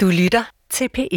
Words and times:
Du 0.00 0.06
lytter 0.06 0.44
til 0.70 0.88
P1. 0.98 1.08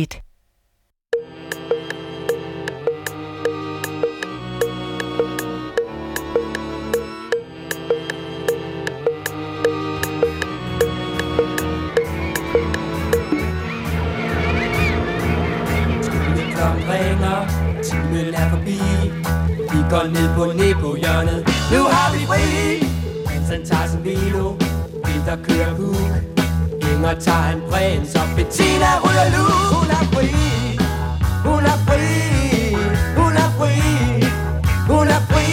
Klokken 16.54 16.90
ringer, 16.90 17.48
timen 17.84 18.34
er 18.34 18.50
forbi. 18.50 18.80
Vi 19.58 19.80
går 19.90 20.08
ned 20.08 20.36
på 20.36 20.44
på 20.82 20.96
hjørnet 20.96 21.46
Nu 21.72 21.84
har 21.84 22.14
vi 22.14 22.26
fri. 22.26 22.80
Mens 23.30 23.50
han 23.50 23.66
tager 23.66 23.88
sin 23.88 24.04
Vilo 24.04 24.50
Vinter 25.06 25.44
kører 25.44 26.41
huk 26.92 26.98
Inger 26.98 27.20
tager 27.20 27.50
en 27.54 27.62
prins 27.72 28.16
Og 28.16 28.28
Bettina 28.36 28.92
ryger 29.04 29.30
nu. 29.38 29.46
Hun 29.76 29.90
er 29.90 30.04
fri. 30.14 30.28
Hun 31.46 31.64
er 31.66 31.78
fri. 31.88 32.76
Hun 33.18 33.34
er 33.44 33.50
fri. 33.60 33.74
Hun 34.88 35.08
er 35.08 35.22
fri. 35.32 35.50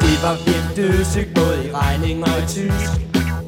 Det 0.00 0.22
var 0.22 0.34
virkelig 0.46 0.76
dødsigt 0.76 1.34
Både 1.34 1.66
i 1.66 1.70
regning 1.74 2.22
og 2.24 2.38
i 2.38 2.46
tysk. 2.46 2.90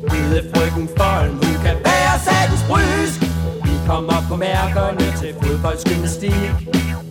Hvide 0.09 0.43
frygten 0.55 0.89
Folm 0.97 1.33
Hun 1.33 1.55
kan 1.65 1.77
være 1.85 2.15
satens 2.27 2.65
brysk. 2.69 3.21
Vi 3.65 3.75
kommer 3.87 4.25
på 4.29 4.37
mærkerne 4.37 5.07
til 5.21 5.35
fodboldsgymnastik 5.43 6.51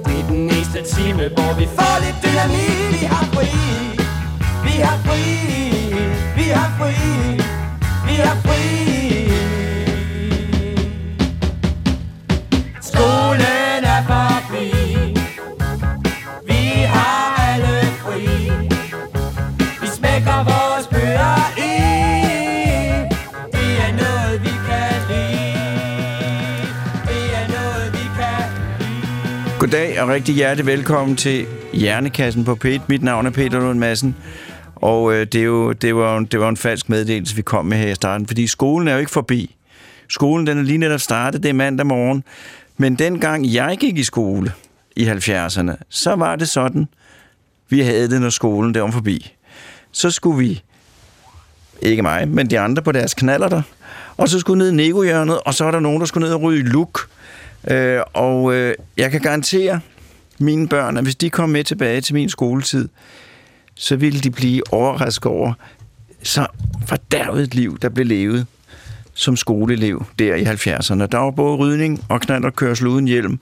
Det 0.05 0.19
er 0.19 0.27
den 0.29 0.45
næste 0.45 0.79
time 0.95 1.23
Hvor 1.35 1.53
vi 1.59 1.65
får 1.77 1.95
lidt 2.05 2.17
dynamik 2.23 3.01
Vi 3.01 3.05
har 3.05 3.25
fri. 3.33 3.98
Vi 4.63 4.75
har 4.85 4.97
fri. 5.05 5.23
Vi 6.35 6.43
har 6.57 6.69
fri. 6.79 6.93
Vi 8.07 8.15
har 8.25 8.35
fri. 8.45 8.63
Skolen 12.81 13.83
er 13.95 14.01
forbi 14.07 14.67
Vi 16.47 16.63
har 16.93 17.35
alle 17.51 17.81
fri. 18.03 18.51
Vi 19.81 19.87
smækker 19.87 20.37
vores 20.43 20.87
bøger 20.87 21.37
i. 21.57 21.73
Det 23.53 23.69
er 23.85 23.91
noget 24.01 24.41
vi 24.41 24.49
kan 24.67 24.95
lide. 25.09 26.67
Det 27.09 27.23
er 27.39 27.47
noget 27.55 27.93
vi 27.93 28.05
kan 28.17 28.43
lide. 28.79 29.59
Goddag 29.59 30.01
og 30.01 30.07
rigtig 30.09 30.35
hjertelig 30.35 30.65
velkommen 30.65 31.15
til 31.15 31.45
Hjernekassen 31.73 32.45
på 32.45 32.57
P1. 32.65 32.79
Mit 32.87 33.03
navn 33.03 33.25
er 33.25 33.29
Peter 33.31 33.59
Lund 33.59 33.79
Madsen. 33.79 34.15
Og 34.81 35.13
øh, 35.13 35.27
det, 35.27 35.41
er 35.41 35.45
jo, 35.45 35.71
det, 35.71 35.95
var, 35.95 36.19
det 36.19 36.39
var 36.39 36.49
en 36.49 36.57
falsk 36.57 36.89
meddelelse, 36.89 37.35
vi 37.35 37.41
kom 37.41 37.65
med 37.65 37.77
her 37.77 37.91
i 37.91 37.95
starten, 37.95 38.27
fordi 38.27 38.47
skolen 38.47 38.87
er 38.87 38.93
jo 38.93 38.99
ikke 38.99 39.11
forbi. 39.11 39.55
Skolen 40.09 40.47
den 40.47 40.57
er 40.57 40.61
lige 40.61 40.77
netop 40.77 40.99
startet, 40.99 41.43
det 41.43 41.49
er 41.49 41.53
mandag 41.53 41.85
morgen. 41.85 42.23
Men 42.77 42.95
dengang 42.95 43.53
jeg 43.53 43.77
gik 43.79 43.97
i 43.97 44.03
skole 44.03 44.53
i 44.95 45.09
70'erne, 45.09 45.71
så 45.89 46.15
var 46.15 46.35
det 46.35 46.49
sådan, 46.49 46.87
vi 47.69 47.79
havde 47.79 48.09
det, 48.09 48.21
når 48.21 48.29
skolen 48.29 48.73
der 48.73 48.81
var 48.81 48.91
forbi. 48.91 49.33
Så 49.91 50.11
skulle 50.11 50.37
vi, 50.37 50.63
ikke 51.81 52.01
mig, 52.01 52.27
men 52.27 52.49
de 52.49 52.59
andre 52.59 52.81
på 52.81 52.91
deres 52.91 53.13
knaller 53.13 53.47
der, 53.47 53.61
og 54.17 54.29
så 54.29 54.39
skulle 54.39 54.57
ned 54.57 54.71
i 54.71 54.75
Nego-hjørnet, 54.75 55.39
og 55.39 55.53
så 55.53 55.63
var 55.63 55.71
der 55.71 55.79
nogen, 55.79 55.99
der 55.99 56.05
skulle 56.05 56.27
ned 56.27 56.33
og 56.33 56.41
ryge 56.41 56.63
luk. 56.63 57.09
Øh, 57.67 57.99
og 58.13 58.53
øh, 58.53 58.73
jeg 58.97 59.11
kan 59.11 59.21
garantere 59.21 59.79
mine 60.39 60.67
børn, 60.67 60.97
at 60.97 61.03
hvis 61.03 61.15
de 61.15 61.29
kom 61.29 61.49
med 61.49 61.63
tilbage 61.63 62.01
til 62.01 62.13
min 62.15 62.29
skoletid, 62.29 62.89
så 63.79 63.95
ville 63.95 64.19
de 64.19 64.31
blive 64.31 64.73
overrasket 64.73 65.25
over 65.25 65.53
så 66.23 66.47
fordærvet 66.87 67.43
et 67.43 67.55
liv, 67.55 67.79
der 67.79 67.89
blev 67.89 68.05
levet 68.05 68.47
som 69.13 69.35
skoleelev 69.35 70.05
der 70.19 70.35
i 70.35 70.43
70'erne. 70.43 71.05
Der 71.05 71.17
var 71.17 71.31
både 71.31 71.55
rydning 71.55 72.03
og 72.09 72.21
knald 72.21 72.45
og 72.45 72.55
kørsel 72.55 72.87
uden 72.87 73.07
hjelm, 73.07 73.39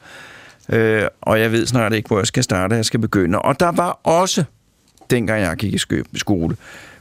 øh, 0.69 1.03
og 1.21 1.39
jeg 1.39 1.51
ved 1.51 1.65
snart 1.65 1.93
ikke, 1.93 2.07
hvor 2.07 2.17
jeg 2.17 2.27
skal 2.27 2.43
starte, 2.43 2.75
jeg 2.75 2.85
skal 2.85 2.99
begynde. 2.99 3.39
Og 3.39 3.59
der 3.59 3.71
var 3.71 3.99
også, 4.03 4.43
dengang 5.09 5.41
jeg 5.41 5.55
gik 5.57 5.73
i 5.73 6.17
skole, 6.17 6.55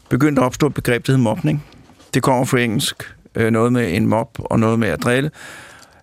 begyndt 0.08 0.38
at 0.38 0.44
opstå 0.44 0.66
et 0.66 0.74
begreb, 0.74 1.06
der 1.06 1.12
hed 1.12 1.18
mobning. 1.18 1.64
Det 2.14 2.22
kommer 2.22 2.44
fra 2.44 2.58
engelsk, 2.60 3.14
øh, 3.34 3.50
noget 3.50 3.72
med 3.72 3.96
en 3.96 4.06
mob 4.06 4.38
og 4.38 4.60
noget 4.60 4.78
med 4.78 4.88
at 4.88 5.02
drille. 5.02 5.30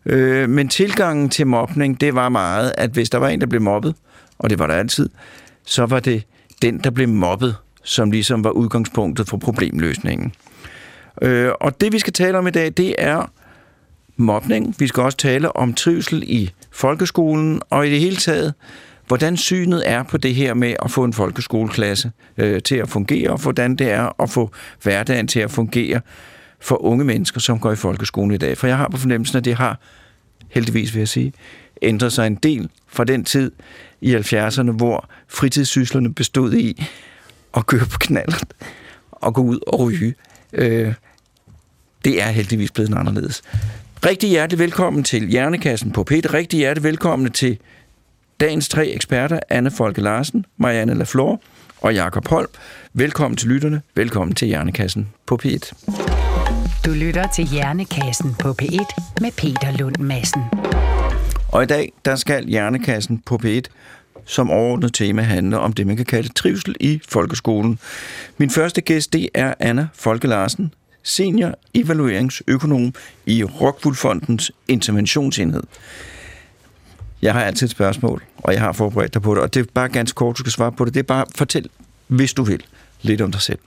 Øh, 0.06 0.50
men 0.50 0.68
tilgangen 0.68 1.30
til 1.30 1.48
mobning, 1.48 2.02
det 2.02 2.16
var 2.16 2.30
meget, 2.30 2.74
at 2.78 2.90
hvis 2.90 3.10
der 3.10 3.18
var 3.18 3.28
en, 3.28 3.42
der 3.42 3.48
blev 3.48 3.62
mobbet, 3.62 3.96
og 4.40 4.50
det 4.50 4.60
var 4.60 4.68
der 4.68 4.74
altid, 4.74 5.10
så 5.66 5.86
var 5.86 6.00
det 6.00 6.24
den, 6.64 6.78
der 6.78 6.90
blev 6.90 7.08
mobbet, 7.08 7.56
som 7.84 8.12
ligesom 8.12 8.44
var 8.44 8.50
udgangspunktet 8.50 9.30
for 9.30 9.38
problemløsningen. 9.38 10.34
Øh, 11.22 11.52
og 11.62 11.82
det, 11.82 11.94
vi 11.94 12.00
skal 12.00 12.14
tale 12.14 12.38
om 12.38 12.48
i 12.48 12.52
dag, 12.52 12.72
det 12.78 12.96
er 12.98 13.32
mobning. 14.18 14.76
Vi 14.80 14.88
skal 14.88 15.04
også 15.04 15.18
tale 15.18 15.56
om 15.56 15.74
trivsel 15.74 16.24
i 16.26 16.52
folkeskolen, 16.72 17.62
og 17.70 17.88
i 17.88 17.92
det 17.92 18.00
hele 18.00 18.16
taget, 18.16 18.54
hvordan 19.08 19.38
synet 19.38 19.84
er 19.86 20.04
på 20.04 20.18
det 20.18 20.36
her 20.36 20.54
med 20.54 20.76
at 20.84 20.92
få 20.92 21.04
en 21.04 21.14
folkeskoleklasse 21.14 22.12
øh, 22.38 22.62
til 22.62 22.76
at 22.76 22.90
fungere, 22.90 23.30
og 23.30 23.42
hvordan 23.42 23.76
det 23.76 23.92
er 23.92 24.22
at 24.22 24.30
få 24.30 24.52
hverdagen 24.84 25.28
til 25.28 25.40
at 25.40 25.52
fungere 25.52 26.02
for 26.60 26.84
unge 26.84 27.06
mennesker, 27.06 27.40
som 27.40 27.60
går 27.60 27.72
i 27.72 27.76
folkeskolen 27.76 28.32
i 28.32 28.38
dag. 28.38 28.58
For 28.58 28.68
jeg 28.68 28.78
har 28.78 28.90
på 28.90 28.98
fornemmelsen, 28.98 29.38
at 29.38 29.46
det 29.46 29.56
har, 29.56 29.80
heldigvis 30.54 30.94
vil 30.94 31.00
jeg 31.00 31.08
sige, 31.08 31.34
ændret 31.82 32.14
sig 32.14 32.28
en 32.28 32.36
del 32.36 32.70
fra 32.88 33.04
den 33.04 33.26
tid 33.26 33.52
i 34.02 34.16
70'erne, 34.16 34.72
hvor 34.72 35.10
fritidssyslerne 35.28 36.14
bestod 36.14 36.54
i 36.54 36.84
at 37.58 37.66
køre 37.66 37.86
på 37.86 37.98
knallert 38.00 38.54
og 39.12 39.34
gå 39.34 39.42
ud 39.42 39.60
og 39.68 39.80
ryge. 39.80 40.16
Øh, 40.54 40.94
det 42.06 42.22
er 42.22 42.28
heldigvis 42.28 42.72
blevet 42.72 42.94
anderledes. 42.94 43.42
Rigtig 44.06 44.30
hjertelig 44.30 44.60
velkommen 44.60 45.04
til 45.04 45.28
Hjernekassen 45.28 45.92
på 45.92 46.04
Peter. 46.04 46.34
Rigtig 46.34 46.58
hjertelig 46.58 46.84
velkommen 46.84 47.32
til 47.32 47.58
dagens 48.40 48.70
tre 48.70 48.88
eksperter, 48.88 49.40
Anne 49.50 49.72
Folke 49.72 50.02
Larsen, 50.02 50.46
Marianne 50.58 50.94
Laflor 50.94 51.42
og 51.82 51.94
Jakob 51.94 52.28
Holm. 52.28 52.50
Velkommen 52.94 53.38
til 53.38 53.50
lytterne. 53.50 53.82
Velkommen 53.96 54.36
til 54.36 54.48
Hjernekassen 54.48 55.10
på 55.26 55.40
P1. 55.46 56.13
Du 56.86 56.92
lytter 56.92 57.28
til 57.28 57.46
Hjernekassen 57.46 58.36
på 58.40 58.56
P1 58.62 59.20
med 59.22 59.32
Peter 59.38 59.78
Lund 59.78 59.96
Madsen. 59.98 60.42
Og 61.52 61.64
i 61.64 61.66
dag, 61.66 61.94
der 62.06 62.16
skal 62.16 62.48
Hjernekassen 62.48 63.22
på 63.26 63.40
P1 63.46 63.62
som 64.26 64.52
overordnet 64.52 64.94
tema 64.94 65.22
handle 65.22 65.60
om 65.60 65.74
det, 65.74 65.88
man 65.88 65.98
kan 65.98 66.06
kalde 66.06 66.30
trivsel 66.30 66.76
i 66.80 67.02
folkeskolen. 67.10 67.80
Min 68.38 68.50
første 68.50 68.82
gæst, 68.82 69.14
det 69.14 69.30
er 69.34 69.54
Anna 69.60 69.88
Folke 69.94 70.28
Larsen, 70.28 70.74
senior 71.04 71.56
evalueringsøkonom 71.74 72.94
i 73.26 73.44
Rockwoolfondens 73.44 74.52
interventionsenhed. 74.68 75.64
Jeg 77.22 77.34
har 77.34 77.44
altid 77.44 77.68
et 77.68 77.72
spørgsmål, 77.72 78.24
og 78.38 78.54
jeg 78.54 78.62
har 78.62 78.72
forberedt 78.72 79.14
dig 79.14 79.22
på 79.22 79.36
det, 79.36 79.44
og 79.44 79.54
det 79.54 79.60
er 79.60 79.66
bare 79.74 79.90
ganske 79.90 80.16
kort, 80.16 80.38
du 80.38 80.40
skal 80.40 80.52
svare 80.52 80.72
på 80.72 80.86
det. 80.86 80.94
Det 80.94 81.00
er 81.00 81.04
bare, 81.04 81.26
fortæl, 81.36 81.70
hvis 82.08 82.34
du 82.34 82.44
vil, 82.44 82.64
lidt 83.02 83.22
om 83.22 83.32
dig 83.32 83.42
selv. 83.42 83.60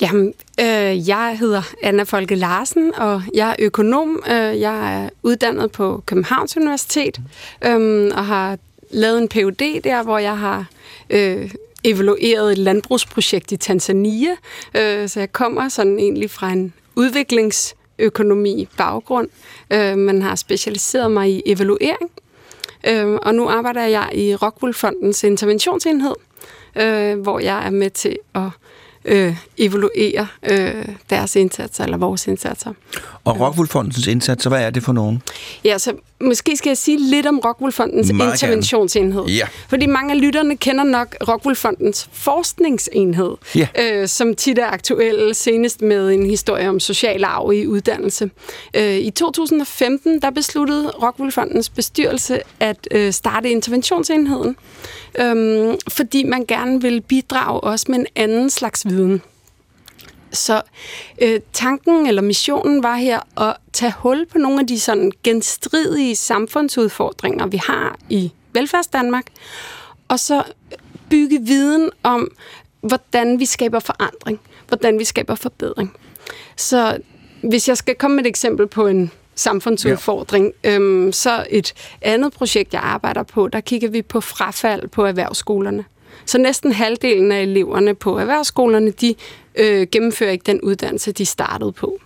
Jamen, 0.00 0.34
øh, 0.60 1.08
jeg 1.08 1.36
hedder 1.40 1.62
Anna 1.82 2.02
Folke 2.02 2.34
Larsen, 2.34 2.94
og 2.94 3.22
jeg 3.34 3.50
er 3.50 3.56
økonom. 3.58 4.22
Øh, 4.26 4.60
jeg 4.60 5.02
er 5.02 5.08
uddannet 5.22 5.72
på 5.72 6.02
Københavns 6.06 6.56
Universitet, 6.56 7.20
øh, 7.64 8.10
og 8.16 8.26
har 8.26 8.58
lavet 8.90 9.18
en 9.18 9.28
Ph.D. 9.28 9.80
der, 9.84 10.02
hvor 10.02 10.18
jeg 10.18 10.38
har 10.38 10.66
øh, 11.10 11.50
evalueret 11.84 12.52
et 12.52 12.58
landbrugsprojekt 12.58 13.52
i 13.52 13.56
Tanzania. 13.56 14.30
Øh, 14.76 15.08
så 15.08 15.20
jeg 15.20 15.32
kommer 15.32 15.68
sådan 15.68 15.98
egentlig 15.98 16.30
fra 16.30 16.50
en 16.50 16.72
udviklingsøkonomi 16.96 18.68
baggrund, 18.76 19.28
øh, 19.70 19.98
men 19.98 20.22
har 20.22 20.34
specialiseret 20.34 21.10
mig 21.10 21.30
i 21.30 21.42
evaluering. 21.46 22.10
Øh, 22.86 23.06
og 23.06 23.34
nu 23.34 23.48
arbejder 23.48 23.82
jeg 23.82 24.10
i 24.14 24.34
Rockwool 24.34 24.74
Fondens 24.74 25.24
interventionsenhed, 25.24 26.14
øh, 26.76 27.20
hvor 27.20 27.38
jeg 27.38 27.66
er 27.66 27.70
med 27.70 27.90
til 27.90 28.18
at 28.34 28.50
øh, 29.04 29.36
evaluere 29.58 30.26
øh, 30.42 30.88
deres 31.10 31.36
indsatser, 31.36 31.84
eller 31.84 31.96
vores 31.96 32.26
indsatser. 32.26 32.72
Og 33.24 33.40
Rockwool-fondens 33.40 34.06
indsats, 34.06 34.44
hvad 34.44 34.62
er 34.62 34.70
det 34.70 34.82
for 34.82 34.92
nogen? 34.92 35.22
Ja, 35.64 35.78
så 35.78 35.92
måske 36.20 36.56
skal 36.56 36.70
jeg 36.70 36.76
sige 36.78 36.98
lidt 37.10 37.26
om 37.26 37.38
Rockwool 37.38 37.72
Fondens 37.72 38.12
Meget 38.12 38.32
interventionsenhed. 38.32 39.24
Ja. 39.26 39.46
Fordi 39.68 39.86
mange 39.86 40.14
af 40.14 40.20
lytterne 40.20 40.56
kender 40.56 40.84
nok 40.84 41.16
Rockwool 41.28 41.56
Fondens 41.56 42.08
forskningsenhed, 42.12 43.30
Ja. 43.54 43.68
øh, 43.78 44.08
som 44.08 44.34
tit 44.34 44.58
er 44.58 44.66
aktuel, 44.66 45.34
senest 45.34 45.82
med 45.82 46.10
en 46.12 46.26
historie 46.30 46.68
om 46.68 46.80
social 46.80 47.24
arv 47.24 47.52
i 47.52 47.66
uddannelse. 47.66 48.30
Øh, 48.76 48.94
I 48.96 49.10
2015 49.10 50.22
der 50.22 50.30
besluttede 50.30 50.90
Rockwool 51.02 51.32
Fondens 51.32 51.68
bestyrelse 51.68 52.40
at 52.60 52.88
øh, 52.90 53.12
starte 53.12 53.50
interventionsenheden, 53.50 54.56
øh, 55.18 55.74
fordi 55.88 56.24
man 56.24 56.44
gerne 56.48 56.82
vil 56.82 57.00
bidrage 57.00 57.60
også 57.60 57.86
med 57.88 57.98
en 57.98 58.06
anden 58.16 58.50
slags 58.50 58.86
viden. 58.86 59.22
Så 60.32 60.62
øh, 61.22 61.40
tanken 61.52 62.06
eller 62.06 62.22
missionen 62.22 62.82
var 62.82 62.96
her 62.96 63.40
at 63.48 63.56
tage 63.72 63.94
hul 63.98 64.26
på 64.26 64.38
nogle 64.38 64.60
af 64.60 64.66
de 64.66 64.80
sådan 64.80 65.12
genstridige 65.22 66.16
samfundsudfordringer, 66.16 67.46
vi 67.46 67.56
har 67.56 67.98
i 68.08 68.32
velfærdsdanmark, 68.52 69.26
og 70.08 70.20
så 70.20 70.42
bygge 71.10 71.40
viden 71.42 71.90
om, 72.02 72.28
hvordan 72.80 73.38
vi 73.40 73.44
skaber 73.44 73.78
forandring, 73.78 74.40
hvordan 74.68 74.98
vi 74.98 75.04
skaber 75.04 75.34
forbedring. 75.34 75.96
Så 76.56 76.98
hvis 77.42 77.68
jeg 77.68 77.76
skal 77.76 77.94
komme 77.94 78.16
med 78.16 78.24
et 78.24 78.28
eksempel 78.28 78.66
på 78.66 78.86
en 78.86 79.10
samfundsudfordring, 79.34 80.52
ja. 80.64 80.74
øhm, 80.74 81.12
så 81.12 81.46
et 81.50 81.74
andet 82.02 82.32
projekt, 82.32 82.74
jeg 82.74 82.82
arbejder 82.82 83.22
på, 83.22 83.48
der 83.48 83.60
kigger 83.60 83.88
vi 83.88 84.02
på 84.02 84.20
frafald 84.20 84.88
på 84.88 85.04
erhvervsskolerne. 85.04 85.84
Så 86.24 86.38
næsten 86.38 86.72
halvdelen 86.72 87.32
af 87.32 87.42
eleverne 87.42 87.94
på 87.94 88.18
erhvervsskolerne, 88.18 88.90
de 88.90 89.14
øh, 89.54 89.86
gennemfører 89.92 90.30
ikke 90.30 90.46
den 90.46 90.60
uddannelse, 90.60 91.12
de 91.12 91.26
startede 91.26 91.72
på. 91.72 91.98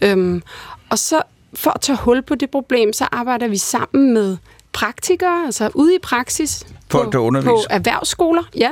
Øhm, 0.00 0.42
og 0.90 0.98
så 0.98 1.22
for 1.54 1.70
at 1.70 1.80
tage 1.80 1.98
hul 1.98 2.22
på 2.22 2.34
det 2.34 2.50
problem, 2.50 2.92
så 2.92 3.08
arbejder 3.12 3.48
vi 3.48 3.56
sammen 3.56 4.14
med 4.14 4.36
praktikere, 4.72 5.46
altså 5.46 5.70
ude 5.74 5.94
i 5.94 5.98
praksis. 6.02 6.66
Folk, 6.90 7.12
der 7.12 7.18
på, 7.18 7.24
underviser. 7.24 7.52
På 7.52 7.60
erhvervsskoler, 7.70 8.42
ja. 8.56 8.70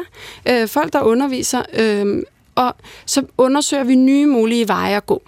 Øh, 0.49 0.69
folk, 0.69 0.93
der 0.93 1.01
underviser. 1.01 1.63
Øh, 1.75 2.23
og 2.55 2.77
så 3.07 3.23
undersøger 3.39 3.85
vi 3.85 3.95
nye 3.95 4.27
mulige 4.27 4.69
veje 4.69 4.97
at 4.97 5.07
gå. 5.07 5.23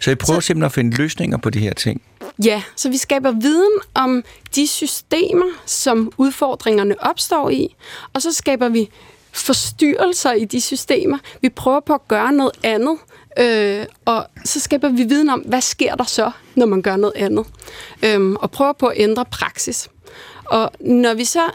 Så 0.00 0.10
I 0.10 0.14
prøver 0.14 0.40
så, 0.40 0.46
simpelthen 0.46 0.66
at 0.66 0.72
finde 0.72 0.96
løsninger 0.96 1.38
på 1.38 1.50
de 1.50 1.58
her 1.58 1.74
ting? 1.74 2.02
Ja, 2.44 2.62
så 2.76 2.90
vi 2.90 2.96
skaber 2.96 3.30
viden 3.30 3.80
om 3.94 4.24
de 4.54 4.66
systemer, 4.66 5.46
som 5.66 6.12
udfordringerne 6.16 6.94
opstår 7.00 7.50
i, 7.50 7.76
og 8.12 8.22
så 8.22 8.32
skaber 8.32 8.68
vi 8.68 8.90
forstyrrelser 9.32 10.32
i 10.32 10.44
de 10.44 10.60
systemer. 10.60 11.18
Vi 11.40 11.48
prøver 11.48 11.80
på 11.80 11.94
at 11.94 12.08
gøre 12.08 12.32
noget 12.32 12.52
andet, 12.62 12.98
øh, 13.38 13.86
og 14.04 14.26
så 14.44 14.60
skaber 14.60 14.88
vi 14.88 15.02
viden 15.02 15.28
om, 15.28 15.40
hvad 15.40 15.60
sker 15.60 15.94
der 15.94 16.04
så, 16.04 16.30
når 16.54 16.66
man 16.66 16.82
gør 16.82 16.96
noget 16.96 17.14
andet, 17.16 17.46
øh, 18.04 18.32
og 18.32 18.50
prøver 18.50 18.72
på 18.72 18.86
at 18.86 19.00
ændre 19.00 19.24
praksis. 19.24 19.88
Og 20.44 20.70
når 20.80 21.14
vi 21.14 21.24
så 21.24 21.50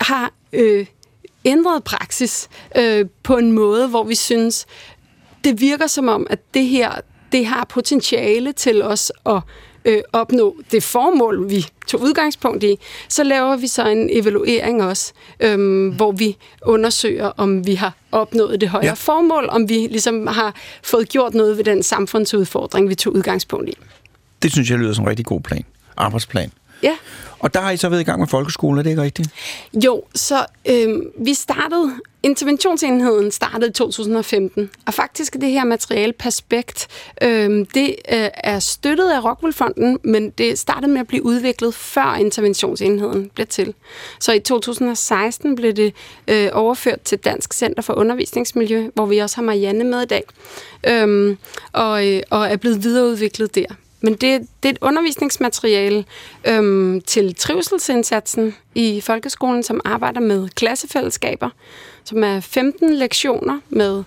har 0.00 0.32
øh, 0.52 0.86
ændret 1.44 1.84
praksis 1.84 2.48
øh, 2.76 3.06
på 3.22 3.36
en 3.36 3.52
måde, 3.52 3.88
hvor 3.88 4.04
vi 4.04 4.14
synes, 4.14 4.66
det 5.44 5.60
virker 5.60 5.86
som 5.86 6.08
om, 6.08 6.26
at 6.30 6.54
det 6.54 6.66
her 6.66 7.00
det 7.32 7.46
har 7.46 7.64
potentiale 7.64 8.52
til 8.52 8.82
os 8.82 9.12
at 9.26 9.40
øh, 9.84 10.02
opnå 10.12 10.56
det 10.72 10.82
formål, 10.82 11.50
vi 11.50 11.66
tog 11.86 12.00
udgangspunkt 12.00 12.64
i, 12.64 12.78
så 13.08 13.24
laver 13.24 13.56
vi 13.56 13.66
så 13.66 13.88
en 13.88 14.08
evaluering 14.12 14.82
også, 14.82 15.12
øhm, 15.40 15.88
hvor 15.88 16.12
vi 16.12 16.36
undersøger, 16.62 17.26
om 17.36 17.66
vi 17.66 17.74
har 17.74 17.92
opnået 18.12 18.60
det 18.60 18.68
højere 18.68 18.86
ja. 18.86 18.92
formål, 18.92 19.48
om 19.48 19.68
vi 19.68 19.74
ligesom 19.74 20.26
har 20.26 20.54
fået 20.82 21.08
gjort 21.08 21.34
noget 21.34 21.56
ved 21.56 21.64
den 21.64 21.82
samfundsudfordring, 21.82 22.88
vi 22.88 22.94
tog 22.94 23.14
udgangspunkt 23.14 23.68
i. 23.68 23.72
Det 24.42 24.52
synes 24.52 24.70
jeg 24.70 24.78
lyder 24.78 24.92
som 24.92 25.04
en 25.04 25.10
rigtig 25.10 25.26
god 25.26 25.40
plan. 25.40 25.64
Arbejdsplan. 25.96 26.52
Ja. 26.82 26.96
Og 27.42 27.54
der 27.54 27.60
har 27.60 27.70
I 27.70 27.76
så 27.76 27.88
været 27.88 28.00
i 28.00 28.04
gang 28.04 28.20
med 28.20 28.28
folkeskolen, 28.28 28.78
er 28.78 28.82
det 28.82 28.90
ikke 28.90 29.02
rigtigt? 29.02 29.28
Jo, 29.84 30.02
så 30.14 30.46
øh, 30.68 31.02
vi 31.18 31.34
startede, 31.34 31.92
interventionsenheden 32.22 33.30
startede 33.30 33.70
i 33.70 33.72
2015, 33.72 34.70
og 34.86 34.94
faktisk 34.94 35.32
det 35.32 35.50
her 35.50 35.64
materiale 35.64 36.12
Perspekt, 36.12 36.88
øh, 37.22 37.66
det 37.74 37.88
øh, 38.12 38.28
er 38.34 38.58
støttet 38.58 39.10
af 39.10 39.24
Rockwool-fonden, 39.24 39.98
men 40.04 40.30
det 40.30 40.58
startede 40.58 40.92
med 40.92 41.00
at 41.00 41.06
blive 41.06 41.24
udviklet 41.24 41.74
før 41.74 42.14
interventionsenheden 42.14 43.30
blev 43.34 43.46
til. 43.46 43.74
Så 44.20 44.32
i 44.32 44.40
2016 44.40 45.56
blev 45.56 45.72
det 45.72 45.94
øh, 46.28 46.48
overført 46.52 47.00
til 47.00 47.18
Dansk 47.18 47.52
Center 47.52 47.82
for 47.82 47.94
Undervisningsmiljø, 47.94 48.90
hvor 48.94 49.06
vi 49.06 49.18
også 49.18 49.36
har 49.36 49.42
Marianne 49.42 49.84
med 49.84 50.02
i 50.02 50.06
dag, 50.06 50.24
øh, 50.86 51.36
og, 51.72 52.08
øh, 52.08 52.22
og 52.30 52.46
er 52.46 52.56
blevet 52.56 52.84
videreudviklet 52.84 53.54
der. 53.54 53.74
Men 54.02 54.12
det, 54.12 54.40
det 54.62 54.68
er 54.68 54.72
et 54.72 54.78
undervisningsmateriale 54.80 56.04
øhm, 56.44 57.00
til 57.00 57.34
trivselsindsatsen 57.34 58.54
i 58.74 59.00
folkeskolen, 59.00 59.62
som 59.62 59.80
arbejder 59.84 60.20
med 60.20 60.48
klassefællesskaber, 60.48 61.50
som 62.04 62.24
er 62.24 62.40
15 62.40 62.94
lektioner 62.94 63.60
med 63.68 64.02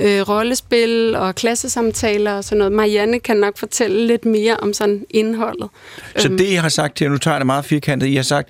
øh, 0.00 0.28
rollespil 0.28 1.14
og 1.16 1.34
klassesamtaler 1.34 2.32
og 2.32 2.44
sådan 2.44 2.58
noget. 2.58 2.72
Marianne 2.72 3.20
kan 3.20 3.36
nok 3.36 3.58
fortælle 3.58 4.06
lidt 4.06 4.24
mere 4.24 4.56
om 4.56 4.72
sådan 4.72 5.06
indholdet. 5.10 5.68
Så 6.16 6.28
øhm. 6.28 6.38
det, 6.38 6.44
I 6.44 6.54
har 6.54 6.68
sagt 6.68 6.96
til, 6.96 7.10
nu 7.10 7.18
tager 7.18 7.34
jeg 7.34 7.40
det 7.40 7.46
meget 7.46 7.64
firkantet, 7.64 8.06
I 8.06 8.14
har 8.14 8.22
sagt, 8.22 8.48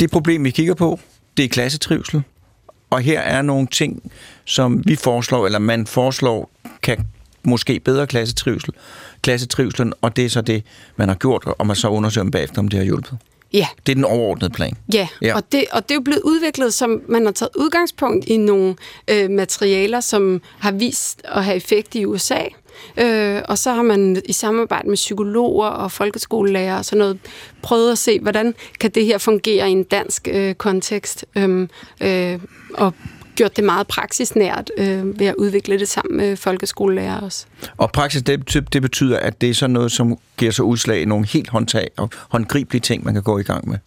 det 0.00 0.10
problem, 0.10 0.44
vi 0.44 0.50
kigger 0.50 0.74
på, 0.74 1.00
det 1.36 1.44
er 1.44 1.48
klassetrivsel. 1.48 2.22
Og 2.90 3.00
her 3.00 3.20
er 3.20 3.42
nogle 3.42 3.66
ting, 3.66 4.12
som 4.44 4.82
vi 4.86 4.96
foreslår, 4.96 5.46
eller 5.46 5.58
man 5.58 5.86
foreslår, 5.86 6.50
kan 6.82 7.06
måske 7.42 7.80
bedre 7.80 8.06
klassetrivsel 8.06 8.74
klassetrivselen, 9.22 9.92
og 10.00 10.16
det 10.16 10.24
er 10.24 10.28
så 10.28 10.40
det, 10.40 10.62
man 10.96 11.08
har 11.08 11.16
gjort, 11.16 11.44
og 11.58 11.66
man 11.66 11.76
så 11.76 11.88
undersøger 11.88 12.24
dem 12.24 12.30
bagefter, 12.30 12.58
om 12.58 12.68
det 12.68 12.78
har 12.78 12.84
hjulpet. 12.84 13.18
Ja. 13.52 13.66
Det 13.86 13.92
er 13.92 13.94
den 13.94 14.04
overordnede 14.04 14.50
plan. 14.50 14.76
Ja, 14.94 15.08
ja. 15.22 15.34
Og, 15.34 15.52
det, 15.52 15.64
og 15.72 15.82
det 15.82 15.90
er 15.90 15.94
jo 15.94 16.00
blevet 16.00 16.22
udviklet, 16.24 16.74
som 16.74 17.02
man 17.08 17.24
har 17.24 17.32
taget 17.32 17.50
udgangspunkt 17.56 18.26
i 18.26 18.36
nogle 18.36 18.76
øh, 19.08 19.30
materialer, 19.30 20.00
som 20.00 20.42
har 20.58 20.72
vist 20.72 21.22
at 21.24 21.44
have 21.44 21.56
effekt 21.56 21.94
i 21.94 22.04
USA. 22.06 22.40
Øh, 22.96 23.42
og 23.48 23.58
så 23.58 23.72
har 23.72 23.82
man 23.82 24.22
i 24.24 24.32
samarbejde 24.32 24.88
med 24.88 24.96
psykologer 24.96 25.66
og 25.66 25.92
folkeskolelærer 25.92 26.78
og 26.78 26.84
sådan 26.84 26.98
noget, 26.98 27.18
prøvet 27.62 27.92
at 27.92 27.98
se, 27.98 28.20
hvordan 28.20 28.54
kan 28.80 28.90
det 28.90 29.06
her 29.06 29.18
fungere 29.18 29.68
i 29.68 29.72
en 29.72 29.84
dansk 29.84 30.28
øh, 30.32 30.54
kontekst. 30.54 31.24
Øh, 31.36 31.68
øh, 32.00 32.38
og 32.74 32.94
gjort 33.36 33.56
det 33.56 33.64
meget 33.64 33.86
praksisnært 33.86 34.70
øh, 34.76 35.20
ved 35.20 35.26
at 35.26 35.34
udvikle 35.34 35.78
det 35.78 35.88
sammen 35.88 36.16
med 36.16 36.36
folkeskolelærer 36.36 37.20
også. 37.20 37.46
Og 37.76 37.92
praksis, 37.92 38.22
det, 38.22 38.64
det 38.72 38.82
betyder, 38.82 39.18
at 39.18 39.40
det 39.40 39.50
er 39.50 39.54
sådan 39.54 39.74
noget, 39.74 39.92
som 39.92 40.18
giver 40.36 40.52
sig 40.52 40.64
udslag 40.64 41.02
i 41.02 41.04
nogle 41.04 41.26
helt 41.26 41.48
håndtag 41.48 41.90
og 41.96 42.10
håndgribelige 42.28 42.80
ting, 42.80 43.04
man 43.04 43.14
kan 43.14 43.22
gå 43.22 43.38
i 43.38 43.42
gang 43.42 43.68
med? 43.68 43.78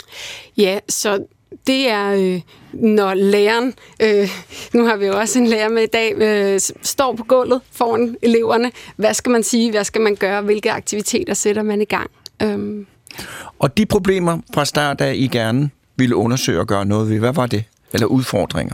Ja, 0.57 0.79
så 0.89 1.25
det 1.67 1.89
er, 1.89 2.13
øh, 2.13 2.41
når 2.73 3.13
læreren, 3.13 3.73
øh, 4.01 4.29
nu 4.73 4.85
har 4.85 4.95
vi 4.95 5.05
jo 5.05 5.19
også 5.19 5.39
en 5.39 5.47
lærer 5.47 5.69
med 5.69 5.83
i 5.83 5.87
dag, 5.93 6.13
øh, 6.17 6.59
står 6.81 7.15
på 7.15 7.23
gulvet 7.23 7.61
foran 7.71 8.15
eleverne. 8.21 8.71
Hvad 8.95 9.13
skal 9.13 9.29
man 9.29 9.43
sige? 9.43 9.71
Hvad 9.71 9.83
skal 9.83 10.01
man 10.01 10.15
gøre? 10.15 10.41
Hvilke 10.41 10.71
aktiviteter 10.71 11.33
sætter 11.33 11.63
man 11.63 11.81
i 11.81 11.85
gang? 11.85 12.11
Øhm. 12.41 12.85
Og 13.59 13.77
de 13.77 13.85
problemer 13.85 14.39
fra 14.53 14.65
start 14.65 15.01
af, 15.01 15.13
I 15.15 15.27
gerne 15.27 15.69
ville 15.95 16.15
undersøge 16.15 16.59
og 16.59 16.67
gøre 16.67 16.85
noget 16.85 17.09
ved, 17.09 17.19
hvad 17.19 17.33
var 17.33 17.45
det? 17.45 17.63
Eller 17.93 18.07
udfordringer? 18.07 18.73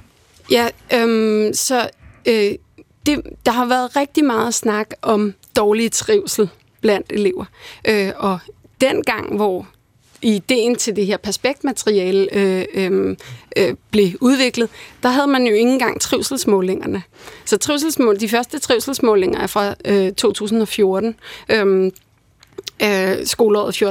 Ja, 0.51 0.67
øhm, 0.93 1.53
så 1.53 1.89
øh, 2.27 2.51
det, 3.05 3.21
der 3.45 3.51
har 3.51 3.65
været 3.65 3.95
rigtig 3.95 4.25
meget 4.25 4.53
snak 4.53 4.89
om 5.01 5.33
dårlig 5.55 5.91
trivsel 5.91 6.49
blandt 6.81 7.07
elever. 7.09 7.45
Øh, 7.87 8.11
og 8.17 8.39
den 8.81 9.03
gang, 9.03 9.35
hvor 9.35 9.67
ideen 10.21 10.75
til 10.75 10.95
det 10.95 11.05
her 11.05 11.17
perspektmateriale 11.17 12.27
øh, 12.33 12.65
øh, 12.73 13.15
øh, 13.57 13.75
blev 13.91 14.09
udviklet, 14.21 14.69
der 15.03 15.09
havde 15.09 15.27
man 15.27 15.47
jo 15.47 15.53
ikke 15.53 15.71
engang 15.71 16.01
trivselsmålingerne. 16.01 17.03
Så 17.45 17.57
trivselsmål, 17.57 18.19
de 18.19 18.29
første 18.29 18.59
trivselsmålinger 18.59 19.39
er 19.39 19.47
fra 19.47 19.75
øh, 19.85 20.11
2014. 20.11 21.15
Øh, 21.49 21.91
øh, 22.83 23.25
skoleåret 23.25 23.81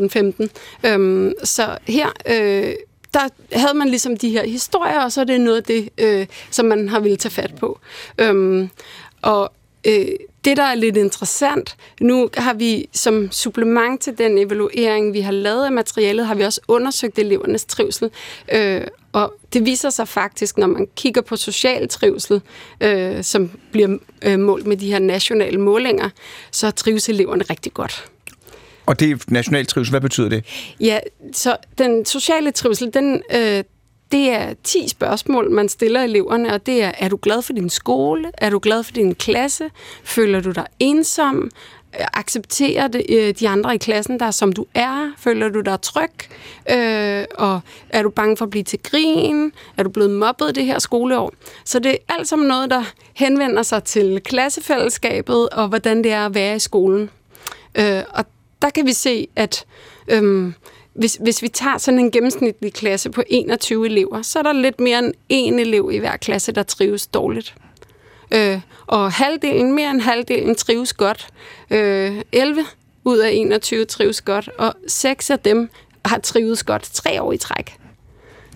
14-15. 0.84 0.88
Øh, 0.88 1.32
så 1.44 1.78
her 1.88 2.08
øh, 2.28 2.74
der 3.14 3.28
havde 3.52 3.74
man 3.74 3.88
ligesom 3.88 4.16
de 4.16 4.30
her 4.30 4.46
historier, 4.46 5.00
og 5.00 5.12
så 5.12 5.20
er 5.20 5.24
det 5.24 5.40
noget 5.40 5.56
af 5.56 5.62
det, 5.62 5.88
øh, 5.98 6.26
som 6.50 6.66
man 6.66 6.88
har 6.88 7.00
ville 7.00 7.16
tage 7.16 7.32
fat 7.32 7.54
på. 7.54 7.78
Øhm, 8.18 8.70
og 9.22 9.52
øh, 9.86 10.06
det, 10.44 10.56
der 10.56 10.62
er 10.62 10.74
lidt 10.74 10.96
interessant, 10.96 11.76
nu 12.00 12.30
har 12.36 12.54
vi 12.54 12.88
som 12.92 13.32
supplement 13.32 14.00
til 14.00 14.18
den 14.18 14.38
evaluering, 14.38 15.12
vi 15.12 15.20
har 15.20 15.32
lavet 15.32 15.64
af 15.64 15.72
materialet, 15.72 16.26
har 16.26 16.34
vi 16.34 16.42
også 16.42 16.60
undersøgt 16.68 17.18
elevernes 17.18 17.64
trivsel. 17.64 18.10
Øh, 18.52 18.80
og 19.12 19.34
det 19.52 19.66
viser 19.66 19.90
sig 19.90 20.08
faktisk, 20.08 20.58
når 20.58 20.66
man 20.66 20.86
kigger 20.96 21.20
på 21.20 21.36
social 21.36 21.88
trivsel, 21.88 22.42
øh, 22.80 23.24
som 23.24 23.50
bliver 23.72 23.98
øh, 24.22 24.38
målt 24.38 24.66
med 24.66 24.76
de 24.76 24.92
her 24.92 24.98
nationale 24.98 25.60
målinger, 25.60 26.10
så 26.50 26.70
trives 26.70 27.08
eleverne 27.08 27.44
rigtig 27.50 27.74
godt. 27.74 28.04
Og 28.88 29.00
det 29.00 29.10
er 29.10 29.16
national 29.28 29.66
trivsel. 29.66 29.90
Hvad 29.92 30.00
betyder 30.00 30.28
det? 30.28 30.44
Ja, 30.80 30.98
så 31.32 31.56
den 31.78 32.04
sociale 32.04 32.50
trivsel, 32.50 32.94
den, 32.94 33.22
øh, 33.34 33.64
det 34.12 34.30
er 34.30 34.54
10 34.64 34.88
spørgsmål, 34.88 35.50
man 35.50 35.68
stiller 35.68 36.02
eleverne, 36.02 36.52
og 36.52 36.66
det 36.66 36.82
er, 36.82 36.92
er 36.98 37.08
du 37.08 37.18
glad 37.22 37.42
for 37.42 37.52
din 37.52 37.70
skole? 37.70 38.30
Er 38.38 38.50
du 38.50 38.58
glad 38.62 38.82
for 38.82 38.92
din 38.92 39.14
klasse? 39.14 39.70
Føler 40.04 40.40
du 40.40 40.50
dig 40.50 40.66
ensom? 40.78 41.50
Øh, 42.00 42.06
accepterer 42.12 42.88
det, 42.88 43.06
øh, 43.08 43.34
de 43.40 43.48
andre 43.48 43.74
i 43.74 43.78
klassen 43.78 44.20
der, 44.20 44.30
som 44.30 44.52
du 44.52 44.66
er? 44.74 45.12
Føler 45.18 45.48
du 45.48 45.60
dig 45.60 45.80
tryg? 45.80 46.10
Øh, 46.70 47.24
og 47.34 47.60
er 47.88 48.02
du 48.02 48.10
bange 48.10 48.36
for 48.36 48.44
at 48.44 48.50
blive 48.50 48.64
til 48.64 48.78
grin? 48.82 49.52
Er 49.76 49.82
du 49.82 49.90
blevet 49.90 50.10
mobbet 50.10 50.54
det 50.54 50.64
her 50.64 50.78
skoleår? 50.78 51.32
Så 51.64 51.78
det 51.78 51.92
er 51.92 52.14
alt 52.14 52.28
sammen 52.28 52.48
noget, 52.48 52.70
der 52.70 52.84
henvender 53.14 53.62
sig 53.62 53.84
til 53.84 54.20
klassefællesskabet, 54.24 55.48
og 55.48 55.68
hvordan 55.68 56.04
det 56.04 56.12
er 56.12 56.26
at 56.26 56.34
være 56.34 56.56
i 56.56 56.58
skolen. 56.58 57.10
Øh, 57.74 58.02
og 58.10 58.24
der 58.62 58.70
kan 58.70 58.86
vi 58.86 58.92
se, 58.92 59.28
at 59.36 59.64
øhm, 60.08 60.54
hvis, 60.94 61.18
hvis 61.22 61.42
vi 61.42 61.48
tager 61.48 61.78
sådan 61.78 62.00
en 62.00 62.10
gennemsnitlig 62.10 62.72
klasse 62.72 63.10
på 63.10 63.22
21 63.28 63.86
elever, 63.86 64.22
så 64.22 64.38
er 64.38 64.42
der 64.42 64.52
lidt 64.52 64.80
mere 64.80 64.98
end 64.98 65.14
en 65.28 65.58
elev 65.58 65.90
i 65.92 65.98
hver 65.98 66.16
klasse, 66.16 66.52
der 66.52 66.62
trives 66.62 67.06
dårligt. 67.06 67.54
Øh, 68.34 68.60
og 68.86 69.12
halvdelen, 69.12 69.74
mere 69.74 69.90
end 69.90 70.00
halvdelen, 70.00 70.54
trives 70.54 70.92
godt. 70.92 71.28
Øh, 71.70 72.22
11 72.32 72.64
ud 73.04 73.18
af 73.18 73.30
21 73.32 73.84
trives 73.84 74.20
godt, 74.20 74.50
og 74.58 74.74
6 74.86 75.30
af 75.30 75.38
dem 75.38 75.70
har 76.04 76.18
trives 76.18 76.62
godt 76.62 76.82
tre 76.82 77.22
år 77.22 77.32
i 77.32 77.36
træk. 77.36 77.76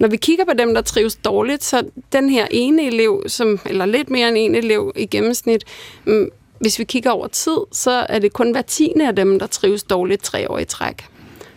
Når 0.01 0.09
vi 0.09 0.17
kigger 0.17 0.45
på 0.45 0.53
dem, 0.59 0.75
der 0.75 0.83
trives 0.83 1.17
dårligt, 1.17 1.65
så 1.65 1.83
den 2.13 2.31
her 2.31 2.47
ene 2.51 2.87
elev, 2.87 3.25
som, 3.27 3.61
eller 3.67 3.87
lidt 3.87 4.11
mere 4.11 4.29
end 4.29 4.39
en 4.39 4.55
elev 4.55 4.93
i 4.97 5.07
gennemsnit, 5.07 5.65
mm, 6.05 6.29
hvis 6.62 6.78
vi 6.78 6.85
kigger 6.85 7.11
over 7.11 7.26
tid, 7.26 7.57
så 7.73 8.07
er 8.09 8.19
det 8.19 8.33
kun 8.33 8.52
hver 8.52 8.62
tiende 8.62 9.09
af 9.09 9.16
dem, 9.16 9.38
der 9.38 9.47
trives 9.47 9.83
dårligt 9.83 10.23
tre 10.23 10.50
år 10.50 10.59
i 10.59 10.64
træk. 10.64 11.07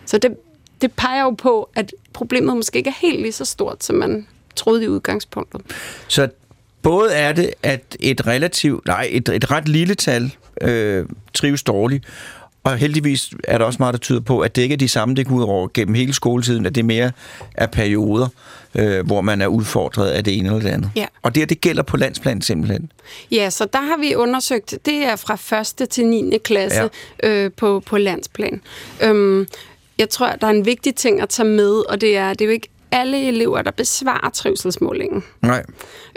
Så 0.06 0.18
det, 0.18 0.36
det 0.80 0.92
peger 0.92 1.22
jo 1.22 1.30
på, 1.30 1.70
at 1.74 1.92
problemet 2.12 2.56
måske 2.56 2.78
ikke 2.78 2.90
er 2.90 2.98
helt 3.00 3.20
lige 3.20 3.32
så 3.32 3.44
stort, 3.44 3.84
som 3.84 3.96
man 3.96 4.26
troede 4.56 4.84
i 4.84 4.88
udgangspunktet. 4.88 5.60
Så 6.08 6.28
både 6.82 7.14
er 7.14 7.32
det, 7.32 7.50
at 7.62 7.96
et 8.00 8.26
relativt, 8.26 8.86
nej, 8.86 9.08
et, 9.10 9.28
et 9.28 9.50
ret 9.50 9.68
lille 9.68 9.94
tal 9.94 10.34
øh, 10.60 11.06
trives 11.34 11.62
dårligt, 11.62 12.04
og 12.66 12.76
heldigvis 12.76 13.30
er 13.44 13.58
der 13.58 13.64
også 13.64 13.76
meget, 13.78 13.92
der 13.92 13.98
tyder 13.98 14.20
på, 14.20 14.40
at 14.40 14.56
det 14.56 14.62
ikke 14.62 14.72
er 14.72 14.76
de 14.76 14.88
samme, 14.88 15.14
det 15.14 15.26
går 15.26 15.34
ud 15.34 15.42
over 15.42 15.68
gennem 15.74 15.94
hele 15.94 16.12
skoletiden, 16.12 16.66
at 16.66 16.74
det 16.74 16.84
mere 16.84 17.12
er 17.54 17.66
perioder, 17.66 18.28
øh, 18.74 19.06
hvor 19.06 19.20
man 19.20 19.40
er 19.40 19.46
udfordret 19.46 20.08
af 20.08 20.24
det 20.24 20.38
ene 20.38 20.48
eller 20.48 20.60
det 20.60 20.68
andet. 20.68 20.90
Ja. 20.96 21.06
Og 21.22 21.34
det, 21.34 21.48
det 21.48 21.60
gælder 21.60 21.82
på 21.82 21.96
landsplan 21.96 22.42
simpelthen. 22.42 22.92
Ja, 23.30 23.50
så 23.50 23.66
der 23.72 23.80
har 23.80 23.96
vi 24.00 24.14
undersøgt, 24.14 24.78
det 24.86 24.94
er 24.94 25.16
fra 25.16 25.60
1. 25.82 25.88
til 25.88 26.06
9. 26.06 26.38
klasse 26.44 26.90
ja. 27.22 27.28
øh, 27.28 27.50
på, 27.56 27.80
på 27.86 27.98
landsplan. 27.98 28.60
Øhm, 29.02 29.46
jeg 29.98 30.08
tror, 30.08 30.32
der 30.40 30.46
er 30.46 30.50
en 30.50 30.66
vigtig 30.66 30.94
ting 30.94 31.20
at 31.20 31.28
tage 31.28 31.48
med, 31.48 31.90
og 31.90 32.00
det 32.00 32.16
er, 32.16 32.28
det 32.28 32.40
er 32.40 32.46
jo 32.46 32.52
ikke 32.52 32.68
alle 32.90 33.28
elever, 33.28 33.62
der 33.62 33.70
besvarer 33.70 34.30
trivselsmålingen. 34.30 35.24
Nej. 35.42 35.64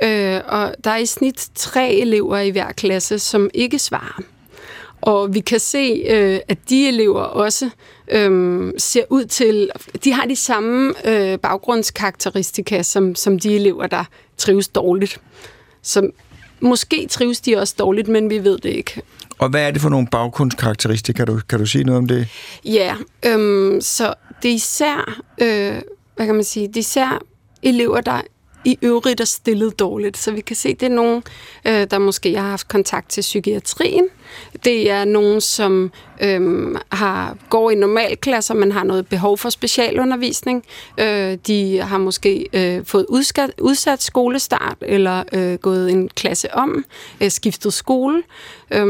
Øh, 0.04 0.42
og 0.48 0.76
der 0.84 0.92
er 0.92 0.98
i 0.98 1.06
snit 1.06 1.50
tre 1.56 1.94
elever 1.94 2.38
i 2.40 2.50
hver 2.50 2.72
klasse, 2.72 3.20
som 3.20 3.50
ikke 3.54 3.80
svarer. 3.80 4.22
Og 5.02 5.34
vi 5.34 5.40
kan 5.40 5.60
se, 5.60 6.04
øh, 6.10 6.40
at 6.48 6.58
de 6.70 6.88
elever 6.88 7.22
også 7.22 7.70
øh, 8.12 8.72
ser 8.78 9.04
ud 9.10 9.26
til, 9.26 9.70
de 10.04 10.14
har 10.14 10.26
de 10.26 10.36
samme 10.36 10.94
øh, 11.06 11.40
baggrundskarakteristika 11.40 12.84
som, 12.84 13.16
som 13.16 13.40
de 13.40 13.56
elever, 13.56 13.88
der 13.88 14.04
trives 14.38 14.68
dårligt. 14.68 15.22
Så 15.82 16.10
måske 16.60 17.08
trives 17.10 17.42
de 17.42 17.58
også 17.58 17.76
dårligt, 17.80 18.08
men 18.08 18.30
vi 18.30 18.44
ved 18.44 18.58
det 18.58 18.70
ikke. 18.70 19.02
Og 19.38 19.50
hvad 19.50 19.68
er 19.68 19.72
det 19.72 19.82
for 19.82 19.90
nogle 19.90 20.08
baggrundskarakteristika? 20.12 21.26
Kan 21.26 21.28
du, 21.28 21.42
kan 21.50 21.60
du 21.60 21.66
sige 21.66 21.84
noget 21.84 21.98
om 21.98 22.08
det? 22.08 22.28
Ja, 22.66 22.96
øh, 23.26 23.82
så 23.82 24.14
det 24.44 24.52
er 24.52 24.56
især, 24.56 25.22
øh, 25.42 25.82
hvad 26.16 26.26
kan 26.26 26.36
man 26.36 26.44
sige, 26.44 26.68
det 26.68 26.76
er 26.76 26.80
især 26.80 27.22
elever, 27.64 28.02
der 28.02 28.22
i 28.66 28.78
øvrigt 28.82 29.22
er 29.22 29.26
stillet 29.26 29.80
dårligt. 29.80 30.18
Så 30.18 30.32
vi 30.32 30.42
kan 30.42 30.56
se, 30.56 30.74
det 30.74 30.84
er 30.84 30.90
nogen, 30.90 31.24
øh, 31.68 31.88
der 31.92 31.98
måske 31.98 32.36
har 32.36 32.50
haft 32.50 32.68
kontakt 32.68 33.10
til 33.10 33.22
psykiatrien. 33.22 34.06
Det 34.64 34.92
er 34.92 35.06
nogen, 35.06 35.42
som 35.42 35.92
øh, 36.22 36.76
har 36.92 37.38
går 37.50 37.72
i 37.72 37.76
normalklasser, 37.76 38.54
men 38.54 38.72
har 38.72 38.84
noget 38.84 39.08
behov 39.08 39.38
for 39.38 39.50
specialundervisning. 39.50 40.64
Øh, 41.00 41.38
de 41.48 41.78
har 41.78 41.98
måske 41.98 42.48
øh, 42.54 42.86
fået 42.86 43.06
udsat, 43.10 43.52
udsat 43.62 44.02
skolestart, 44.02 44.78
eller 44.82 45.24
øh, 45.34 45.54
gået 45.54 45.92
en 45.92 46.10
klasse 46.10 46.54
om, 46.54 46.86
øh, 47.22 47.32
skiftet 47.32 47.74
skole. 47.74 48.24
Øh, 48.72 48.86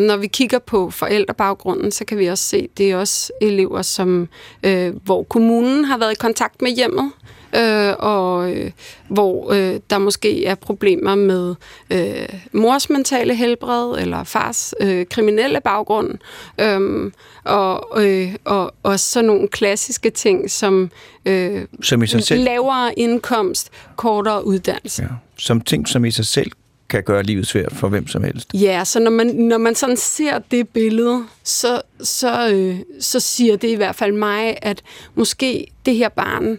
når 0.00 0.16
vi 0.16 0.26
kigger 0.26 0.58
på 0.58 0.90
forældrebaggrunden, 0.90 1.92
så 1.92 2.04
kan 2.04 2.18
vi 2.18 2.26
også 2.26 2.44
se, 2.44 2.68
det 2.78 2.90
er 2.90 2.96
også 2.96 3.32
elever, 3.40 3.82
som, 3.82 4.28
øh, 4.62 4.94
hvor 5.04 5.22
kommunen 5.22 5.84
har 5.84 5.98
været 5.98 6.12
i 6.12 6.20
kontakt 6.20 6.62
med 6.62 6.70
hjemmet, 6.70 7.12
øh, 7.56 7.94
og 7.98 8.52
øh, 8.52 8.70
hvor 9.08 9.52
øh, 9.52 9.80
der 9.90 9.98
måske 9.98 10.46
er 10.46 10.54
problemer 10.54 11.14
med 11.14 11.54
øh, 11.90 12.28
mors 12.52 12.90
mentale 12.90 13.34
helbred 13.34 13.98
eller 13.98 14.24
fars 14.24 14.74
øh, 14.80 15.06
kriminelle 15.06 15.60
baggrund, 15.60 16.10
øh, 16.60 17.12
og, 17.44 18.04
øh, 18.04 18.34
og 18.44 18.74
også 18.82 19.10
sådan 19.10 19.26
nogle 19.26 19.48
klassiske 19.48 20.10
ting 20.10 20.50
som, 20.50 20.90
øh, 21.24 21.62
Som 21.82 22.02
i 22.02 22.06
sig 22.06 22.22
selv? 22.22 22.44
lavere 22.44 22.98
indkomst, 22.98 23.70
kortere 23.96 24.46
uddannelse. 24.46 25.02
Ja. 25.02 25.08
Som 25.38 25.60
ting, 25.60 25.88
som 25.88 26.04
i 26.04 26.10
sig 26.10 26.26
selv 26.26 26.50
kan 26.88 27.02
gøre 27.02 27.22
livet 27.22 27.46
svært 27.46 27.72
for 27.72 27.88
hvem 27.88 28.06
som 28.08 28.24
helst. 28.24 28.50
Ja, 28.54 28.84
så 28.84 29.00
når 29.00 29.10
man, 29.10 29.26
når 29.26 29.58
man 29.58 29.74
sådan 29.74 29.96
ser 29.96 30.38
det 30.50 30.68
billede, 30.68 31.24
så, 31.42 31.82
så, 32.02 32.50
øh, 32.50 32.76
så 33.00 33.20
siger 33.20 33.56
det 33.56 33.68
i 33.68 33.74
hvert 33.74 33.94
fald 33.94 34.12
mig, 34.12 34.58
at 34.62 34.82
måske 35.14 35.66
det 35.86 35.96
her 35.96 36.08
barn, 36.08 36.58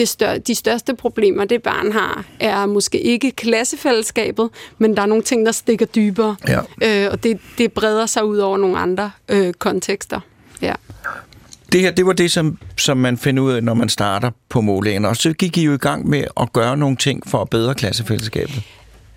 det 0.00 0.08
stør, 0.08 0.38
de 0.38 0.54
største 0.54 0.94
problemer, 0.94 1.44
det 1.44 1.62
barn 1.62 1.92
har, 1.92 2.24
er 2.40 2.66
måske 2.66 3.00
ikke 3.00 3.30
klassefællesskabet, 3.30 4.48
men 4.78 4.96
der 4.96 5.02
er 5.02 5.06
nogle 5.06 5.22
ting, 5.22 5.46
der 5.46 5.52
stikker 5.52 5.86
dybere. 5.86 6.36
Ja. 6.48 6.60
Øh, 6.82 7.12
og 7.12 7.22
det, 7.22 7.38
det 7.58 7.72
breder 7.72 8.06
sig 8.06 8.24
ud 8.24 8.38
over 8.38 8.58
nogle 8.58 8.78
andre 8.78 9.10
øh, 9.28 9.52
kontekster. 9.52 10.20
Ja. 10.62 10.72
Det 11.72 11.80
her, 11.80 11.90
det 11.90 12.06
var 12.06 12.12
det, 12.12 12.30
som, 12.30 12.58
som 12.76 12.96
man 12.96 13.18
finder 13.18 13.42
ud 13.42 13.52
af, 13.52 13.62
når 13.62 13.74
man 13.74 13.88
starter 13.88 14.30
på 14.48 14.60
målingen. 14.60 15.04
Og 15.04 15.16
så 15.16 15.32
gik 15.32 15.58
I 15.58 15.64
jo 15.64 15.74
i 15.74 15.76
gang 15.76 16.08
med 16.08 16.24
at 16.40 16.52
gøre 16.52 16.76
nogle 16.76 16.96
ting 16.96 17.22
for 17.26 17.38
at 17.42 17.50
bedre 17.50 17.74
klassefællesskabet. 17.74 18.62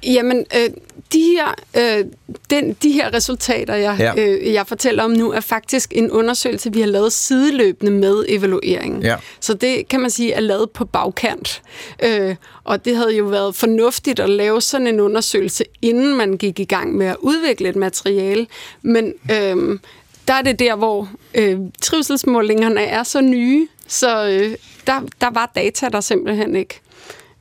Jamen, 0.06 0.46
øh, 0.56 0.70
de, 1.14 1.20
her, 1.22 1.54
øh, 1.78 2.06
den, 2.50 2.74
de 2.84 2.92
her 2.92 3.14
resultater, 3.14 3.76
jeg, 3.76 3.96
Ja. 4.00 4.14
øh, 4.18 4.54
jeg 4.54 4.68
fortæller 4.68 5.04
om 5.04 5.12
nu, 5.12 5.32
er 5.32 5.40
faktisk 5.40 5.94
en 5.96 6.12
undersøgelse, 6.12 6.74
vi 6.74 6.80
har 6.80 6.88
lavet 6.88 7.14
sideløbende 7.14 7.92
med 7.92 8.26
evalueringen. 8.28 9.02
Ja. 9.02 9.16
Så 9.40 9.54
det 9.54 9.88
kan 9.88 10.00
man 10.00 10.10
sige 10.10 10.34
er 10.34 10.40
lavet 10.40 10.72
på 10.72 10.86
bagkant. 10.86 11.62
Øh, 12.04 12.36
og 12.64 12.86
det 12.86 12.96
havde 12.96 13.16
jo 13.18 13.26
været 13.26 13.56
fornuftigt 13.56 14.20
at 14.20 14.30
lave 14.30 14.62
sådan 14.62 14.88
en 14.88 15.00
undersøgelse, 15.00 15.64
inden 15.82 16.16
man 16.16 16.38
gik 16.38 16.60
i 16.60 16.64
gang 16.66 16.96
med 16.96 17.08
at 17.08 17.18
udvikle 17.20 17.70
et 17.70 17.76
materiale. 17.76 18.48
Men 18.82 19.14
øh, 19.32 19.80
der 20.28 20.34
er 20.34 20.42
det 20.42 20.60
der, 20.60 20.76
hvor 20.76 21.10
øh, 21.36 21.58
trivselsmålingerne 21.82 22.82
er 22.82 23.04
så 23.04 23.22
nye, 23.22 23.68
så 23.88 24.28
øh, 24.30 24.58
der, 24.88 25.02
der 25.22 25.30
var 25.32 25.52
data 25.56 25.90
der 25.90 26.02
simpelthen 26.02 26.56
ikke. 26.56 26.80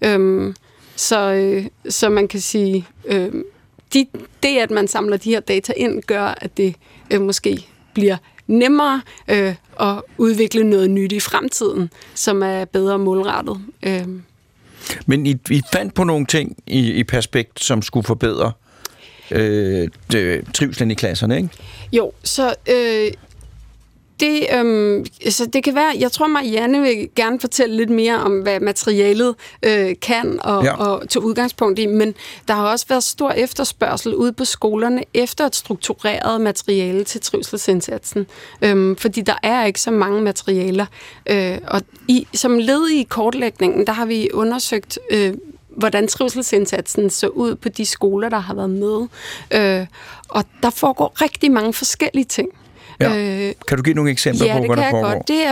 Øhm, 0.05 0.55
så, 0.97 1.33
øh, 1.33 1.67
så 1.89 2.09
man 2.09 2.29
kan 2.29 2.41
sige, 2.41 2.87
øh, 3.05 3.33
de, 3.95 4.07
det, 4.43 4.59
at 4.59 4.71
man 4.71 4.89
samler 4.89 5.17
de 5.17 5.31
her 5.31 5.41
data 5.41 5.73
ind, 5.77 6.03
gør, 6.03 6.25
at 6.25 6.57
det 6.57 6.75
øh, 7.11 7.21
måske 7.21 7.67
bliver 7.95 8.17
nemmere 8.47 9.03
øh, 9.29 9.55
at 9.81 10.03
udvikle 10.19 10.65
noget 10.65 10.91
nyt 10.91 11.13
i 11.13 11.21
fremtiden, 11.21 11.91
som 12.15 12.43
er 12.43 12.65
bedre 12.65 12.99
målrettet. 12.99 13.61
Øh, 13.83 14.07
Men 15.07 15.27
I, 15.27 15.37
I 15.51 15.63
fandt 15.73 15.95
på 15.95 16.05
nogle 16.05 16.27
ting 16.27 16.57
i, 16.67 16.93
i 16.93 17.05
perspekt, 17.05 17.65
som 17.65 17.83
skulle 17.83 18.05
forbedre 18.05 18.53
øh, 19.31 19.89
det, 20.13 20.45
trivslen 20.55 20.91
i 20.91 20.95
klasserne, 20.95 21.37
ikke? 21.37 21.49
Jo, 21.93 22.13
så 22.23 22.55
øh, 22.71 23.13
det, 24.23 24.47
øhm, 24.55 25.05
så 25.31 25.47
det 25.47 25.65
kan 25.65 25.75
være, 25.75 25.93
jeg 25.99 26.13
tror 26.13 26.27
Marianne 26.27 26.81
vil 26.81 27.09
gerne 27.17 27.41
fortælle 27.41 27.77
lidt 27.77 27.91
mere 27.91 28.17
om, 28.17 28.33
hvad 28.41 28.61
materialet 28.61 29.35
øh, 29.63 29.95
kan 30.03 30.39
og, 30.41 30.65
Ja. 30.65 30.77
og 30.77 31.09
tage 31.09 31.23
udgangspunkt 31.25 31.79
i, 31.79 31.87
men 31.87 32.15
der 32.49 32.55
har 32.55 32.71
også 32.71 32.87
været 32.89 33.03
stor 33.05 33.31
efterspørgsel 33.31 34.15
ude 34.15 34.33
på 34.33 34.45
skolerne 34.45 35.03
efter 35.15 35.47
et 35.47 35.57
struktureret 35.57 36.41
materiale 36.41 37.05
til 37.05 37.21
trivselsindsatsen, 37.21 38.27
øhm, 38.63 38.97
fordi 38.97 39.21
der 39.21 39.37
er 39.43 39.65
ikke 39.65 39.81
så 39.81 39.91
mange 39.91 40.21
materialer. 40.23 40.87
Øh, 41.27 41.59
og 41.67 41.83
i, 42.09 42.27
som 42.35 42.59
led 42.59 42.89
i 42.89 43.03
kortlægningen, 43.03 43.87
der 43.87 43.93
har 43.93 44.07
vi 44.07 44.29
undersøgt 44.33 44.99
øh, 45.11 45.35
hvordan 45.77 46.09
trivselsindsatsen 46.09 47.11
så 47.11 47.27
ud 47.29 47.55
på 47.55 47.69
de 47.69 47.87
skoler, 47.87 48.29
der 48.29 48.39
har 48.39 48.55
været 48.55 48.71
med. 48.71 49.07
Øh, 49.55 49.87
og 50.29 50.45
der 50.63 50.71
foregår 50.71 51.23
rigtig 51.23 51.53
mange 51.53 51.73
forskellige 51.73 52.25
ting. 52.25 52.49
Ja. 53.01 53.17
Øh, 53.49 53.53
Kan 53.69 53.77
du 53.77 53.83
give 53.83 53.95
nogle 53.95 54.11
eksempler 54.11 54.47
ja, 54.47 54.53
på, 54.53 54.59
det 54.59 54.69
hvad 54.69 54.77
kan 54.77 54.77
der 54.77 54.83
jeg 54.85 54.91
foregår? 54.91 55.13
godt. 55.15 55.29
Det 55.29 55.43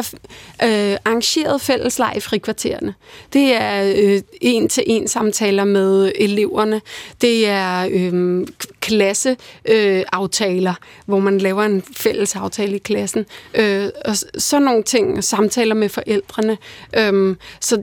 er 0.64 0.92
øh, 0.92 0.98
arrangeret 1.04 1.60
fællesleg 1.60 2.12
i 2.16 2.20
frikvartererne. 2.20 2.94
Det 3.32 3.54
er 3.54 3.94
øh, 3.96 4.20
en-til-en 4.40 5.08
samtaler 5.08 5.64
med 5.64 6.12
eleverne. 6.14 6.80
Det 7.20 7.46
er 7.48 7.88
øh, 7.90 8.46
klasseaftaler, 8.80 9.98
øh, 9.98 10.04
aftaler, 10.12 10.74
hvor 11.06 11.18
man 11.18 11.38
laver 11.38 11.62
en 11.62 11.82
fælles 11.96 12.36
aftale 12.36 12.76
i 12.76 12.78
klassen. 12.78 13.26
Øh, 13.54 13.88
og 14.04 14.16
sådan 14.38 14.62
nogle 14.62 14.82
ting. 14.82 15.24
Samtaler 15.24 15.74
med 15.74 15.88
forældrene. 15.88 16.58
Øh, 16.98 17.36
så 17.60 17.82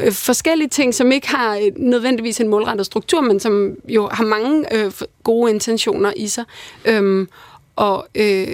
øh, 0.00 0.12
forskellige 0.12 0.68
ting, 0.68 0.94
som 0.94 1.12
ikke 1.12 1.28
har 1.28 1.56
øh, 1.56 1.62
nødvendigvis 1.76 2.40
en 2.40 2.48
målrettet 2.48 2.86
struktur, 2.86 3.20
men 3.20 3.40
som 3.40 3.70
jo 3.88 4.08
har 4.12 4.24
mange 4.24 4.74
øh, 4.74 4.92
gode 5.24 5.50
intentioner 5.52 6.12
i 6.16 6.26
sig. 6.28 6.44
Øhm, 6.84 7.28
og 7.76 8.06
øh, 8.14 8.48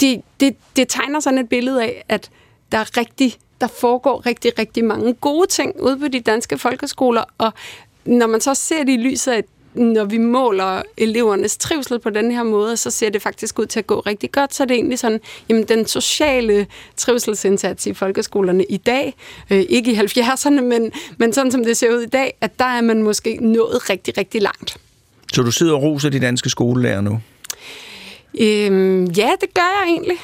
det, 0.00 0.22
det, 0.40 0.56
det 0.76 0.88
tegner 0.88 1.20
sådan 1.20 1.38
et 1.38 1.48
billede 1.48 1.82
af, 1.82 2.04
at 2.08 2.30
der 2.72 2.78
er 2.78 2.96
rigtig, 2.96 3.34
der 3.60 3.66
foregår 3.66 4.26
rigtig, 4.26 4.58
rigtig 4.58 4.84
mange 4.84 5.14
gode 5.14 5.46
ting 5.46 5.80
ude 5.80 5.98
på 5.98 6.08
de 6.08 6.20
danske 6.20 6.58
folkeskoler, 6.58 7.24
og 7.38 7.52
når 8.04 8.26
man 8.26 8.40
så 8.40 8.54
ser 8.54 8.84
det 8.84 8.92
i 8.92 8.96
lyset 8.96 9.32
af, 9.32 9.44
når 9.74 10.04
vi 10.04 10.18
måler 10.18 10.82
elevernes 10.96 11.56
trivsel 11.56 11.98
på 11.98 12.10
den 12.10 12.30
her 12.30 12.42
måde, 12.42 12.76
så 12.76 12.90
ser 12.90 13.10
det 13.10 13.22
faktisk 13.22 13.58
ud 13.58 13.66
til 13.66 13.78
at 13.78 13.86
gå 13.86 14.00
rigtig 14.00 14.32
godt. 14.32 14.54
Så 14.54 14.62
er 14.62 14.66
det 14.66 14.74
egentlig 14.74 14.98
sådan, 14.98 15.20
jamen 15.48 15.64
den 15.64 15.86
sociale 15.86 16.66
trivselsindsats 16.96 17.86
i 17.86 17.94
folkeskolerne 17.94 18.64
i 18.64 18.76
dag, 18.76 19.14
øh, 19.50 19.64
ikke 19.68 19.92
i 19.92 19.94
70'erne, 19.94 20.60
men, 20.60 20.92
men 21.18 21.32
sådan 21.32 21.52
som 21.52 21.64
det 21.64 21.76
ser 21.76 21.94
ud 21.94 22.00
i 22.00 22.06
dag, 22.06 22.36
at 22.40 22.58
der 22.58 22.64
er 22.64 22.80
man 22.80 23.02
måske 23.02 23.38
nået 23.40 23.90
rigtig, 23.90 24.18
rigtig 24.18 24.42
langt. 24.42 24.76
Så 25.32 25.42
du 25.42 25.50
sidder 25.50 25.74
og 25.74 25.82
roser 25.82 26.08
de 26.08 26.20
danske 26.20 26.50
skolelærer 26.50 27.00
nu? 27.00 27.20
Øhm, 28.40 29.04
ja, 29.04 29.30
det 29.40 29.54
gør 29.54 29.82
jeg 29.82 29.88
egentlig. 29.88 30.16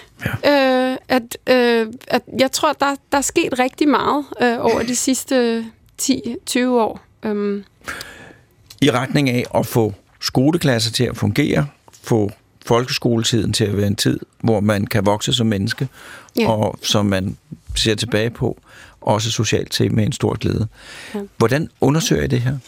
Ja. 0.44 0.90
Øh, 0.92 0.98
at, 1.08 1.38
øh, 1.46 1.86
at 2.08 2.22
jeg 2.38 2.52
tror, 2.52 2.72
der, 2.72 2.94
der 3.12 3.18
er 3.18 3.22
sket 3.22 3.58
rigtig 3.58 3.88
meget 3.88 4.24
øh, 4.42 4.56
over 4.60 4.82
de 4.82 4.96
sidste 4.96 5.64
10-20 6.02 6.58
år. 6.66 7.00
Øhm, 7.22 7.64
I 8.80 8.90
retning 8.90 9.30
af 9.30 9.44
at 9.54 9.66
få 9.66 9.94
skoleklasser 10.20 10.92
til 10.92 11.04
at 11.04 11.16
fungere, 11.16 11.66
få 12.02 12.30
folkeskoletiden 12.66 13.52
til 13.52 13.64
at 13.64 13.76
være 13.76 13.86
en 13.86 13.96
tid, 13.96 14.20
hvor 14.40 14.60
man 14.60 14.86
kan 14.86 15.06
vokse 15.06 15.32
som 15.32 15.46
menneske, 15.46 15.88
Ja. 16.38 16.50
og 16.50 16.78
som 16.82 17.06
man 17.06 17.36
ser 17.76 17.94
tilbage 17.94 18.30
på, 18.30 18.58
også 19.00 19.30
socialt 19.30 19.72
til 19.72 19.92
med 19.94 20.04
en 20.06 20.12
stor 20.12 20.34
glæde. 20.38 20.68
Ja. 21.14 21.20
Hvordan 21.36 21.68
undersøger 21.80 22.22
I 22.24 22.26
det 22.26 22.40
her? 22.40 22.58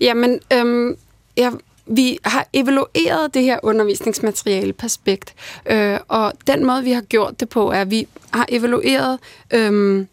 Jamen, 0.00 0.40
øhm, 0.52 0.96
ja, 1.36 1.50
vi 1.86 2.18
har 2.24 2.48
evalueret 2.52 3.34
det 3.34 3.42
her 3.42 3.58
undervisningsmateriale 3.62 4.72
Perspekt, 4.72 5.34
øh, 5.66 5.98
og 6.08 6.32
den 6.46 6.66
måde, 6.66 6.84
vi 6.84 6.92
har 6.92 7.02
gjort 7.02 7.40
det 7.40 7.48
på, 7.48 7.70
er, 7.70 7.80
at 7.80 7.90
vi 7.90 8.08
har 8.32 8.46
evalueret 8.48 9.18
Øh, 9.50 10.06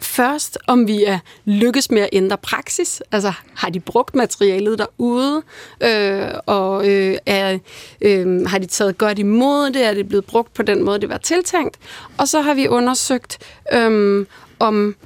først, 0.00 0.58
om 0.66 0.86
vi 0.86 1.04
er 1.04 1.18
lykkes 1.44 1.90
med 1.90 2.02
at 2.02 2.08
ændre 2.12 2.36
praksis. 2.36 3.02
Altså, 3.12 3.32
har 3.54 3.70
de 3.70 3.80
brugt 3.80 4.14
materialet 4.14 4.78
derude, 4.78 5.42
øh, 5.80 6.30
og 6.46 6.88
øh, 6.88 7.16
er, 7.26 7.58
øh, 8.00 8.46
har 8.46 8.58
de 8.58 8.66
taget 8.66 8.98
godt 8.98 9.18
imod 9.18 9.70
det, 9.70 9.84
er 9.84 9.94
det 9.94 10.08
blevet 10.08 10.24
brugt 10.24 10.54
på 10.54 10.62
den 10.62 10.82
måde, 10.84 11.00
det 11.00 11.08
var 11.08 11.18
tiltænkt. 11.18 11.78
Og 12.18 12.28
så 12.28 12.40
har 12.40 12.54
vi 12.54 12.68
undersøgt, 12.68 13.38
øh, 13.72 14.26
om 14.58 14.96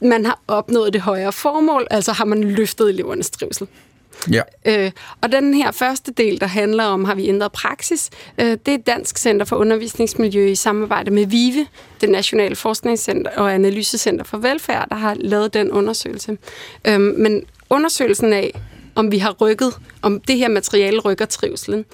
man 0.00 0.26
har 0.26 0.40
opnået 0.48 0.92
det 0.92 1.00
højere 1.00 1.32
formål, 1.32 1.86
altså 1.90 2.12
har 2.12 2.24
man 2.24 2.44
løftet 2.44 2.88
elevernes 2.88 3.30
trivsel. 3.30 3.68
Ja. 4.32 4.42
Øh, 4.64 4.90
og 5.22 5.32
den 5.32 5.54
her 5.54 5.70
første 5.70 6.12
del, 6.12 6.40
der 6.40 6.46
handler 6.46 6.84
om, 6.84 7.04
har 7.04 7.14
vi 7.14 7.28
ændret 7.28 7.52
praksis, 7.52 8.10
øh, 8.38 8.56
det 8.66 8.74
er 8.74 8.78
Dansk 8.78 9.18
Center 9.18 9.46
for 9.46 9.56
Undervisningsmiljø 9.56 10.46
i 10.46 10.54
samarbejde 10.54 11.10
med 11.10 11.26
VIVE, 11.26 11.66
det 12.00 12.08
Nationale 12.08 12.56
Forskningscenter 12.56 13.30
og 13.36 13.54
Analysecenter 13.54 14.24
for 14.24 14.38
Velfærd, 14.38 14.88
der 14.88 14.96
har 14.96 15.14
lavet 15.14 15.54
den 15.54 15.70
undersøgelse. 15.70 16.38
Øh, 16.84 17.00
men 17.00 17.42
undersøgelsen 17.70 18.32
af, 18.32 18.60
om 18.94 19.12
vi 19.12 19.18
har 19.18 19.32
rykket, 19.32 19.78
om 20.02 20.20
det 20.20 20.36
her 20.36 20.48
materiale 20.48 21.00
rykker 21.00 21.24
trivselen, 21.24 21.84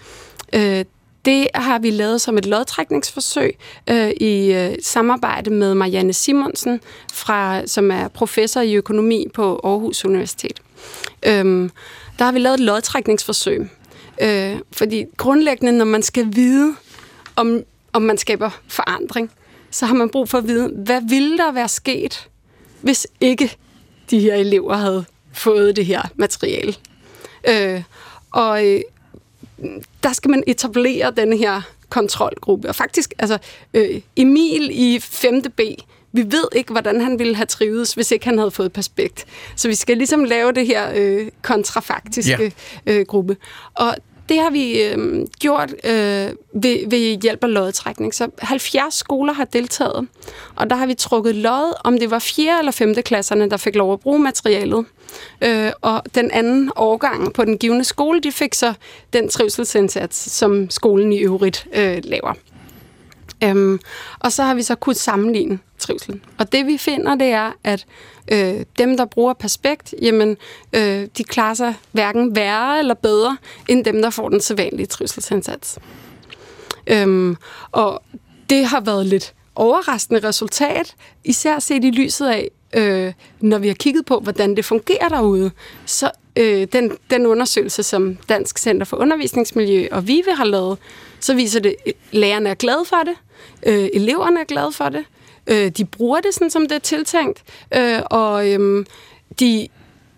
øh, 0.52 0.84
det 1.24 1.48
har 1.54 1.78
vi 1.78 1.90
lavet 1.90 2.20
som 2.20 2.38
et 2.38 2.46
lodtrækningsforsøg 2.46 3.58
øh, 3.90 4.10
i 4.10 4.52
øh, 4.52 4.74
samarbejde 4.82 5.50
med 5.50 5.74
Marianne 5.74 6.12
Simonsen, 6.12 6.80
fra, 7.12 7.66
som 7.66 7.90
er 7.90 8.08
professor 8.08 8.60
i 8.60 8.74
økonomi 8.74 9.26
på 9.34 9.60
Aarhus 9.64 10.04
Universitet. 10.04 10.60
Øhm, 11.26 11.70
der 12.18 12.24
har 12.24 12.32
vi 12.32 12.38
lavet 12.38 12.54
et 12.54 12.60
lodtrækningsforsøg. 12.60 13.70
Øh, 14.22 14.56
fordi 14.72 15.04
grundlæggende, 15.16 15.72
når 15.72 15.84
man 15.84 16.02
skal 16.02 16.28
vide, 16.32 16.74
om, 17.36 17.62
om 17.92 18.02
man 18.02 18.18
skaber 18.18 18.50
forandring, 18.68 19.30
så 19.70 19.86
har 19.86 19.94
man 19.94 20.10
brug 20.10 20.28
for 20.28 20.38
at 20.38 20.48
vide, 20.48 20.68
hvad 20.68 21.02
ville 21.08 21.38
der 21.38 21.52
være 21.52 21.68
sket, 21.68 22.28
hvis 22.80 23.06
ikke 23.20 23.56
de 24.10 24.20
her 24.20 24.34
elever 24.34 24.76
havde 24.76 25.04
fået 25.32 25.76
det 25.76 25.86
her 25.86 26.02
materiale. 26.16 26.74
Øh, 27.48 27.82
og 28.30 28.66
øh, 28.66 28.80
der 30.02 30.12
skal 30.12 30.30
man 30.30 30.44
etablere 30.46 31.10
den 31.10 31.32
her 31.32 31.62
kontrolgruppe. 31.88 32.68
Og 32.68 32.74
faktisk, 32.74 33.14
altså, 33.18 33.38
øh, 33.74 34.00
Emil 34.16 34.70
i 34.72 34.98
5. 35.00 35.42
B, 35.42 35.60
vi 36.12 36.22
ved 36.22 36.44
ikke, 36.56 36.72
hvordan 36.72 37.00
han 37.00 37.18
ville 37.18 37.36
have 37.36 37.46
trivet, 37.46 37.94
hvis 37.94 38.10
ikke 38.10 38.24
han 38.24 38.38
havde 38.38 38.50
fået 38.50 38.72
perspekt. 38.72 39.26
Så 39.56 39.68
vi 39.68 39.74
skal 39.74 39.96
ligesom 39.96 40.24
lave 40.24 40.52
det 40.52 40.66
her 40.66 40.92
øh, 40.94 41.28
kontrafaktiske 41.42 42.52
ja. 42.86 42.92
øh, 42.92 43.06
gruppe. 43.06 43.36
Og 43.74 43.96
det 44.28 44.40
har 44.40 44.50
vi 44.50 44.82
øh, 44.82 45.26
gjort 45.40 45.74
øh, 45.84 46.30
ved, 46.54 46.90
ved 46.90 47.20
hjælp 47.22 47.44
af 47.44 47.52
lodtrækning. 47.54 48.14
Så 48.14 48.28
70 48.38 48.94
skoler 48.94 49.32
har 49.32 49.44
deltaget, 49.44 50.08
og 50.56 50.70
der 50.70 50.76
har 50.76 50.86
vi 50.86 50.94
trukket 50.94 51.34
lod, 51.34 51.74
om 51.84 51.98
det 51.98 52.10
var 52.10 52.18
4. 52.18 52.58
eller 52.58 52.72
5. 52.72 52.94
klasserne, 52.94 53.50
der 53.50 53.56
fik 53.56 53.74
lov 53.74 53.92
at 53.92 54.00
bruge 54.00 54.18
materialet. 54.18 54.84
Øh, 55.40 55.72
og 55.80 56.02
den 56.14 56.30
anden 56.30 56.70
årgang 56.76 57.32
på 57.32 57.44
den 57.44 57.58
givende 57.58 57.84
skole, 57.84 58.20
de 58.20 58.32
fik 58.32 58.54
så 58.54 58.74
den 59.12 59.28
trivselsindsats, 59.28 60.32
som 60.32 60.70
skolen 60.70 61.12
i 61.12 61.18
øvrigt 61.18 61.66
øh, 61.72 61.98
laver. 62.04 62.34
Øhm, 63.44 63.80
og 64.18 64.32
så 64.32 64.42
har 64.42 64.54
vi 64.54 64.62
så 64.62 64.74
kunnet 64.74 64.96
sammenligne 64.96 65.58
trivselen. 65.78 66.24
Og 66.38 66.52
det 66.52 66.66
vi 66.66 66.78
finder, 66.78 67.14
det 67.14 67.26
er, 67.26 67.52
at 67.64 67.86
øh, 68.32 68.64
dem, 68.78 68.96
der 68.96 69.04
bruger 69.04 69.32
Perspekt, 69.32 69.94
jamen, 70.02 70.36
øh, 70.72 71.08
de 71.18 71.24
klarer 71.24 71.54
sig 71.54 71.74
hverken 71.92 72.36
værre 72.36 72.78
eller 72.78 72.94
bedre, 72.94 73.36
end 73.68 73.84
dem, 73.84 74.02
der 74.02 74.10
får 74.10 74.28
den 74.28 74.40
sædvanlige 74.40 74.86
trivselsindsats. 74.86 75.78
Øhm, 76.86 77.36
og 77.72 78.02
det 78.50 78.66
har 78.66 78.80
været 78.80 79.06
lidt 79.06 79.34
overraskende 79.54 80.28
resultat, 80.28 80.94
især 81.24 81.58
set 81.58 81.84
i 81.84 81.90
lyset 81.90 82.26
af, 82.28 82.50
øh, 82.72 83.12
når 83.40 83.58
vi 83.58 83.68
har 83.68 83.74
kigget 83.74 84.06
på, 84.06 84.20
hvordan 84.20 84.56
det 84.56 84.64
fungerer 84.64 85.08
derude, 85.08 85.50
så 85.86 86.10
øh, 86.36 86.66
den, 86.72 86.96
den 87.10 87.26
undersøgelse, 87.26 87.82
som 87.82 88.18
Dansk 88.28 88.58
Center 88.58 88.86
for 88.86 88.96
Undervisningsmiljø 88.96 89.88
og 89.92 90.06
VIVE 90.06 90.34
har 90.34 90.44
lavet, 90.44 90.78
så 91.22 91.34
viser 91.34 91.60
det, 91.60 91.76
at 91.86 91.92
lærerne 92.12 92.48
er 92.48 92.54
glade 92.54 92.84
for 92.84 93.02
det, 93.04 93.14
øh, 93.66 93.88
eleverne 93.92 94.40
er 94.40 94.44
glade 94.44 94.72
for 94.72 94.88
det, 94.88 95.04
øh, 95.46 95.70
de 95.70 95.84
bruger 95.84 96.20
det 96.20 96.34
sådan, 96.34 96.50
som 96.50 96.62
det 96.62 96.72
er 96.72 96.78
tiltænkt, 96.78 97.42
øh, 97.76 98.00
og 98.10 98.48
øh, 98.48 98.86
de 99.40 99.68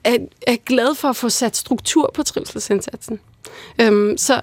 er, 0.04 0.18
er 0.46 0.56
glade 0.66 0.94
for 0.94 1.08
at 1.08 1.16
få 1.16 1.28
sat 1.28 1.56
struktur 1.56 2.10
på 2.14 2.22
trivselsindsatsen. 2.22 3.20
Øh, 3.80 4.18
så 4.18 4.40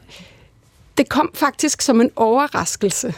det 0.98 1.10
kom 1.10 1.32
faktisk 1.34 1.82
som 1.82 2.02
en 2.02 2.12
overraskelse, 2.16 3.14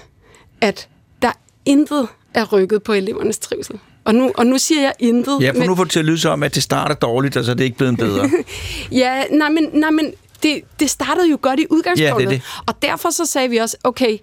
at 0.62 0.89
der 1.21 1.32
intet 1.65 2.08
er 2.34 2.45
rykket 2.45 2.84
på 2.84 2.93
elevernes 2.93 3.39
trivsel. 3.39 3.79
Og 4.06 4.15
nu, 4.15 4.32
og 4.36 4.45
nu 4.45 4.58
siger 4.58 4.82
jeg 4.82 4.93
intet. 4.99 5.41
Ja, 5.41 5.51
for 5.51 5.65
nu 5.65 5.75
får 5.75 5.84
det 5.84 5.91
til 5.91 5.99
at 5.99 6.06
lyde 6.06 6.17
som, 6.17 6.43
at 6.43 6.56
det 6.56 6.63
starter 6.63 6.95
dårligt, 6.95 7.38
og 7.38 7.43
så 7.43 7.51
er 7.51 7.56
det 7.56 7.63
ikke 7.63 7.77
blevet 7.77 7.97
bedre. 7.97 8.29
ja, 8.91 9.23
nej, 9.32 9.49
men, 9.49 9.69
nej, 9.73 9.91
men 9.91 10.13
det, 10.43 10.62
det 10.79 10.89
startede 10.89 11.29
jo 11.29 11.39
godt 11.41 11.60
i 11.60 11.65
udgangspunktet. 11.69 12.25
Ja, 12.25 12.36
det 12.36 12.41
det. 12.41 12.63
Og 12.67 12.82
derfor 12.82 13.10
så 13.10 13.25
sagde 13.25 13.49
vi 13.49 13.58
også, 13.58 13.77
okay, 13.84 14.17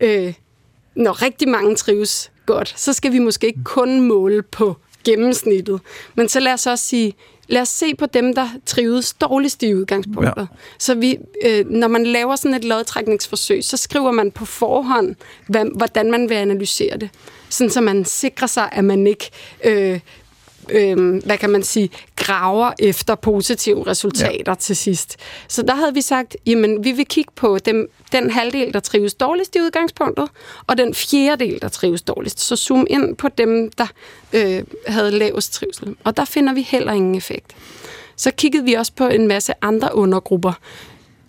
øh, 0.00 0.34
når 0.94 1.22
rigtig 1.22 1.48
mange 1.48 1.76
trives 1.76 2.30
godt, 2.46 2.74
så 2.76 2.92
skal 2.92 3.12
vi 3.12 3.18
måske 3.18 3.46
ikke 3.46 3.64
kun 3.64 4.00
måle 4.00 4.42
på 4.42 4.76
gennemsnittet. 5.04 5.80
Men 6.14 6.28
så 6.28 6.40
lad 6.40 6.52
os 6.52 6.66
også 6.66 6.84
sige, 6.84 7.14
lad 7.48 7.62
os 7.62 7.68
se 7.68 7.94
på 7.94 8.06
dem, 8.06 8.34
der 8.34 8.48
trives 8.66 9.12
dårligst 9.12 9.62
i 9.62 9.74
udgangspunktet. 9.74 10.32
Ja. 10.36 10.46
Så 10.78 10.94
vi, 10.94 11.18
øh, 11.44 11.70
når 11.70 11.88
man 11.88 12.06
laver 12.06 12.36
sådan 12.36 12.54
et 12.54 12.64
lodtrækningsforsøg, 12.64 13.64
så 13.64 13.76
skriver 13.76 14.10
man 14.10 14.30
på 14.30 14.44
forhånd, 14.44 15.14
hvad, 15.46 15.66
hvordan 15.76 16.10
man 16.10 16.28
vil 16.28 16.34
analysere 16.34 16.96
det. 16.96 17.10
Sådan 17.48 17.70
så 17.70 17.80
man 17.80 18.04
sikrer 18.04 18.46
sig, 18.46 18.68
at 18.72 18.84
man 18.84 19.06
ikke... 19.06 19.30
Øh, 19.64 20.00
øh, 20.70 21.24
hvad 21.24 21.38
kan 21.38 21.50
man 21.50 21.62
sige, 21.62 21.90
graver 22.16 22.72
efter 22.78 23.14
positive 23.14 23.86
resultater 23.86 24.52
ja. 24.52 24.54
til 24.54 24.76
sidst. 24.76 25.16
Så 25.48 25.62
der 25.62 25.74
havde 25.74 25.94
vi 25.94 26.00
sagt, 26.00 26.36
jamen 26.46 26.84
vi 26.84 26.92
vil 26.92 27.06
kigge 27.06 27.32
på 27.36 27.58
dem, 27.58 27.90
den 28.12 28.30
halvdel, 28.30 28.72
der 28.72 28.80
trives 28.80 29.14
dårligst 29.14 29.56
i 29.56 29.60
udgangspunktet, 29.60 30.28
og 30.66 30.78
den 30.78 30.94
fjerdedel, 30.94 31.62
der 31.62 31.68
trives 31.68 32.02
dårligst. 32.02 32.40
Så 32.40 32.56
zoom 32.56 32.86
ind 32.90 33.16
på 33.16 33.28
dem, 33.28 33.70
der 33.78 33.86
øh, 34.32 34.62
havde 34.86 35.10
lavest 35.10 35.52
trivsel. 35.52 35.96
Og 36.04 36.16
der 36.16 36.24
finder 36.24 36.52
vi 36.52 36.62
heller 36.62 36.92
ingen 36.92 37.14
effekt. 37.14 37.56
Så 38.16 38.30
kiggede 38.30 38.64
vi 38.64 38.72
også 38.72 38.92
på 38.96 39.06
en 39.06 39.28
masse 39.28 39.52
andre 39.62 39.94
undergrupper. 39.94 40.52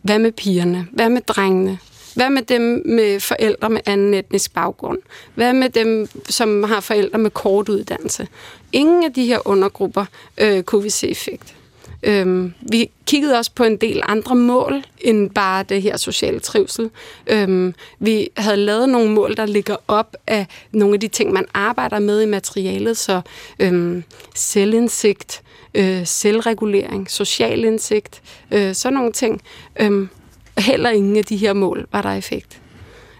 Hvad 0.01 0.19
med 0.19 0.31
pigerne? 0.31 0.87
Hvad 0.91 1.09
med 1.09 1.21
drengene? 1.21 1.79
Hvad 2.15 2.29
med 2.29 2.41
dem 2.41 2.81
med 2.85 3.19
forældre 3.19 3.69
med 3.69 3.81
anden 3.85 4.13
etnisk 4.13 4.53
baggrund? 4.53 4.99
Hvad 5.35 5.53
med 5.53 5.69
dem, 5.69 6.07
som 6.29 6.63
har 6.63 6.79
forældre 6.79 7.17
med 7.17 7.31
kort 7.31 7.69
uddannelse? 7.69 8.27
Ingen 8.71 9.03
af 9.03 9.13
de 9.13 9.25
her 9.25 9.47
undergrupper 9.47 10.05
øh, 10.37 10.63
kunne 10.63 10.83
vi 10.83 10.89
se 10.89 11.09
effekt. 11.09 11.55
Øhm, 12.03 12.53
vi 12.61 12.89
kiggede 13.05 13.37
også 13.37 13.51
på 13.55 13.63
en 13.63 13.77
del 13.77 14.01
andre 14.05 14.35
mål 14.35 14.83
end 14.99 15.29
bare 15.29 15.63
det 15.63 15.81
her 15.81 15.97
sociale 15.97 16.39
trivsel. 16.39 16.89
Øhm, 17.27 17.73
vi 17.99 18.29
havde 18.37 18.57
lavet 18.57 18.89
nogle 18.89 19.11
mål, 19.11 19.37
der 19.37 19.45
ligger 19.45 19.75
op 19.87 20.15
af 20.27 20.45
nogle 20.71 20.93
af 20.93 20.99
de 20.99 21.07
ting, 21.07 21.33
man 21.33 21.45
arbejder 21.53 21.99
med 21.99 22.21
i 22.21 22.25
materialet, 22.25 22.97
så 22.97 23.21
øhm, 23.59 24.03
selvindsigt, 24.35 25.41
øh, 25.73 26.07
selvregulering, 26.07 27.11
social 27.11 27.63
indsigt, 27.63 28.21
øh, 28.51 28.75
sådan 28.75 28.93
nogle 28.93 29.11
ting. 29.11 29.41
Øhm, 29.79 30.09
heller 30.57 30.89
ingen 30.89 31.17
af 31.17 31.25
de 31.25 31.37
her 31.37 31.53
mål 31.53 31.87
var 31.91 32.01
der 32.01 32.09
effekt. 32.09 32.61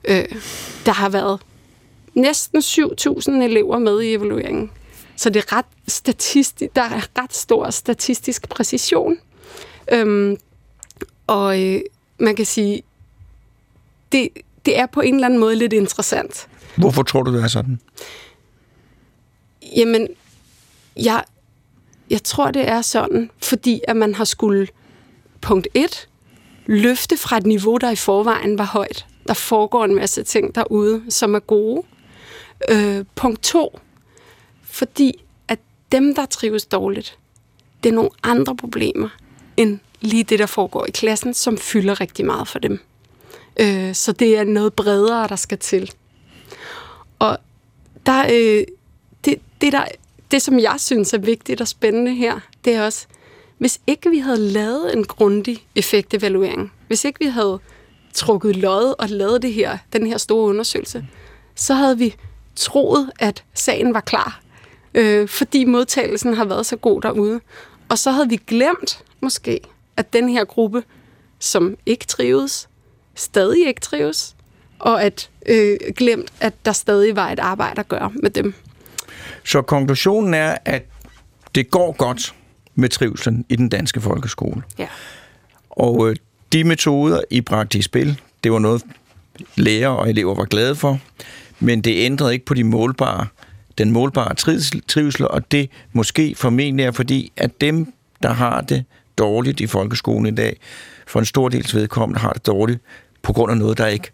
Øh, 0.06 0.26
der 0.86 0.92
har 0.92 1.10
været 1.10 1.42
næsten 2.14 2.60
7.000 2.60 3.32
elever 3.32 3.80
med 3.80 4.02
i 4.02 4.14
evalueringen. 4.14 4.72
Så 5.16 5.30
det 5.30 5.44
er 5.44 5.58
ret 5.58 5.66
statistisk, 5.88 6.76
der 6.76 6.82
er 6.82 7.22
ret 7.24 7.34
stor 7.34 7.70
statistisk 7.70 8.50
præcision. 8.50 9.18
Øhm, 9.92 10.38
og 11.28 11.64
øh, 11.64 11.82
man 12.20 12.36
kan 12.36 12.46
sige, 12.46 12.84
det, 14.12 14.30
det 14.66 14.80
er 14.80 14.86
på 14.86 15.02
en 15.02 15.16
eller 15.16 15.26
anden 15.26 15.40
måde 15.40 15.56
lidt 15.56 15.74
interessant. 15.74 16.48
Hvorfor 16.78 17.04
tror 17.04 17.24
du, 17.24 17.34
det 17.34 17.44
er 17.44 17.48
sådan? 17.48 17.80
Jamen, 19.76 20.08
jeg, 20.96 21.24
jeg 22.10 22.24
tror, 22.24 22.52
det 22.52 22.70
er 22.70 22.82
sådan, 22.82 23.30
fordi 23.44 23.82
at 23.88 23.96
man 23.96 24.16
har 24.16 24.24
skulle, 24.24 24.68
punkt 25.42 25.68
1, 25.74 26.08
løfte 26.66 27.18
fra 27.18 27.38
et 27.38 27.46
niveau, 27.46 27.78
der 27.78 27.92
i 27.92 27.96
forvejen 27.96 28.58
var 28.58 28.66
højt. 28.66 29.06
Der 29.28 29.34
foregår 29.34 29.86
en 29.86 29.96
masse 29.96 30.24
ting 30.24 30.56
derude, 30.56 31.04
som 31.10 31.36
er 31.36 31.40
gode. 31.40 31.84
Øh, 32.70 33.06
punkt 33.16 33.44
2, 33.44 33.80
fordi 34.64 35.24
at 35.48 35.60
dem, 35.92 36.16
der 36.16 36.26
trives 36.26 36.66
dårligt, 36.66 37.18
det 37.84 37.90
er 37.90 37.94
nogle 37.94 38.10
andre 38.24 38.56
problemer 38.56 39.10
end 39.58 39.80
lige 40.02 40.24
det, 40.24 40.40
der 40.40 40.46
foregår 40.46 40.86
i 40.86 40.92
klassen, 40.92 41.34
som 41.34 41.58
fylder 41.58 42.02
rigtig 42.02 42.26
meget 42.26 42.48
for 42.48 42.60
dem. 42.60 42.80
Øh, 43.60 43.96
så 43.96 44.12
det 44.12 44.38
er 44.38 44.44
noget 44.44 44.74
bredere, 44.74 45.28
der 45.28 45.36
skal 45.36 45.58
til. 45.58 45.92
Og 47.20 47.38
der, 48.06 48.26
øh, 48.26 48.66
det, 49.26 49.40
det, 49.62 49.74
der, 49.74 49.86
det, 50.32 50.42
som 50.42 50.60
jeg 50.60 50.76
synes 50.78 51.14
er 51.14 51.18
vigtigt 51.18 51.62
og 51.62 51.68
spændende 51.68 52.14
her, 52.14 52.40
det 52.66 52.74
er 52.74 52.86
også, 52.86 53.08
hvis 53.58 53.80
ikke 53.88 54.10
vi 54.10 54.18
havde 54.18 54.38
lavet 54.38 54.94
en 54.94 55.04
grundig 55.04 55.68
effektevaluering, 55.76 56.72
hvis 56.88 57.06
ikke 57.06 57.20
vi 57.20 57.26
havde 57.26 57.60
trukket 58.14 58.56
lod 58.56 58.96
og 59.00 59.10
lavet 59.10 59.42
det 59.42 59.54
her, 59.54 59.78
den 59.94 60.08
her 60.08 60.18
store 60.18 60.50
undersøgelse, 60.50 61.06
så 61.56 61.74
havde 61.74 61.98
vi 61.98 62.16
troet, 62.56 63.12
at 63.20 63.44
sagen 63.54 63.94
var 63.94 64.00
klar, 64.00 64.42
øh, 64.94 65.28
fordi 65.28 65.66
modtagelsen 65.66 66.34
har 66.34 66.46
været 66.46 66.66
så 66.66 66.76
god 66.76 67.02
derude. 67.02 67.42
Og 67.90 67.98
så 67.98 68.12
havde 68.12 68.30
vi 68.30 68.40
glemt, 68.48 69.04
måske, 69.22 69.60
at 69.98 70.14
den 70.14 70.30
her 70.30 70.46
gruppe, 70.46 70.84
som 71.40 71.78
ikke 71.86 72.06
trives, 72.06 72.70
stadig 73.16 73.68
ikke 73.68 73.82
trives, 73.82 74.36
og 74.80 75.04
at 75.04 75.30
øh, 75.46 75.78
glemt, 75.96 76.34
at 76.40 76.66
der 76.66 76.72
stadig 76.72 77.16
var 77.16 77.30
et 77.30 77.40
arbejde 77.40 77.80
at 77.80 77.88
gøre 77.88 78.12
med 78.16 78.30
dem. 78.30 78.54
Så 79.46 79.62
konklusionen 79.62 80.34
er, 80.34 80.58
at 80.66 80.84
det 81.56 81.72
går 81.72 81.92
godt 81.92 82.36
med 82.76 82.90
trivselen 82.90 83.46
i 83.50 83.56
den 83.56 83.70
danske 83.70 84.02
folkeskole. 84.02 84.64
Ja. 84.78 84.88
Og 85.70 86.10
øh, 86.10 86.16
de 86.54 86.64
metoder, 86.64 87.22
I 87.30 87.42
bragte 87.42 87.78
i 87.78 87.82
spil, 87.82 88.22
det 88.44 88.52
var 88.52 88.60
noget, 88.60 88.84
lærere 89.56 89.98
og 89.98 90.10
elever 90.10 90.36
var 90.36 90.46
glade 90.46 90.76
for, 90.76 91.00
men 91.60 91.82
det 91.82 92.06
ændrede 92.06 92.34
ikke 92.34 92.46
på 92.46 92.54
de 92.54 92.64
målbare, 92.64 93.28
den 93.78 93.92
målbare 93.92 94.36
trivsel, 94.36 94.82
trivsel, 94.88 95.28
og 95.28 95.52
det 95.52 95.70
måske 95.94 96.36
formentlig 96.38 96.86
er 96.86 96.92
fordi, 96.92 97.32
at 97.38 97.62
dem, 97.62 97.94
der 98.24 98.34
har 98.34 98.62
det 98.62 98.86
dårligt 99.18 99.60
i 99.60 99.68
folkeskolen 99.68 100.34
i 100.34 100.36
dag, 100.36 100.58
for 101.08 101.20
en 101.20 101.26
stor 101.26 101.50
dels 101.50 101.76
vedkommende 101.76 102.20
har 102.20 102.34
det 102.34 102.48
dårligt 102.48 102.80
på 103.22 103.34
grund 103.34 103.52
af 103.52 103.58
noget, 103.58 103.78
der 103.78 103.88
ikke 103.88 104.12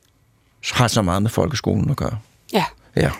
har 0.71 0.88
så 0.88 1.02
meget 1.02 1.21
med 1.21 1.30
folkeskolen 1.30 1.89
at 1.89 1.97
gøre. 1.97 2.17
Ja. 2.54 2.65
Ja. 2.95 3.12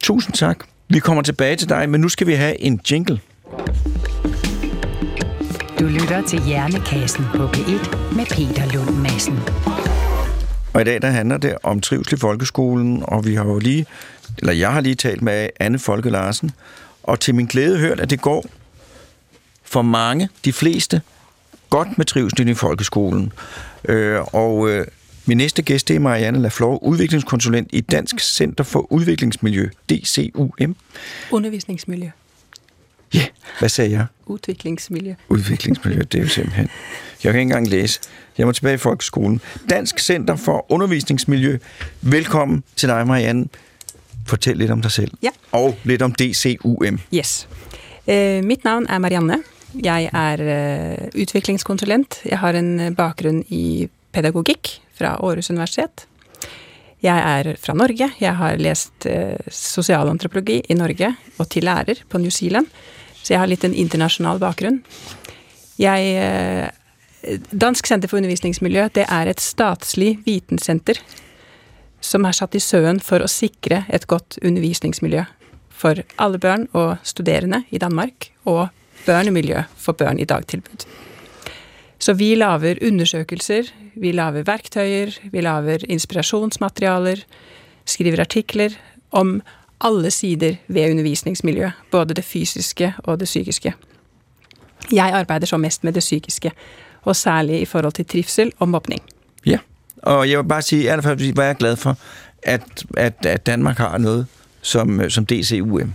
Tusind 0.00 0.34
tak. 0.34 0.64
Vi 0.88 0.98
kommer 0.98 1.22
tilbage 1.22 1.56
til 1.56 1.68
dig, 1.68 1.90
men 1.90 2.00
nu 2.00 2.08
skal 2.08 2.26
vi 2.26 2.32
have 2.32 2.60
en 2.60 2.80
jingle. 2.90 3.20
Lytter 6.06 6.22
til 6.22 6.42
Hjernekassen 6.42 7.24
på 7.34 7.46
P1 7.46 8.14
med 8.16 8.26
Peter 8.26 8.72
Lund 8.74 8.96
Madsen. 8.96 9.38
Og 10.74 10.80
i 10.80 10.84
dag 10.84 11.02
der 11.02 11.10
handler 11.10 11.36
det 11.36 11.56
om 11.62 11.80
trivsel 11.80 12.14
i 12.14 12.16
folkeskolen, 12.16 13.02
og 13.02 13.26
vi 13.26 13.34
har 13.34 13.44
jo 13.44 13.58
lige, 13.58 13.86
eller 14.38 14.52
jeg 14.52 14.72
har 14.72 14.80
lige 14.80 14.94
talt 14.94 15.22
med 15.22 15.48
Anne 15.60 15.78
Folke 15.78 16.10
Larsen, 16.10 16.50
og 17.02 17.20
til 17.20 17.34
min 17.34 17.46
glæde 17.46 17.78
hørt, 17.78 18.00
at 18.00 18.10
det 18.10 18.20
går 18.20 18.44
for 19.64 19.82
mange, 19.82 20.28
de 20.44 20.52
fleste, 20.52 21.00
godt 21.70 21.98
med 21.98 22.06
trivsel 22.06 22.48
i 22.48 22.54
folkeskolen. 22.54 23.32
Øh, 23.88 24.20
og 24.32 24.70
øh, 24.70 24.86
min 25.26 25.36
næste 25.36 25.62
gæst 25.62 25.88
det 25.88 25.96
er 25.96 26.00
Marianne 26.00 26.38
Laflor, 26.38 26.82
udviklingskonsulent 26.84 27.68
i 27.72 27.80
Dansk 27.80 28.20
Center 28.20 28.64
for 28.64 28.92
Udviklingsmiljø, 28.92 29.68
DCUM. 29.90 30.76
Undervisningsmiljø. 31.30 32.10
Ja, 33.14 33.18
yeah, 33.18 33.28
hvad 33.58 33.68
sagde 33.68 33.90
jeg? 33.90 34.06
Udviklingsmiljø. 34.26 35.14
Udviklingsmiljø, 35.28 35.98
det 35.98 36.14
er 36.14 36.22
jo 36.22 36.28
simpelthen... 36.28 36.68
Jeg 37.24 37.32
kan 37.32 37.40
ikke 37.40 37.48
engang 37.48 37.68
læse. 37.68 38.00
Jeg 38.38 38.46
må 38.46 38.52
tilbage 38.52 38.74
i 38.74 38.78
folkeskolen. 38.78 39.40
Dansk 39.70 39.98
Center 39.98 40.36
for 40.36 40.66
Undervisningsmiljø. 40.68 41.58
Velkommen 42.00 42.64
til 42.76 42.88
dig, 42.88 43.06
Marianne. 43.06 43.46
Fortæl 44.26 44.56
lidt 44.56 44.70
om 44.70 44.82
dig 44.82 44.90
selv. 44.90 45.12
Ja. 45.22 45.28
Og 45.52 45.78
lidt 45.84 46.02
om 46.02 46.12
DCUM. 46.12 47.00
Yes. 47.14 47.48
Eh, 48.06 48.44
mitt 48.44 48.64
navn 48.64 48.86
er 48.88 48.98
Marianne. 48.98 49.42
Jeg 49.84 50.10
er 50.12 50.38
eh, 50.40 51.22
utviklingskonsulent. 51.22 52.20
Jeg 52.24 52.38
har 52.38 52.52
en 52.52 52.80
eh, 52.80 52.94
bakgrunn 52.96 53.44
i 53.48 53.88
pedagogikk 54.12 54.68
fra 54.98 55.06
Aarhus 55.06 55.50
Universitet. 55.50 56.06
Jeg 57.04 57.16
er 57.20 57.56
fra 57.60 57.74
Norge. 57.76 58.08
Jeg 58.20 58.34
har 58.38 58.56
lest 58.60 59.06
eh, 59.10 59.36
sosialantropologi 59.52 60.62
i 60.68 60.78
Norge 60.78 61.12
og 61.36 61.48
til 61.52 61.66
lærer 61.68 62.00
på 62.08 62.20
New 62.22 62.32
Zealand. 62.32 62.70
Så 63.20 63.34
jeg 63.34 63.42
har 63.42 63.50
litt 63.50 63.66
en 63.66 63.76
internasjonal 63.76 64.40
bakgrunn. 64.42 64.80
Jeg 65.80 66.10
eh, 66.22 66.82
Dansk 67.50 67.88
senter 67.88 68.06
for 68.06 68.20
undervisningsmiljø 68.20 68.84
det 68.94 69.02
er 69.10 69.26
et 69.26 69.42
statslig 69.42 70.12
vitensenter 70.22 71.00
som 71.98 72.26
er 72.28 72.36
satt 72.36 72.54
i 72.54 72.62
søen 72.62 73.00
for 73.02 73.24
å 73.24 73.30
sikre 73.30 73.82
et 73.90 74.06
godt 74.06 74.38
undervisningsmiljø 74.46 75.24
for 75.76 76.00
alle 76.22 76.38
barn 76.40 76.68
og 76.76 77.02
studerende 77.04 77.64
i 77.74 77.80
Danmark, 77.82 78.30
og 78.48 78.68
børnemiljø 79.06 79.64
for 79.80 79.98
børn 79.98 80.20
i 80.22 80.28
dagtilbud. 80.28 80.86
Så 81.98 82.12
vi 82.12 82.34
laver 82.34 82.74
undersøkelser, 82.82 83.62
vi 83.96 84.12
laver 84.12 84.42
verktøyer, 84.42 85.10
vi 85.32 85.40
laver 85.40 85.78
inspirasjonsmaterialer, 85.88 87.16
skriver 87.84 88.20
artikler 88.20 88.70
om 89.10 89.42
alle 89.80 90.10
sider 90.10 90.54
ved 90.68 90.90
undervisningsmiljø, 90.90 91.70
både 91.90 92.14
det 92.14 92.24
fysiske 92.24 92.94
og 92.98 93.20
det 93.20 93.26
psykiske. 93.26 93.74
Jeg 94.92 95.10
arbejder 95.14 95.46
så 95.46 95.56
mest 95.56 95.84
med 95.84 95.92
det 95.92 96.00
psykiske, 96.00 96.52
og 97.02 97.16
særligt 97.16 97.62
i 97.62 97.64
forhold 97.64 97.92
til 97.92 98.06
trivsel 98.06 98.52
og 98.58 98.68
mobning. 98.68 99.02
Ja, 99.46 99.58
og 100.02 100.30
jeg 100.30 100.38
vil 100.38 100.48
bare 100.48 100.62
sige, 100.62 100.90
at 100.92 101.04
jeg 101.06 101.50
er 101.50 101.52
glad 101.52 101.76
for, 101.76 101.96
at, 102.42 102.84
at, 102.96 103.26
at 103.26 103.46
Danmark 103.46 103.78
har 103.78 103.98
noget 103.98 104.26
som, 104.62 105.10
som 105.10 105.26
DCUM. 105.26 105.94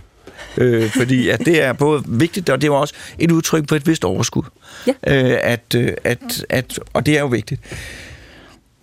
Øh, 0.58 0.90
fordi 0.90 1.28
at 1.28 1.40
det 1.40 1.62
er 1.62 1.72
både 1.72 2.02
vigtigt, 2.06 2.50
og 2.50 2.60
det 2.60 2.66
er 2.66 2.70
også 2.72 2.94
et 3.18 3.30
udtryk 3.30 3.68
for 3.68 3.76
et 3.76 3.86
vist 3.86 4.04
overskud. 4.04 4.42
Ja. 4.86 4.92
Øh, 5.06 5.38
at, 5.42 5.74
at, 6.04 6.44
at, 6.48 6.80
og 6.92 7.06
det 7.06 7.16
er 7.16 7.20
jo 7.20 7.26
vigtigt. 7.26 7.60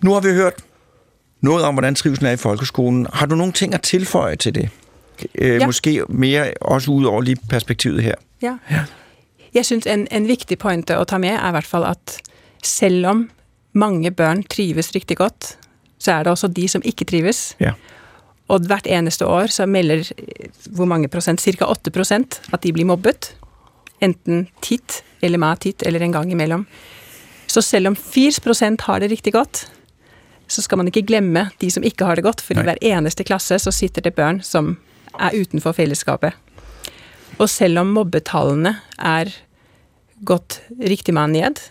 Nu 0.01 0.13
har 0.13 0.19
vi 0.19 0.29
hørt 0.29 0.53
noget 1.41 1.65
om, 1.65 1.73
hvordan 1.73 1.95
trivselen 1.95 2.27
er 2.27 2.33
i 2.33 2.37
folkeskolen. 2.37 3.07
Har 3.13 3.25
du 3.25 3.35
nogle 3.35 3.53
ting 3.53 3.73
at 3.73 3.81
tilføje 3.81 4.35
til 4.35 4.55
det? 4.55 4.69
Øh, 5.35 5.59
Ja. 5.59 5.65
Måske 5.65 6.03
mere 6.09 6.53
også 6.61 6.91
ud 6.91 7.05
over 7.05 7.21
lige 7.21 7.37
perspektivet 7.49 8.03
her. 8.03 8.15
Ja. 8.41 8.57
Ja. 8.71 8.83
Jeg 9.53 9.65
synes 9.65 9.85
en, 9.87 10.07
en 10.11 10.27
viktig 10.27 10.57
pointe 10.57 10.97
å 10.97 11.03
ta 11.03 11.17
med 11.17 11.29
er 11.29 11.47
i 11.47 11.51
hvert 11.51 11.65
fall 11.67 11.83
at 11.83 12.17
selv 12.63 13.05
om 13.05 13.29
mange 13.73 14.11
børn 14.11 14.43
trives 14.43 14.91
riktig 14.95 15.17
godt, 15.17 15.57
så 15.99 16.11
er 16.11 16.23
det 16.23 16.31
også 16.31 16.47
de 16.47 16.67
som 16.67 16.81
ikke 16.85 17.05
trives. 17.05 17.55
Ja. 17.59 17.71
Og 18.49 18.65
hvert 18.65 18.87
eneste 18.89 19.27
år 19.29 19.51
så 19.53 19.67
melder 19.69 20.07
hvor 20.73 20.89
mange 20.89 21.09
prosent, 21.11 21.41
cirka 21.41 21.67
8 21.69 21.93
prosent, 21.93 22.39
at 22.53 22.63
de 22.65 22.73
blir 22.73 22.87
mobbet. 22.89 23.33
Enten 24.01 24.47
titt 24.65 25.03
eller 25.21 25.41
med 25.41 25.61
titt 25.65 25.83
eller 25.85 26.01
en 26.01 26.15
gang 26.15 26.31
imellom. 26.31 26.65
Så 27.49 27.61
selv 27.65 27.91
om 27.91 27.97
4 27.97 28.41
prosent 28.45 28.85
har 28.87 29.01
det 29.01 29.11
riktig 29.11 29.33
godt, 29.33 29.67
så 30.49 30.63
skal 30.65 30.81
man 30.81 30.89
ikke 30.89 31.05
glemme 31.05 31.49
de 31.61 31.69
som 31.69 31.85
ikke 31.85 32.07
har 32.07 32.17
det 32.17 32.25
godt, 32.25 32.41
for 32.41 32.57
Nei. 32.57 32.63
i 32.63 32.69
hver 32.69 32.83
eneste 32.97 33.25
klasse 33.25 33.59
så 33.61 33.73
sitter 33.73 34.05
det 34.05 34.15
børn 34.17 34.41
som 34.45 34.77
er 35.19 35.35
utenfor 35.37 35.75
fellesskapet. 35.77 36.33
Og 37.39 37.49
selv 37.51 37.83
om 37.83 37.93
mobbetallene 37.95 38.73
er 38.97 39.31
gått 40.25 40.59
riktig 40.81 41.13
med 41.15 41.35
ned, 41.37 41.61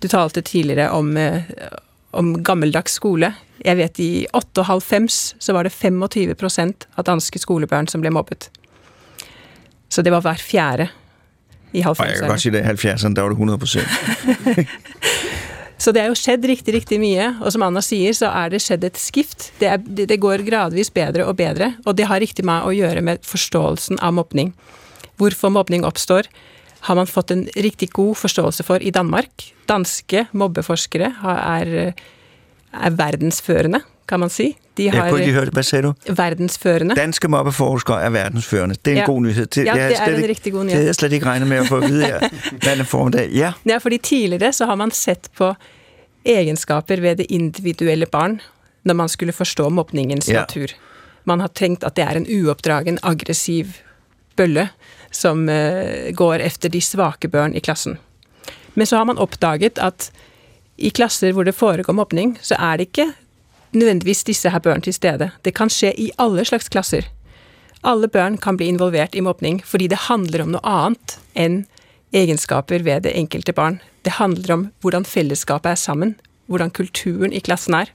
du 0.00 0.08
talte 0.08 0.42
tidligere 0.44 0.90
om, 0.96 1.16
eh, 1.16 1.44
om 2.12 2.42
gammeldags 2.42 2.96
skole. 2.98 3.34
Jeg 3.64 3.76
vet 3.78 4.00
i 4.02 4.26
98 4.32 5.34
så 5.40 5.52
var 5.56 5.64
det 5.64 5.72
25% 5.72 6.86
av 6.94 7.04
danske 7.08 7.40
skolebarn 7.40 7.88
som 7.88 8.02
ble 8.04 8.12
mobbet. 8.12 8.50
Så 9.88 10.02
det 10.02 10.12
var 10.12 10.24
hver 10.24 10.40
fjerde 10.42 10.90
i 11.72 11.82
Og 11.84 11.96
jeg 11.98 12.18
kan 12.18 12.28
godt 12.28 12.38
90-årene. 12.38 12.38
sige, 12.40 12.58
at 12.58 12.84
i 12.84 12.88
70'erne, 12.88 13.14
der 13.14 13.22
var 13.22 13.28
det 13.28 13.38
100 13.38 13.58
procent. 13.58 13.88
Så 15.78 15.92
det 15.92 16.00
er 16.00 16.08
jo 16.08 16.16
skjedd 16.16 16.44
riktig, 16.48 16.72
riktig 16.72 16.96
mye, 17.00 17.34
og 17.44 17.52
som 17.52 17.62
Anna 17.66 17.82
sier, 17.84 18.14
så 18.16 18.30
er 18.32 18.48
det 18.52 18.62
skjedd 18.64 18.86
et 18.88 18.96
skift. 18.96 19.50
Det, 19.60 19.68
er, 19.68 19.82
det, 19.84 20.06
det 20.08 20.16
går 20.22 20.44
gradvis 20.46 20.88
bedre 20.94 21.26
og 21.28 21.36
bedre, 21.36 21.74
og 21.84 21.98
det 21.98 22.08
har 22.08 22.22
riktig 22.22 22.46
med 22.48 22.64
å 22.64 22.72
gjøre 22.72 23.02
med 23.04 23.20
forståelsen 23.28 24.00
av 24.00 24.16
mobbning. 24.16 24.54
Hvorfor 25.20 25.52
mobbning 25.52 25.84
oppstår, 25.84 26.30
har 26.88 26.96
man 26.96 27.08
fått 27.10 27.32
en 27.34 27.44
riktig 27.60 27.90
god 27.96 28.16
forståelse 28.16 28.64
for 28.64 28.80
i 28.80 28.92
Danmark. 28.94 29.50
Danske 29.68 30.26
mobbeforskere 30.32 31.10
har, 31.20 31.42
er, 31.60 31.92
er 32.72 32.90
verdensførende, 32.90 33.80
kan 34.08 34.20
man 34.20 34.30
si. 34.30 34.56
De 34.76 34.84
Jeg 34.84 34.92
har 34.92 35.10
kunne 35.10 35.20
ikke 35.20 35.32
høre 35.32 35.44
det. 35.44 35.52
Hvad 35.52 35.62
sagde 35.62 35.82
du? 35.82 35.94
verdensførende. 36.08 36.94
Danske 36.94 37.28
mobbeforskere 37.28 38.02
er 38.02 38.10
verdensførende. 38.10 38.74
Det 38.84 38.90
er 38.90 38.92
en 38.92 38.98
Ja. 38.98 39.04
god 39.06 39.20
nyhed. 39.22 39.46
Det, 39.46 39.64
Ja, 39.66 39.74
jeg 39.74 39.88
det 39.90 39.96
er 39.98 40.04
slet 40.04 40.08
en 40.08 40.16
ikke- 40.16 40.28
rigtig 40.28 40.52
god 40.52 40.60
Det 40.60 40.66
nyhed. 40.66 40.76
havde 40.76 40.86
jeg 40.86 40.94
slet 40.94 41.12
ikke 41.12 41.26
regnet 41.26 41.48
med 41.48 41.56
at 41.56 41.66
få 41.66 41.76
at 41.76 41.88
vide 41.90 42.04
her 42.04 42.20
mandag 42.66 42.86
formiddag. 42.86 43.30
Ja, 43.30 43.52
Ja, 43.66 43.78
fordi 43.78 43.98
tidligere 43.98 44.52
så 44.52 44.66
har 44.66 44.74
man 44.74 44.90
sett 44.90 45.28
på 45.36 45.54
egenskaper 46.24 47.00
ved 47.00 47.16
det 47.16 47.26
individuelle 47.28 48.06
barn 48.06 48.40
når 48.84 48.94
man 48.94 49.08
skulle 49.08 49.32
forstå 49.32 49.68
mobbningens 49.68 50.28
Ja. 50.28 50.40
natur. 50.40 50.66
Man 51.24 51.40
har 51.40 51.48
tenkt 51.54 51.84
at 51.84 51.96
det 51.96 52.02
er 52.04 52.10
en 52.10 52.26
uoppdragen, 52.44 52.98
aggressiv 53.02 53.66
bølle 54.36 54.68
som 55.12 55.48
eh, 55.48 56.12
går 56.14 56.34
efter 56.34 56.68
de 56.68 56.80
svake 56.80 57.28
børn 57.28 57.54
i 57.54 57.58
klassen. 57.58 57.98
Men 58.74 58.86
så 58.86 58.96
har 58.96 59.04
man 59.04 59.18
oppdaget 59.18 59.78
at 59.78 60.10
i 60.78 60.90
klasser 60.90 61.32
hvor 61.32 61.46
det 61.46 61.56
foregår 61.56 61.96
mobbning, 61.96 62.36
så 62.42 62.56
er 62.58 62.76
det 62.76 62.88
ikke 62.90 63.12
nødvendigvis 63.76 64.24
disse 64.24 64.50
her 64.50 64.62
børn 64.62 64.84
til 64.84 64.94
stede. 64.94 65.30
Det 65.44 65.54
kan 65.54 65.70
skje 65.72 65.92
i 65.98 66.10
alle 66.18 66.44
slags 66.44 66.68
klasser. 66.68 67.08
Alle 67.84 68.08
børn 68.08 68.38
kan 68.38 68.56
bli 68.56 68.68
involvert 68.72 69.14
i 69.14 69.24
mobbning 69.24 69.62
fordi 69.64 69.88
det 69.92 70.06
handler 70.08 70.44
om 70.44 70.54
noe 70.54 70.64
annet 70.64 71.18
enn 71.36 71.64
egenskaper 72.16 72.84
ved 72.86 73.04
det 73.06 73.16
enkelte 73.18 73.52
barn. 73.52 73.80
Det 74.04 74.16
handler 74.18 74.54
om 74.54 74.68
hvordan 74.80 75.04
fellesskapet 75.04 75.74
er 75.74 75.80
sammen, 75.80 76.14
hvordan 76.46 76.70
kulturen 76.70 77.32
i 77.32 77.42
klassen 77.42 77.74
er. 77.74 77.90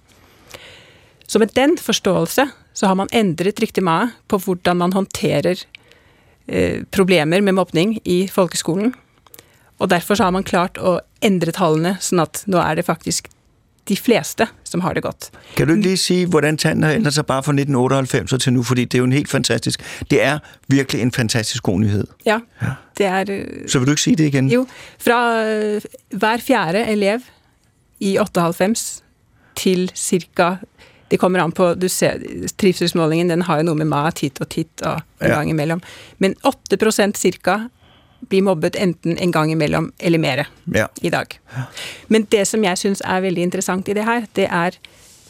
Så 1.27 1.39
med 1.39 1.53
den 1.55 1.77
forståelse 1.77 2.49
så 2.73 2.87
har 2.87 2.95
man 2.95 3.11
ændret 3.13 3.61
rigtig 3.61 3.83
meget 3.83 4.11
på 4.27 4.37
hvordan 4.37 4.77
man 4.77 4.93
håndterer 4.93 5.55
eh, 6.47 6.83
problemer 6.91 7.41
med 7.41 7.53
mobbning 7.53 7.99
i 8.05 8.27
folkeskolen. 8.27 8.93
Og 9.81 9.89
derfor 9.89 10.15
så 10.15 10.23
har 10.27 10.31
man 10.35 10.43
klart 10.45 10.77
å 10.77 10.99
endre 11.25 11.51
tallene, 11.55 11.95
sånn 12.03 12.21
at 12.21 12.43
nå 12.47 12.59
er 12.61 12.77
det 12.77 12.85
faktisk 12.85 13.27
de 13.89 13.95
fleste 13.97 14.45
som 14.69 14.83
har 14.85 14.93
det 14.93 15.01
godt. 15.03 15.31
Kan 15.57 15.67
du 15.67 15.73
ikke 15.73 15.87
lige 15.87 15.97
sige, 15.97 16.25
hvordan 16.29 16.57
tanden 16.57 16.83
har 16.85 16.91
ændret 16.93 17.13
sig 17.17 17.25
bare 17.25 17.43
fra 17.43 17.51
1998 17.55 18.43
til 18.43 18.53
nu? 18.53 18.61
Fordi 18.63 18.85
det 18.85 18.93
er 18.93 18.99
jo 19.01 19.07
en 19.09 19.15
helt 19.17 19.29
fantastisk... 19.29 19.81
Det 20.11 20.21
er 20.23 20.39
virkelig 20.69 21.01
en 21.01 21.11
fantastisk 21.11 21.63
god 21.63 21.79
nyhed. 21.79 22.03
Ja, 22.25 22.39
det 22.97 23.05
er... 23.05 23.25
øh, 23.29 23.69
Så 23.69 23.79
vil 23.79 23.85
du 23.87 23.91
ikke 23.91 24.01
sige 24.01 24.15
det 24.15 24.29
igen? 24.29 24.49
Jo, 24.53 24.67
fra 24.99 25.19
øh, 25.49 25.81
hver 26.13 26.37
fjerde 26.37 26.85
elev 26.87 27.19
i 27.99 28.17
98 28.19 29.03
til 29.55 29.91
cirka 29.95 30.55
det 31.11 31.19
kommer 31.19 31.41
an 31.43 31.51
på, 31.51 31.73
du 31.73 31.87
ser, 31.89 32.13
trivselsmålingen 32.57 33.29
den 33.29 33.41
har 33.41 33.57
jo 33.59 33.63
noe 33.67 33.75
med 33.75 33.85
mat 33.91 34.19
hit 34.23 34.37
og 34.41 34.47
titt 34.49 34.81
og 34.87 35.01
en 35.21 35.27
Ja. 35.27 35.33
gang 35.35 35.49
imellom. 35.49 35.81
Men 36.19 36.35
8% 36.47 37.11
cirka 37.19 37.57
blir 38.29 38.41
mobbet 38.45 38.75
enten 38.75 39.17
en 39.17 39.31
gang 39.31 39.51
imellom 39.51 39.91
eller 39.99 40.19
mere 40.19 40.45
Ja. 40.75 40.87
i 41.01 41.09
dag. 41.09 41.39
Men 42.07 42.27
det 42.31 42.47
som 42.47 42.63
jeg 42.63 42.77
synes 42.77 43.01
er 43.05 43.21
veldig 43.21 43.41
interessant 43.43 43.89
i 43.89 43.93
det 43.93 44.05
her, 44.05 44.25
det 44.35 44.47
er 44.51 44.71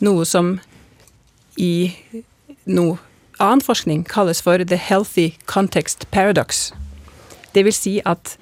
noe 0.02 0.26
som 0.26 0.60
i 1.58 1.94
noe 2.66 2.98
annen 3.40 3.62
forskning 3.62 4.04
kalles 4.06 4.42
for 4.42 4.58
the 4.64 4.78
healthy 4.78 5.32
context 5.46 6.06
paradox. 6.12 6.72
Det 7.56 7.64
vil 7.66 7.74
si 7.74 8.02
at 8.06 8.38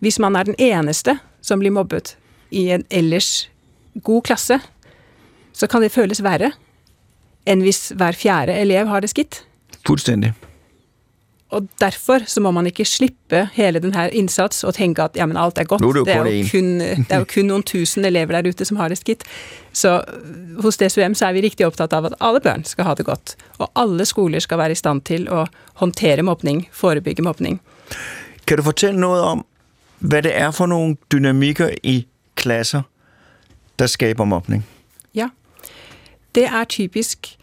hvis 0.00 0.18
man 0.18 0.36
er 0.36 0.44
den 0.44 0.54
eneste 0.58 1.18
som 1.42 1.58
blir 1.60 1.70
mobbet 1.74 2.16
i 2.50 2.68
en 2.70 2.84
ellers 2.90 3.48
god 4.02 4.22
klasse, 4.24 4.60
så 5.52 5.66
kan 5.66 5.82
det 5.82 5.92
føles 5.92 6.22
verre 6.22 6.52
enn 7.48 7.62
hvis 7.64 7.92
hver 7.96 8.12
fjerde 8.16 8.54
elev 8.60 8.86
har 8.88 9.00
det 9.00 9.10
skitt. 9.10 9.42
Fuldstændig. 9.86 10.32
Og 11.48 11.68
derfor 11.80 12.26
så 12.28 12.42
må 12.44 12.50
man 12.52 12.66
ikke 12.68 12.84
slippe 12.84 13.46
hele 13.54 13.80
den 13.80 13.94
her 13.94 14.12
innsats 14.12 14.64
og 14.68 14.74
tenke 14.76 15.02
at 15.02 15.16
ja, 15.16 15.26
men 15.26 15.36
alt 15.36 15.58
er 15.58 15.64
godt. 15.64 15.80
Er 15.82 16.04
det 16.04 16.12
er 16.12 16.24
jo 16.24 16.48
kun, 16.52 16.68
det 16.80 17.06
er 17.08 17.22
jo 17.22 17.28
kun 17.34 17.48
noen 17.48 17.62
tusen 17.64 18.04
elever 18.04 18.36
der 18.36 18.50
ute 18.50 18.66
som 18.68 18.76
har 18.76 18.92
det 18.92 18.98
skitt. 19.00 19.24
Så 19.72 20.02
øh, 20.04 20.60
hos 20.62 20.76
DSUM 20.76 21.14
så 21.16 21.30
er 21.30 21.32
vi 21.32 21.46
riktig 21.46 21.66
opptatt 21.66 21.96
av 21.96 22.10
at 22.10 22.18
alle 22.20 22.42
barn 22.44 22.66
skal 22.68 22.84
ha 22.84 22.94
det 22.94 23.06
godt. 23.08 23.36
Og 23.58 23.70
alle 23.76 24.04
skoler 24.04 24.44
skal 24.44 24.60
være 24.60 24.76
i 24.76 24.80
stand 24.80 25.06
til 25.08 25.24
å 25.32 25.46
håndtere 25.80 26.22
mobbning, 26.22 26.66
forebygge 26.72 27.24
mobbning. 27.24 27.60
Kan 28.46 28.60
du 28.60 28.62
fortælle 28.62 29.00
noget 29.00 29.22
om, 29.22 29.44
hvad 29.98 30.22
det 30.22 30.36
er 30.36 30.50
for 30.50 30.66
nogle 30.66 30.96
dynamikker 31.12 31.70
i 31.82 32.06
klasser, 32.36 32.82
der 33.78 33.86
skaber 33.86 34.24
mobning? 34.24 34.66
Ja. 35.14 35.28
Det 36.34 36.44
er 36.44 36.64
typisk 36.64 37.37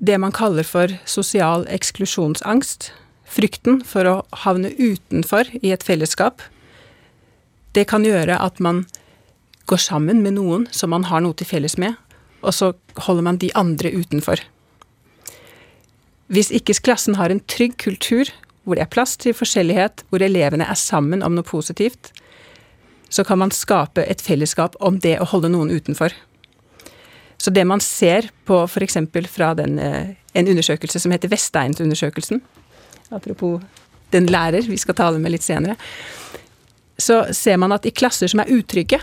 det 0.00 0.16
man 0.18 0.32
kaller 0.32 0.64
for 0.64 0.92
sosial 1.04 1.66
eksklusjonsangst. 1.68 2.90
Frykten 3.30 3.82
for 3.86 4.08
å 4.08 4.14
havne 4.42 4.72
utenfor 4.74 5.50
i 5.60 5.70
et 5.74 5.84
fellesskap. 5.86 6.42
Det 7.76 7.86
kan 7.86 8.02
gjøre 8.02 8.40
at 8.40 8.58
man 8.58 8.86
går 9.70 9.78
sammen 9.78 10.24
med 10.24 10.34
noen 10.40 10.66
som 10.74 10.90
man 10.90 11.06
har 11.06 11.22
noe 11.22 11.36
til 11.38 11.46
felles 11.46 11.76
med, 11.78 11.94
og 12.42 12.56
så 12.56 12.72
holder 13.06 13.26
man 13.28 13.38
de 13.38 13.52
andre 13.54 13.92
utenfor. 13.94 14.42
Hvis 16.30 16.50
ikke 16.54 16.80
klassen 16.82 17.18
har 17.20 17.30
en 17.30 17.42
trygg 17.46 17.76
kultur, 17.78 18.32
hvor 18.64 18.78
det 18.78 18.86
er 18.86 18.90
plass 18.90 19.16
til 19.20 19.36
forskjellighet, 19.36 20.04
hvor 20.08 20.22
elevene 20.22 20.66
er 20.66 20.78
sammen 20.78 21.22
om 21.26 21.36
noe 21.36 21.46
positivt, 21.46 22.10
så 23.10 23.24
kan 23.26 23.40
man 23.42 23.54
skape 23.54 24.04
et 24.06 24.22
fellesskap 24.22 24.76
om 24.80 24.98
det 25.02 25.16
å 25.20 25.28
holde 25.30 25.50
noen 25.50 25.70
utenfor. 25.74 26.14
Så 27.40 27.50
det 27.50 27.64
man 27.64 27.80
ser 27.80 28.28
på 28.44 28.64
f.eks. 28.68 28.98
fra 29.32 29.54
den, 29.56 29.78
eh, 29.78 30.12
en 30.32 30.48
undersøkelse 30.48 31.00
som 31.00 31.12
heter 31.12 31.30
Vesteinsundersøkelsen, 31.32 32.42
apropos 33.10 33.62
den 34.12 34.26
lærer 34.26 34.66
vi 34.68 34.76
skal 34.76 34.94
tale 34.98 35.18
med 35.18 35.32
litt 35.32 35.46
senere, 35.46 35.76
så 37.00 37.22
ser 37.32 37.56
man 37.56 37.72
at 37.72 37.86
i 37.88 37.94
klasser 37.96 38.28
som 38.28 38.42
er 38.42 38.52
utrygge, 38.52 39.00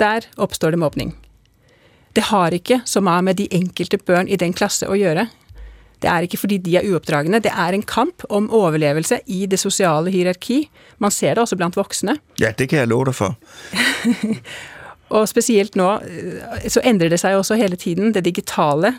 der 0.00 0.24
oppstår 0.36 0.72
det 0.72 0.80
mobbning. 0.80 1.12
Det 2.16 2.30
har 2.30 2.54
ikke 2.56 2.80
så 2.88 3.02
mye 3.04 3.24
med 3.26 3.36
de 3.36 3.50
enkelte 3.52 3.98
børn 3.98 4.28
i 4.28 4.38
den 4.40 4.54
klasse 4.56 4.88
å 4.88 4.96
gjøre. 4.96 5.26
Det 6.00 6.08
er 6.08 6.24
ikke 6.24 6.40
fordi 6.40 6.56
de 6.64 6.78
er 6.78 6.88
uoppdragende, 6.88 7.42
det 7.44 7.52
er 7.52 7.76
en 7.76 7.84
kamp 7.84 8.24
om 8.32 8.48
overlevelse 8.52 9.20
i 9.32 9.44
det 9.48 9.60
sosiale 9.60 10.12
hierarki. 10.12 10.62
Man 10.98 11.12
ser 11.12 11.36
det 11.36 11.44
også 11.44 11.56
blant 11.60 11.76
voksne. 11.76 12.16
Ja, 12.40 12.52
det 12.52 12.70
kan 12.70 12.80
jeg 12.80 12.88
love 12.88 13.10
dig 13.10 13.16
for. 13.16 13.36
Og 15.14 15.28
spesielt 15.30 15.76
nå 15.78 15.90
eh, 16.02 16.68
så 16.72 16.82
endrer 16.84 17.12
det 17.12 17.20
seg 17.22 17.38
også 17.38 17.58
hele 17.60 17.78
tiden. 17.78 18.12
Det 18.14 18.24
digitale 18.26 18.96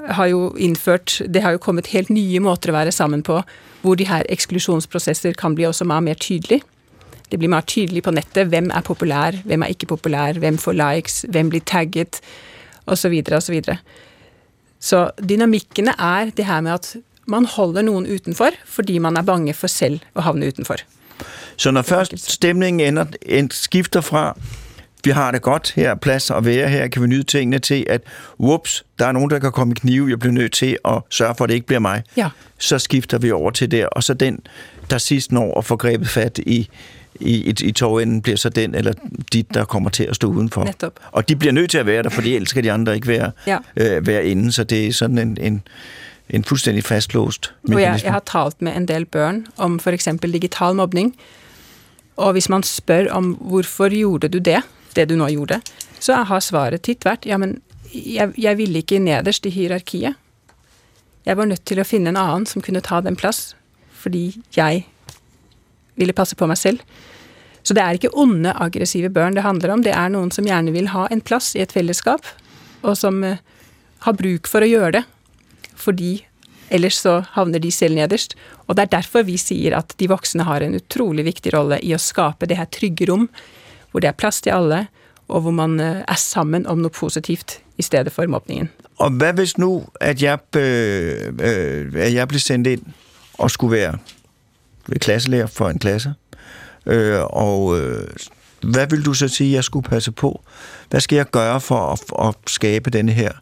har 0.00 0.30
jo 0.30 0.54
innført 0.56 1.20
Det 1.28 1.42
har 1.44 1.52
jo 1.52 1.60
kommet 1.60 1.90
helt 1.92 2.08
nye 2.08 2.40
måter 2.40 2.72
å 2.72 2.76
være 2.78 2.92
sammen 2.92 3.22
på, 3.22 3.42
hvor 3.82 3.96
de 4.00 4.06
her 4.08 4.24
eksklusjonsprosesser 4.32 5.36
kan 5.36 5.54
bli 5.54 5.66
også 5.68 5.84
mer 5.84 6.14
tydelig. 6.14 6.62
Det 7.30 7.38
blir 7.38 7.52
mer 7.52 7.66
tydelig 7.68 8.02
på 8.02 8.14
nettet 8.14 8.48
hvem 8.50 8.70
er 8.74 8.82
populær, 8.82 9.36
hvem 9.44 9.62
er 9.62 9.74
ikke 9.74 9.90
populær, 9.92 10.38
hvem 10.40 10.58
får 10.58 10.78
likes, 10.78 11.24
hvem 11.28 11.50
blir 11.52 11.60
tagget, 11.60 12.20
osv. 12.86 13.12
osv. 13.36 13.60
Så 14.80 15.10
dynamikkene 15.20 15.94
er 15.98 16.32
det 16.36 16.48
her 16.48 16.60
med 16.60 16.72
at 16.72 16.96
man 17.30 17.44
holder 17.44 17.84
noen 17.86 18.08
utenfor 18.08 18.56
fordi 18.66 18.98
man 18.98 19.16
er 19.16 19.26
bange 19.26 19.54
for 19.54 19.70
selv 19.70 20.00
å 20.16 20.24
havne 20.26 20.48
utenfor. 20.50 20.82
Så 21.60 21.70
når 21.70 21.84
først 21.84 22.30
stemningen 22.32 22.80
ender, 22.80 23.12
en 23.28 23.50
skifter 23.52 24.00
fra, 24.00 24.32
vi 25.04 25.10
har 25.10 25.30
det 25.30 25.42
godt, 25.42 25.72
her 25.76 25.90
er 25.90 25.94
plads 25.94 26.30
at 26.30 26.44
være, 26.44 26.68
her 26.68 26.88
kan 26.88 27.02
vi 27.02 27.06
nyde 27.06 27.22
tingene 27.22 27.58
til, 27.58 27.86
at 27.88 28.00
whoops, 28.40 28.84
der 28.98 29.06
er 29.06 29.12
nogen, 29.12 29.30
der 29.30 29.38
kan 29.38 29.52
komme 29.52 29.72
i 29.72 29.74
knive, 29.80 30.10
jeg 30.10 30.18
bliver 30.18 30.32
nødt 30.32 30.52
til 30.52 30.78
at 30.84 30.98
sørge 31.10 31.34
for, 31.38 31.44
at 31.44 31.48
det 31.48 31.54
ikke 31.54 31.66
bliver 31.66 31.80
mig. 31.80 32.02
Ja. 32.16 32.28
Så 32.58 32.78
skifter 32.78 33.18
vi 33.18 33.30
over 33.30 33.50
til 33.50 33.70
der, 33.70 33.86
og 33.86 34.02
så 34.02 34.14
den, 34.14 34.38
der 34.90 34.98
sidst 34.98 35.32
når 35.32 35.58
at 35.58 35.64
få 35.64 35.76
grebet 35.76 36.08
fat 36.08 36.38
i, 36.46 36.68
i, 37.20 37.34
i, 37.50 37.54
i 37.66 37.72
togenden, 37.72 38.22
bliver 38.22 38.36
så 38.36 38.48
den 38.48 38.74
eller 38.74 38.92
de, 39.32 39.42
der 39.42 39.64
kommer 39.64 39.90
til 39.90 40.04
at 40.04 40.16
stå 40.16 40.28
udenfor. 40.28 40.64
Netop. 40.64 40.92
Og 41.12 41.28
de 41.28 41.36
bliver 41.36 41.52
nødt 41.52 41.70
til 41.70 41.78
at 41.78 41.86
være 41.86 42.02
der, 42.02 42.08
for 42.10 42.22
ellers 42.22 42.48
skal 42.48 42.64
de 42.64 42.72
andre 42.72 42.94
ikke 42.94 43.06
være, 43.08 43.30
Ja. 43.46 43.58
øh, 43.76 44.06
være 44.06 44.24
inde, 44.26 44.52
så 44.52 44.64
det 44.64 44.86
er 44.86 44.92
sådan 44.92 45.18
en, 45.18 45.36
en, 45.40 45.62
en 46.30 46.44
fuldstændig 46.44 46.84
fastlåst 46.84 47.54
Og 47.64 47.70
jeg, 47.70 47.76
mekanisme. 47.76 48.06
jeg 48.06 48.12
har 48.12 48.22
talt 48.44 48.62
med 48.62 48.76
en 48.76 48.88
del 48.88 49.04
børn 49.04 49.46
om 49.56 49.80
f.eks. 49.80 50.08
digital 50.22 50.74
mobbning. 50.74 51.16
Og 52.16 52.32
hvis 52.32 52.48
man 52.48 52.62
spør 52.62 53.10
om 53.12 53.24
hvorfor 53.40 53.88
gjorde 53.88 54.28
du 54.28 54.38
det, 54.38 54.62
det 54.96 55.06
du 55.10 55.16
nå 55.18 55.28
gjorde, 55.32 55.60
så 56.00 56.22
har 56.26 56.42
svaret 56.44 56.84
titt 56.86 57.04
vært 57.06 57.28
ja, 57.28 57.38
men 57.40 57.58
jeg, 57.90 58.32
jeg 58.38 58.58
ville 58.58 58.82
ikke 58.82 59.00
nederst 59.02 59.46
i 59.46 59.52
hierarkiet. 59.54 60.18
Jeg 61.26 61.36
var 61.36 61.48
nødt 61.50 61.64
til 61.68 61.80
å 61.80 61.86
finne 61.86 62.12
en 62.12 62.20
annen 62.20 62.46
som 62.48 62.62
kunne 62.64 62.82
ta 62.84 63.00
den 63.04 63.18
plass, 63.18 63.54
fordi 63.92 64.40
jeg 64.56 64.86
ville 66.00 66.16
passe 66.16 66.38
på 66.38 66.48
meg 66.48 66.58
selv. 66.58 66.84
Så 67.62 67.76
det 67.76 67.82
er 67.84 67.98
ikke 67.98 68.12
onde, 68.16 68.54
aggressive 68.56 69.10
børn 69.12 69.36
det 69.36 69.44
handler 69.44 69.74
om. 69.74 69.84
Det 69.84 69.92
er 69.92 70.08
noen 70.12 70.30
som 70.32 70.46
gjerne 70.48 70.72
vil 70.72 70.88
ha 70.94 71.06
en 71.12 71.20
plass 71.20 71.52
i 71.56 71.62
et 71.64 71.74
fellesskap, 71.74 72.24
og 72.80 72.96
som 72.96 73.20
eh, 73.26 73.42
har 74.06 74.16
bruk 74.16 74.48
for 74.48 74.64
å 74.64 74.70
gjøre 74.70 75.00
det. 75.00 75.04
Fordi 75.76 76.14
ellers 76.72 77.00
så 77.02 77.18
havner 77.34 77.60
de 77.60 77.72
selv 77.74 77.98
nederst. 77.98 78.36
Og 78.66 78.78
det 78.78 78.86
er 78.86 78.94
derfor 78.96 79.26
vi 79.28 79.36
sier 79.40 79.76
at 79.76 79.92
de 80.00 80.08
voksne 80.08 80.46
har 80.48 80.64
en 80.64 80.76
utrolig 80.78 81.26
viktig 81.26 81.52
rolle 81.56 81.80
i 81.84 81.92
å 81.92 82.00
skape 82.00 82.48
det 82.48 82.60
her 82.60 82.70
trygge 82.72 83.10
rom, 83.10 83.28
hvor 83.90 84.00
det 84.00 84.08
er 84.08 84.12
plass 84.12 84.40
til 84.40 84.50
alle, 84.50 84.86
og 85.28 85.40
hvor 85.40 85.50
man 85.50 85.80
eh, 85.80 86.02
er 86.08 86.14
sammen 86.14 86.66
om 86.66 86.78
noe 86.78 86.90
positivt 86.90 87.60
i 87.78 87.82
stedet 87.82 88.12
for 88.12 88.26
mobbningen. 88.26 88.70
Og 88.98 89.10
hvad 89.10 89.32
hvis 89.32 89.58
nu, 89.58 89.84
at 90.00 90.22
jeg, 90.22 90.38
øh, 90.56 91.32
øh, 91.40 91.92
at 91.94 92.14
jeg 92.14 92.28
blev 92.28 92.40
sendt 92.40 92.66
ind 92.66 92.82
og 93.38 93.50
skulle 93.50 93.76
være 93.76 93.98
klasselærer 94.98 95.46
for 95.46 95.68
en 95.68 95.78
klasse, 95.78 96.14
øh, 96.86 97.20
og 97.20 97.80
øh, 97.80 98.06
hvad 98.62 98.86
vil 98.86 99.04
du 99.04 99.14
så 99.14 99.28
sige, 99.28 99.52
jeg 99.52 99.64
skulle 99.64 99.88
passe 99.88 100.12
på? 100.12 100.40
Hvad 100.90 101.00
skal 101.00 101.16
jeg 101.16 101.30
gøre 101.30 101.60
for 101.60 101.92
at, 101.92 102.28
at 102.28 102.34
skabe 102.46 102.90
denne 102.90 103.12
her 103.12 103.32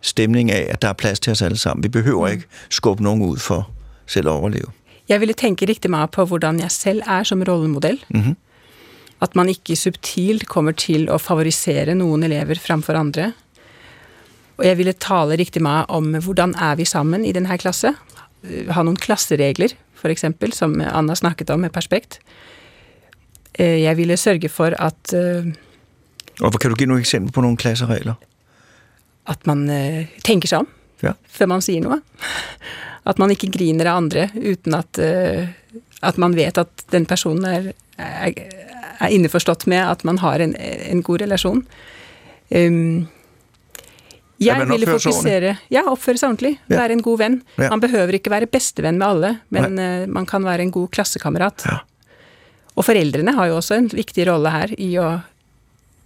stemning 0.00 0.50
af, 0.50 0.66
at 0.70 0.82
der 0.82 0.88
er 0.88 0.92
plads 0.92 1.20
til 1.20 1.30
os 1.30 1.42
alle 1.42 1.56
sammen? 1.56 1.82
Vi 1.82 1.88
behøver 1.88 2.28
ikke 2.28 2.44
skubbe 2.70 3.02
nogen 3.02 3.22
ud 3.22 3.36
for 3.36 3.70
selv 4.06 4.28
at 4.28 4.32
overleve. 4.32 4.66
Jeg 5.08 5.20
ville 5.20 5.34
tenke 5.34 5.66
riktig 5.68 5.90
mye 5.90 6.08
på 6.12 6.24
hvordan 6.24 6.60
jeg 6.60 6.70
selv 6.70 7.02
er 7.06 7.22
som 7.22 7.42
rollemodell. 7.48 8.04
Mhm. 8.08 8.36
At 9.20 9.34
man 9.34 9.48
ikke 9.50 9.74
subtilt 9.78 10.46
kommer 10.50 10.76
til 10.78 11.08
å 11.10 11.18
favorisere 11.18 11.94
noen 11.98 12.22
elever 12.28 12.60
framfor 12.62 12.98
andre. 12.98 13.32
Og 14.58 14.66
jeg 14.66 14.78
ville 14.78 14.94
tale 14.98 15.38
riktig 15.38 15.62
mye 15.62 15.84
om 15.94 16.12
hvordan 16.22 16.54
er 16.62 16.78
vi 16.78 16.86
sammen 16.86 17.24
i 17.26 17.32
denne 17.34 17.58
klasse. 17.58 17.94
Eh, 18.46 18.70
Ha 18.74 18.82
noen 18.86 18.98
klasseregler, 18.98 19.74
for 19.98 20.10
eksempel, 20.10 20.52
som 20.54 20.78
Anna 20.80 21.14
snakket 21.18 21.50
om 21.50 21.60
med 21.60 21.72
Perspekt. 21.74 22.20
Eh, 23.54 23.82
Jeg 23.82 23.96
ville 23.96 24.16
sørge 24.16 24.48
for 24.50 24.74
at, 24.78 25.12
eh, 25.14 25.52
Og 26.40 26.60
kan 26.60 26.70
du 26.70 26.76
give 26.76 26.88
nogle 26.88 27.02
eksempler 27.02 27.32
på 27.32 27.42
nogle 27.42 27.56
klasseregler? 27.56 28.16
at 29.26 29.44
man 29.46 29.66
tenker 30.24 30.48
seg 30.48 30.60
om 30.60 30.66
Ja. 31.02 31.12
før 31.28 31.48
man 31.48 31.60
sier 31.60 31.82
noe. 31.82 32.00
At 33.04 33.18
man 33.18 33.28
ikke 33.28 33.50
griner 33.52 33.84
av 33.86 33.98
andre 33.98 34.30
uten 34.34 34.72
at 34.74 34.98
at 36.02 36.16
man 36.16 36.34
vet 36.34 36.58
at 36.58 36.84
den 36.90 37.06
personen 37.06 37.44
er, 37.44 37.72
er, 37.98 38.32
er 38.98 39.14
innforstått 39.14 39.66
med 39.70 39.84
at 39.84 40.04
man 40.08 40.18
har 40.22 40.42
en, 40.42 40.56
en 40.58 41.04
god 41.06 41.22
relasjon. 41.24 41.62
Um, 42.48 43.06
jeg 44.38 44.62
man 44.62 44.70
ville 44.70 44.86
fokusere 44.86 45.56
Ja, 45.74 45.82
oppføre 45.90 46.20
seg 46.20 46.30
ordentlig. 46.30 46.54
Ja. 46.70 46.78
Være 46.78 46.94
en 46.96 47.04
god 47.04 47.20
venn. 47.20 47.38
Ja. 47.58 47.70
Man 47.72 47.82
behøver 47.82 48.18
ikke 48.18 48.32
være 48.32 48.50
bestevenn 48.50 49.00
med 49.00 49.08
alle, 49.08 49.32
men 49.54 49.78
eh, 49.82 50.04
man 50.06 50.28
kan 50.30 50.46
være 50.46 50.62
en 50.66 50.74
god 50.74 50.92
klassekamerat. 50.94 51.66
Ja. 51.66 51.80
Og 52.78 52.86
foreldrene 52.86 53.34
har 53.34 53.50
jo 53.50 53.56
også 53.58 53.78
en 53.80 53.88
viktig 53.90 54.28
rolle 54.30 54.52
her 54.54 54.74
i 54.78 54.92
å 55.02 55.08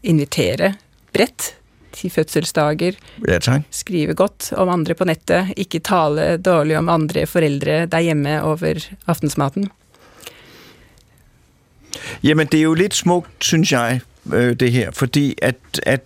invitere 0.09 0.72
bredt 1.12 1.52
til 1.92 2.09
fødselsdager, 2.09 2.96
Ja, 3.28 3.38
skrive 3.68 4.14
godt 4.16 4.48
om 4.57 4.70
andre 4.72 4.96
på 4.96 5.05
nettet, 5.05 5.52
ikke 5.61 5.83
tale 5.85 6.38
dårlig 6.40 6.78
om 6.78 6.88
andre 6.88 7.26
foreldre 7.28 7.83
der 7.92 8.07
hjemme 8.07 8.38
over 8.48 8.81
aftensmaten. 9.05 9.68
Jamen, 12.24 12.46
det 12.46 12.58
er 12.58 12.64
jo 12.64 12.74
lidt 12.74 12.94
smukt, 12.94 13.30
synes 13.40 13.72
jeg, 13.72 14.00
øh, 14.32 14.56
det 14.56 14.72
her, 14.72 14.90
fordi 14.90 15.35
at, 15.42 15.56
at 15.82 16.00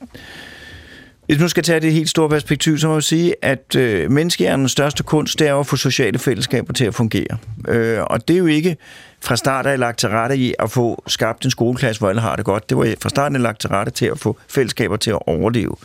hvis 1.26 1.40
nu 1.40 1.48
skal 1.48 1.62
tage 1.62 1.80
det 1.80 1.92
helt 1.92 2.08
store 2.08 2.28
perspektiv, 2.28 2.78
så 2.78 2.88
må 2.88 2.94
jeg 2.94 3.02
sige, 3.02 3.34
at 3.42 3.76
øh, 3.76 4.10
menneskehjernens 4.10 4.72
største 4.72 5.02
kunst, 5.02 5.38
det 5.38 5.48
er 5.48 5.54
at 5.54 5.66
få 5.66 5.76
sociale 5.76 6.18
fællesskaber 6.18 6.72
til 6.72 6.84
at 6.84 6.94
fungere. 6.94 7.38
Øh, 7.68 8.02
og 8.02 8.28
det 8.28 8.34
er 8.34 8.38
jo 8.38 8.46
ikke 8.46 8.76
fra 9.20 9.36
start 9.36 9.66
af 9.66 9.78
lagt 9.78 9.98
til 9.98 10.08
rette 10.08 10.36
i 10.36 10.54
at 10.58 10.70
få 10.70 11.02
skabt 11.06 11.44
en 11.44 11.50
skoleklasse, 11.50 12.00
hvor 12.00 12.08
alle 12.08 12.20
har 12.20 12.36
det 12.36 12.44
godt. 12.44 12.68
Det 12.68 12.76
var 12.76 12.94
fra 13.02 13.08
starten 13.08 13.36
af 13.36 13.42
lagt 13.42 13.60
til 13.60 13.70
rette 13.70 13.92
til 13.92 14.06
at 14.06 14.18
få 14.18 14.36
fællesskaber 14.48 14.96
til 14.96 15.10
at 15.10 15.18
overleve. 15.26 15.76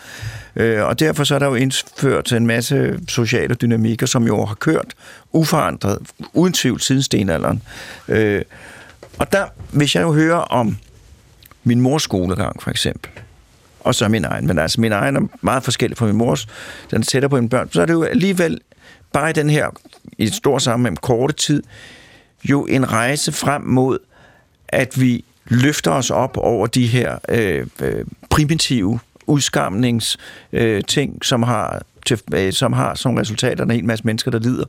Øh, 0.55 0.83
og 0.83 0.99
derfor 0.99 1.23
så 1.23 1.35
er 1.35 1.39
der 1.39 1.47
jo 1.47 1.55
indført 1.55 2.31
en 2.31 2.47
masse 2.47 2.99
sociale 3.07 3.55
dynamikker, 3.55 4.05
som 4.05 4.27
jo 4.27 4.45
har 4.45 4.55
kørt 4.55 4.93
uforandret, 5.31 5.97
uden 6.33 6.53
tvivl 6.53 6.79
siden 6.79 7.03
stenalderen. 7.03 7.61
Øh, 8.07 8.41
og 9.21 9.31
der, 9.31 9.45
hvis 9.71 9.95
jeg 9.95 10.01
jo 10.01 10.13
hører 10.13 10.37
om 10.37 10.77
min 11.63 11.81
mors 11.81 12.03
skolegang, 12.03 12.61
for 12.61 12.71
eksempel, 12.71 13.11
og 13.79 13.95
så 13.95 14.07
min 14.07 14.25
egen, 14.25 14.47
men 14.47 14.59
altså 14.59 14.81
min 14.81 14.91
egen 14.91 15.15
er 15.15 15.21
meget 15.41 15.63
forskellig 15.63 15.97
fra 15.97 16.05
min 16.05 16.15
mors, 16.15 16.47
den 16.91 17.01
er 17.01 17.05
tættere 17.05 17.29
på 17.29 17.35
mine 17.35 17.49
børn, 17.49 17.69
så 17.71 17.81
er 17.81 17.85
det 17.85 17.93
jo 17.93 18.03
alligevel 18.03 18.59
bare 19.13 19.29
i 19.29 19.33
den 19.33 19.49
her, 19.49 19.69
i 20.17 20.23
et 20.23 20.33
stort 20.33 20.61
sammenhæng, 20.61 21.01
korte 21.01 21.33
tid, 21.33 21.63
jo 22.43 22.65
en 22.65 22.91
rejse 22.91 23.31
frem 23.31 23.61
mod, 23.61 23.99
at 24.67 25.01
vi 25.01 25.25
løfter 25.45 25.91
os 25.91 26.09
op 26.09 26.37
over 26.37 26.67
de 26.67 26.87
her 26.87 27.17
øh, 27.29 27.67
øh 27.81 28.05
primitive 28.29 28.99
udskamningsting, 29.27 30.21
øh, 30.53 30.83
ting, 30.83 31.25
som 31.25 31.43
har, 31.43 31.81
til, 32.05 32.19
øh, 32.33 32.53
som 32.53 32.73
har 32.73 32.95
som 32.95 33.15
resultat, 33.15 33.51
at 33.51 33.57
der 33.57 33.63
er 33.63 33.69
en 33.69 33.75
hel 33.75 33.85
masse 33.85 34.05
mennesker, 34.05 34.31
der 34.31 34.39
lider, 34.39 34.65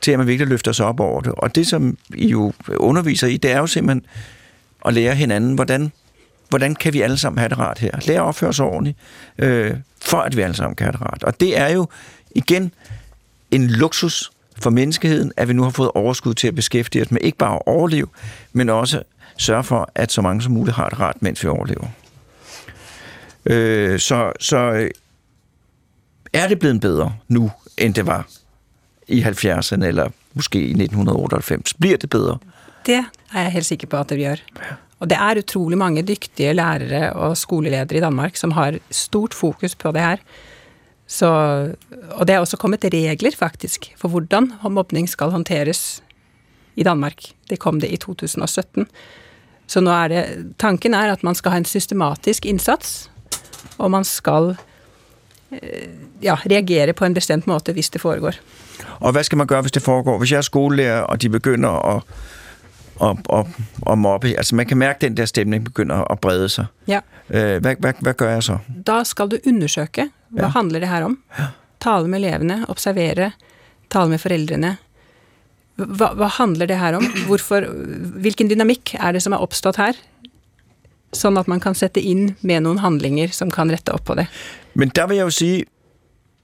til 0.00 0.12
at 0.12 0.18
man 0.18 0.26
virkelig 0.26 0.48
løfter 0.48 0.72
sig 0.72 0.86
op 0.86 1.00
over 1.00 1.20
det. 1.20 1.32
Og 1.32 1.54
det, 1.54 1.66
som 1.66 1.98
I 2.14 2.28
jo 2.28 2.52
underviser 2.76 3.26
i, 3.26 3.36
det 3.36 3.50
er 3.50 3.58
jo 3.58 3.66
simpelthen 3.66 4.06
at 4.84 4.94
lære 4.94 5.14
hinanden, 5.14 5.54
hvordan, 5.54 5.92
hvordan 6.48 6.74
kan 6.74 6.92
vi 6.92 7.00
alle 7.00 7.18
sammen 7.18 7.38
have 7.38 7.48
det 7.48 7.58
rart 7.58 7.78
her. 7.78 7.90
Lære 8.06 8.20
at 8.20 8.24
opføre 8.24 8.50
os 8.50 8.60
ordentligt, 8.60 8.98
øh, 9.38 9.74
for 10.02 10.18
at 10.18 10.36
vi 10.36 10.42
alle 10.42 10.56
sammen 10.56 10.76
kan 10.76 10.84
have 10.84 10.92
det 10.92 11.00
rart. 11.00 11.22
Og 11.22 11.40
det 11.40 11.58
er 11.58 11.68
jo 11.68 11.88
igen 12.34 12.72
en 13.50 13.66
luksus 13.66 14.30
for 14.58 14.70
menneskeheden, 14.70 15.32
at 15.36 15.48
vi 15.48 15.52
nu 15.52 15.62
har 15.62 15.70
fået 15.70 15.90
overskud 15.94 16.34
til 16.34 16.48
at 16.48 16.54
beskæftige 16.54 17.02
os 17.02 17.10
med 17.10 17.20
ikke 17.20 17.38
bare 17.38 17.54
at 17.54 17.62
overleve, 17.66 18.06
men 18.52 18.68
også 18.68 19.02
sørge 19.36 19.64
for, 19.64 19.90
at 19.94 20.12
så 20.12 20.22
mange 20.22 20.42
som 20.42 20.52
muligt 20.52 20.76
har 20.76 20.88
det 20.88 21.00
rart, 21.00 21.22
mens 21.22 21.44
vi 21.44 21.48
overlever. 21.48 21.86
Øh, 23.46 23.98
så, 23.98 24.32
så 24.40 24.56
øh, 24.56 24.90
er 26.32 26.48
det 26.48 26.58
blevet 26.58 26.80
bedre 26.80 27.14
nu, 27.28 27.50
end 27.78 27.94
det 27.94 28.06
var 28.06 28.26
i 29.08 29.22
70'erne, 29.22 29.84
eller 29.84 30.08
måske 30.34 30.58
i 30.58 30.70
1998? 30.70 31.74
Bliver 31.74 31.96
det 31.96 32.10
bedre? 32.10 32.38
Det 32.86 33.04
er 33.34 33.40
jeg 33.40 33.52
helt 33.52 33.66
sikker 33.66 33.86
på 33.86 33.96
at 33.96 34.08
det 34.08 34.18
gør. 34.18 34.36
Og 35.00 35.10
det 35.10 35.18
er 35.18 35.38
utrolig 35.38 35.78
mange 35.78 36.02
dygtige 36.02 36.52
lærere 36.52 37.12
og 37.12 37.36
skoleledere 37.36 37.96
i 37.96 38.00
Danmark 38.00 38.36
som 38.36 38.50
har 38.50 38.78
stort 38.90 39.34
fokus 39.34 39.74
på 39.74 39.92
det 39.92 40.00
her. 40.00 40.16
Så, 41.06 41.26
og 42.10 42.26
det 42.26 42.34
er 42.34 42.38
også 42.38 42.56
kommet 42.56 42.82
regler 43.10 43.30
faktisk 43.36 43.92
for 43.96 44.08
hvordan 44.08 44.52
mobbning 44.70 45.08
skal 45.08 45.30
håndteres 45.30 46.02
i 46.76 46.82
Danmark. 46.82 47.22
Det 47.50 47.58
kom 47.58 47.80
det 47.80 47.90
i 47.90 47.96
2017. 47.96 48.86
Så 49.66 49.80
nå 49.80 49.90
er 49.90 50.08
det, 50.08 50.54
tanken 50.58 50.94
er 50.94 51.12
at 51.12 51.22
man 51.22 51.34
skal 51.34 51.50
ha 51.50 51.58
en 51.58 51.64
systematisk 51.64 52.46
innsats, 52.46 53.10
og 53.78 53.90
man 53.90 54.04
skal 54.04 54.56
ja, 56.22 56.34
reagere 56.34 56.92
på 56.92 57.04
en 57.04 57.14
bestemt 57.14 57.46
måte 57.46 57.72
hvis 57.72 57.90
det 57.90 58.00
foregår. 58.00 58.34
Og 59.00 59.12
hvad 59.12 59.24
skal 59.24 59.38
man 59.38 59.46
gøre, 59.46 59.60
hvis 59.60 59.72
det 59.72 59.82
foregår? 59.82 60.18
Hvis 60.18 60.32
jeg 60.32 60.38
er 60.38 60.42
skolelærer, 60.46 61.00
og 61.00 61.22
de 61.22 61.28
begynder 61.28 61.70
at, 61.96 62.02
at, 63.02 63.16
at, 63.32 63.46
at 63.90 63.98
mobbe, 63.98 64.34
altså 64.36 64.54
man 64.54 64.66
kan 64.66 64.76
mærke, 64.76 64.96
at 64.96 65.00
den 65.00 65.16
der 65.16 65.24
stemning 65.24 65.64
begynder 65.64 66.04
at 66.12 66.20
brede 66.20 66.48
sig. 66.48 66.66
Ja. 66.88 67.00
Øh, 67.30 67.60
hvad, 67.60 67.76
hvad, 67.78 67.92
hvad 68.00 68.14
gør 68.14 68.30
jeg 68.30 68.42
så? 68.42 68.58
Da 68.86 69.04
skal 69.04 69.28
du 69.28 69.38
undersøke 69.46 70.08
hva 70.30 70.42
Ja. 70.42 70.48
handler 70.48 70.80
det 70.80 70.88
her 70.88 71.04
om. 71.04 71.18
Tale 71.80 72.08
med 72.08 72.18
elevene, 72.18 72.64
observere, 72.68 73.30
tale 73.90 74.08
med 74.08 74.18
foreldrene. 74.18 74.76
Hva, 75.76 76.08
hva 76.16 76.26
handler 76.26 76.66
det 76.66 76.78
her 76.78 76.96
om? 76.96 77.04
Hvorfor, 77.26 77.66
hvilken 78.24 78.48
dynamikk 78.50 78.94
er 78.94 79.12
det 79.12 79.22
som 79.22 79.32
er 79.36 79.42
oppstått 79.44 79.76
her? 79.76 79.92
Sånn 81.16 81.36
at 81.38 81.48
man 81.48 81.60
kan 81.60 81.74
sette 81.78 82.00
inn 82.00 82.34
med 82.42 82.64
noen 82.64 82.80
handlinger 82.82 83.28
som 83.32 83.50
kan 83.52 83.70
rette 83.72 83.92
opp 83.94 84.04
på 84.08 84.16
det. 84.18 84.26
Men 84.76 84.88
der 84.88 85.06
vil 85.06 85.16
jeg 85.16 85.24
jo 85.24 85.30
sige, 85.30 85.64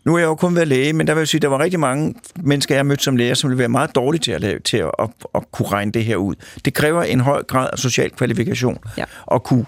nu 0.05 0.14
er 0.14 0.18
jeg 0.18 0.27
jo 0.27 0.35
kun 0.35 0.55
været 0.55 0.68
læge, 0.68 0.92
men 0.92 1.07
der 1.07 1.14
vil 1.14 1.21
jeg 1.21 1.29
sige, 1.29 1.40
der 1.40 1.49
var 1.49 1.59
rigtig 1.61 1.81
mange 1.81 2.14
mennesker, 2.37 2.75
jeg 2.75 2.79
har 2.79 2.85
mødt 2.85 3.03
som 3.03 3.16
læger, 3.16 3.35
som 3.35 3.51
ville 3.51 3.59
være 3.59 3.68
meget 3.68 3.95
dårlige 3.95 4.21
til 4.21 4.33
at, 4.33 4.40
lave, 4.40 4.59
til 4.59 4.77
at, 4.77 4.90
at, 4.99 5.09
at 5.35 5.42
kunne 5.53 5.68
regne 5.68 5.92
det 5.92 6.05
her 6.05 6.16
ud. 6.16 6.35
Det 6.64 6.75
kræver 6.75 7.03
en 7.03 7.21
høj 7.21 7.42
grad 7.42 7.68
af 7.73 7.79
social 7.79 8.11
kvalifikation 8.11 8.79
Ja. 8.99 9.05
at 9.33 9.42
kunne 9.42 9.66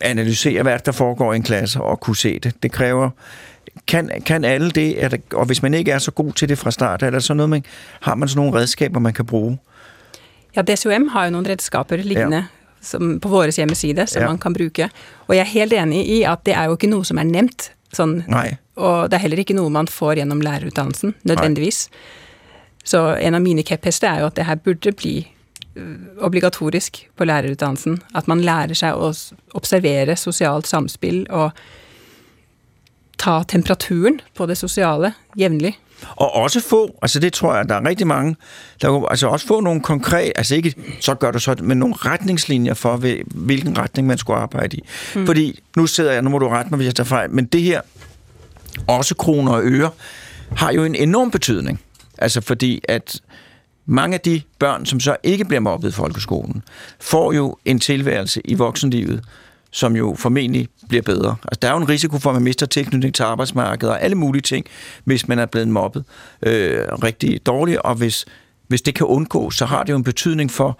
analysere, 0.00 0.62
hvad 0.62 0.78
der 0.78 0.92
foregår 0.92 1.32
i 1.32 1.36
en 1.36 1.42
klasse, 1.42 1.80
og 1.80 2.00
kunne 2.00 2.16
se 2.16 2.38
det. 2.38 2.54
Det 2.62 2.72
kræver, 2.72 3.10
kan, 3.86 4.10
kan 4.26 4.44
alle 4.44 4.70
det, 4.70 5.04
er 5.04 5.08
det, 5.08 5.20
og 5.32 5.46
hvis 5.46 5.62
man 5.62 5.74
ikke 5.74 5.90
er 5.90 5.98
så 5.98 6.10
god 6.10 6.32
til 6.32 6.48
det 6.48 6.58
fra 6.58 6.70
start, 6.70 7.02
er 7.02 7.10
der 7.10 7.18
så 7.18 7.34
noget, 7.34 7.50
man, 7.50 7.64
har 8.00 8.14
man 8.14 8.28
sådan 8.28 8.44
nogle 8.44 8.60
redskaber, 8.60 9.00
man 9.00 9.12
kan 9.12 9.26
bruge? 9.26 9.58
Ja, 10.56 10.62
DCOM 10.62 11.08
har 11.08 11.24
jo 11.24 11.30
noen 11.30 11.48
redskaper 11.48 11.96
liggende 11.96 12.46
som, 12.80 13.16
på 13.20 13.28
vår 13.28 13.50
hjemmeside 13.56 14.06
som 14.08 14.22
Ja. 14.22 14.28
man 14.28 14.38
kan 14.38 14.52
bruke. 14.52 14.90
Og 15.28 15.34
jeg 15.36 15.40
er 15.46 15.52
helt 15.52 15.72
enig 15.72 16.06
i 16.08 16.24
at 16.24 16.44
det 16.44 16.54
er 16.54 16.66
jo 16.68 16.76
ikke 16.76 16.90
noe 16.90 17.04
som 17.04 17.18
er 17.18 17.24
nevnt. 17.24 17.70
Sånn, 17.92 18.24
Nej. 18.28 18.58
Og 18.76 19.08
det 19.10 19.16
er 19.16 19.22
heller 19.24 19.38
ikke 19.40 19.56
noe 19.56 19.70
man 19.70 19.86
får 19.86 20.16
gjennom 20.20 20.40
lærerutdannelsen, 20.44 21.14
nødvendigvis. 21.24 21.88
Så 22.84 23.16
en 23.18 23.34
av 23.34 23.42
mine 23.42 23.62
kjepphester 23.64 24.08
er 24.08 24.20
jo 24.20 24.26
at 24.26 24.34
det 24.36 24.44
her 24.46 24.56
burde 24.56 24.92
bli 24.92 25.26
øh, 25.76 25.96
obligatorisk 26.22 27.08
på 27.16 27.24
lærerutdannelsen. 27.24 27.98
At 28.14 28.28
man 28.28 28.40
lærer 28.44 28.74
seg 28.76 28.94
å 28.94 29.10
observere 29.54 30.16
sosialt 30.16 30.66
samspill 30.66 31.26
og 31.30 31.52
ta 33.18 33.42
temperaturen 33.44 34.20
på 34.36 34.46
det 34.46 34.56
sosiale 34.58 35.14
jevnlig. 35.36 35.74
Og 36.16 36.34
også 36.34 36.60
få, 36.60 36.98
altså 37.02 37.18
det 37.20 37.32
tror 37.32 37.56
jeg, 37.56 37.68
der 37.68 37.74
er 37.74 37.88
rigtig 37.88 38.06
mange, 38.06 38.36
der 38.82 38.88
kunne, 38.88 39.10
altså 39.10 39.26
også 39.28 39.46
få 39.46 39.60
nogle 39.60 39.80
konkrete, 39.80 40.38
altså 40.38 40.54
ikke, 40.54 40.74
så 41.00 41.14
gør 41.14 41.30
du 41.30 41.38
så, 41.38 41.56
men 41.62 41.78
nogle 41.78 41.94
retningslinjer 41.94 42.74
for, 42.74 42.96
hvil- 42.96 43.24
hvilken 43.26 43.78
retning 43.78 44.08
man 44.08 44.18
skulle 44.18 44.38
arbejde 44.38 44.76
i. 44.76 44.84
Mm. 45.14 45.26
Fordi, 45.26 45.60
nu 45.76 45.86
sidder 45.86 46.12
jeg, 46.12 46.22
nu 46.22 46.30
må 46.30 46.38
du 46.38 46.48
rette 46.48 46.70
mig, 46.70 46.76
hvis 46.76 46.86
jeg 46.86 46.94
tager 46.94 47.06
fejl, 47.08 47.30
men 47.30 47.44
det 47.44 47.62
her, 47.62 47.80
også 48.86 49.14
kroner 49.14 49.52
og 49.52 49.60
øre, 49.64 49.90
har 50.56 50.72
jo 50.72 50.84
en 50.84 50.94
enorm 50.94 51.30
betydning. 51.30 51.80
Altså 52.18 52.40
fordi, 52.40 52.80
at 52.88 53.20
mange 53.86 54.14
af 54.14 54.20
de 54.20 54.42
børn, 54.58 54.86
som 54.86 55.00
så 55.00 55.16
ikke 55.22 55.44
bliver 55.44 55.60
mobbet 55.60 55.88
i 55.88 55.92
folkeskolen, 55.92 56.62
får 57.00 57.32
jo 57.32 57.56
en 57.64 57.78
tilværelse 57.78 58.40
i 58.44 58.54
voksenlivet, 58.54 59.24
som 59.70 59.96
jo 59.96 60.14
formentlig 60.18 60.68
bliver 60.88 61.02
bedre. 61.02 61.36
Altså, 61.44 61.58
der 61.62 61.68
er 61.68 61.72
jo 61.72 61.78
en 61.78 61.88
risiko 61.88 62.18
for, 62.18 62.30
at 62.30 62.34
man 62.34 62.42
mister 62.42 62.66
tilknytning 62.66 63.14
til 63.14 63.22
arbejdsmarkedet 63.22 63.94
og 63.94 64.02
alle 64.02 64.14
mulige 64.14 64.42
ting, 64.42 64.66
hvis 65.04 65.28
man 65.28 65.38
er 65.38 65.46
blevet 65.46 65.68
mobbet 65.68 66.04
øh, 66.42 66.78
rigtig 67.02 67.46
dårligt, 67.46 67.78
og 67.78 67.94
hvis, 67.94 68.26
hvis 68.68 68.82
det 68.82 68.94
kan 68.94 69.06
undgås, 69.06 69.54
så 69.56 69.66
har 69.66 69.82
det 69.82 69.92
jo 69.92 69.96
en 69.96 70.04
betydning 70.04 70.50
for 70.50 70.78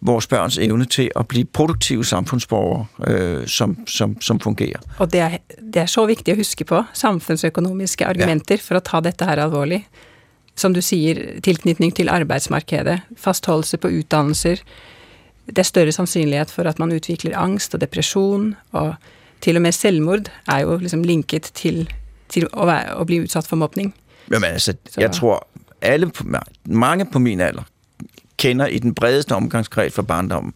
vores 0.00 0.26
børns 0.26 0.58
evne 0.58 0.84
til 0.84 1.10
at 1.16 1.28
blive 1.28 1.44
produktive 1.44 2.04
samfundsborgere, 2.04 2.86
øh, 3.06 3.46
som, 3.46 3.86
som, 3.86 4.20
som 4.20 4.40
fungerer. 4.40 4.78
Og 4.98 5.12
det 5.12 5.20
er, 5.20 5.36
det 5.74 5.82
er 5.82 5.86
så 5.86 6.06
viktig 6.06 6.34
å 6.34 6.38
huske 6.38 6.64
på, 6.64 6.82
samfunnsøkonomiske 6.94 8.06
argumenter 8.06 8.62
for 8.62 8.78
å 8.78 8.84
ta 8.84 9.00
dette 9.02 9.26
her 9.26 9.42
alvorlig. 9.42 9.82
Som 10.58 10.74
du 10.74 10.80
sier, 10.82 11.40
tilknytning 11.42 11.94
til 11.94 12.10
arbeidsmarkedet, 12.10 13.00
fastholdelse 13.16 13.78
på 13.78 13.90
utdannelser. 14.00 14.62
Det 15.48 15.58
er 15.58 15.62
større 15.62 15.92
sannsynlighet 15.92 16.50
for 16.50 16.62
at 16.68 16.78
man 16.78 16.92
utvikler 16.92 17.38
angst 17.38 17.74
og 17.74 17.80
depresjon, 17.80 18.54
og 18.72 18.94
til 19.40 19.56
og 19.56 19.62
med 19.62 19.72
selvmord 19.72 20.30
er 20.48 20.58
jo 20.60 20.76
liksom 20.76 21.02
linket 21.02 21.42
til, 21.54 21.88
til 22.28 22.46
å, 22.52 22.66
være, 22.66 22.94
å 23.00 23.04
bli 23.04 23.20
utsatt 23.24 23.46
for 23.46 23.56
mobbning. 23.56 23.94
Jamen 24.30 24.50
altså, 24.50 24.74
Så- 24.90 25.00
jeg 25.00 25.10
tror, 25.12 25.46
alle, 25.82 26.10
mange 26.66 27.06
på 27.06 27.18
min 27.18 27.40
alder 27.40 27.62
kender 28.36 28.66
i 28.66 28.78
den 28.78 28.94
bredeste 28.94 29.34
omgangskreds 29.34 29.94
for 29.94 30.02
barndommen 30.02 30.52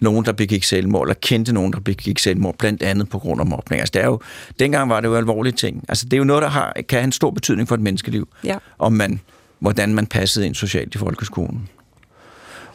nogen, 0.00 0.24
der 0.24 0.32
begik 0.32 0.64
selvmord, 0.64 1.06
eller 1.06 1.14
kendte 1.14 1.52
nogen, 1.52 1.72
der 1.72 1.80
begik 1.80 2.18
selvmord, 2.18 2.58
blandt 2.58 2.82
andet 2.82 3.08
på 3.08 3.18
grund 3.18 3.40
af 3.40 3.46
mobning. 3.46 3.80
Altså, 3.80 3.92
det 3.94 4.02
er 4.02 4.06
jo, 4.06 4.20
dengang 4.58 4.90
var 4.90 5.00
det 5.00 5.08
jo 5.08 5.16
alvorlige 5.16 5.52
ting. 5.52 5.84
Altså, 5.88 6.04
det 6.04 6.12
er 6.12 6.18
jo 6.18 6.24
noget, 6.24 6.42
der 6.42 6.48
har, 6.48 6.72
kan 6.88 6.98
have 6.98 7.04
en 7.04 7.12
stor 7.12 7.30
betydning 7.30 7.68
for 7.68 7.74
et 7.74 7.80
menneskeliv, 7.80 8.28
Ja. 8.44 8.56
om 8.78 8.92
man, 8.92 9.20
hvordan 9.58 9.94
man 9.94 10.06
passede 10.06 10.46
ind 10.46 10.54
socialt 10.54 10.94
i 10.94 10.98
folkeskolen. 10.98 11.68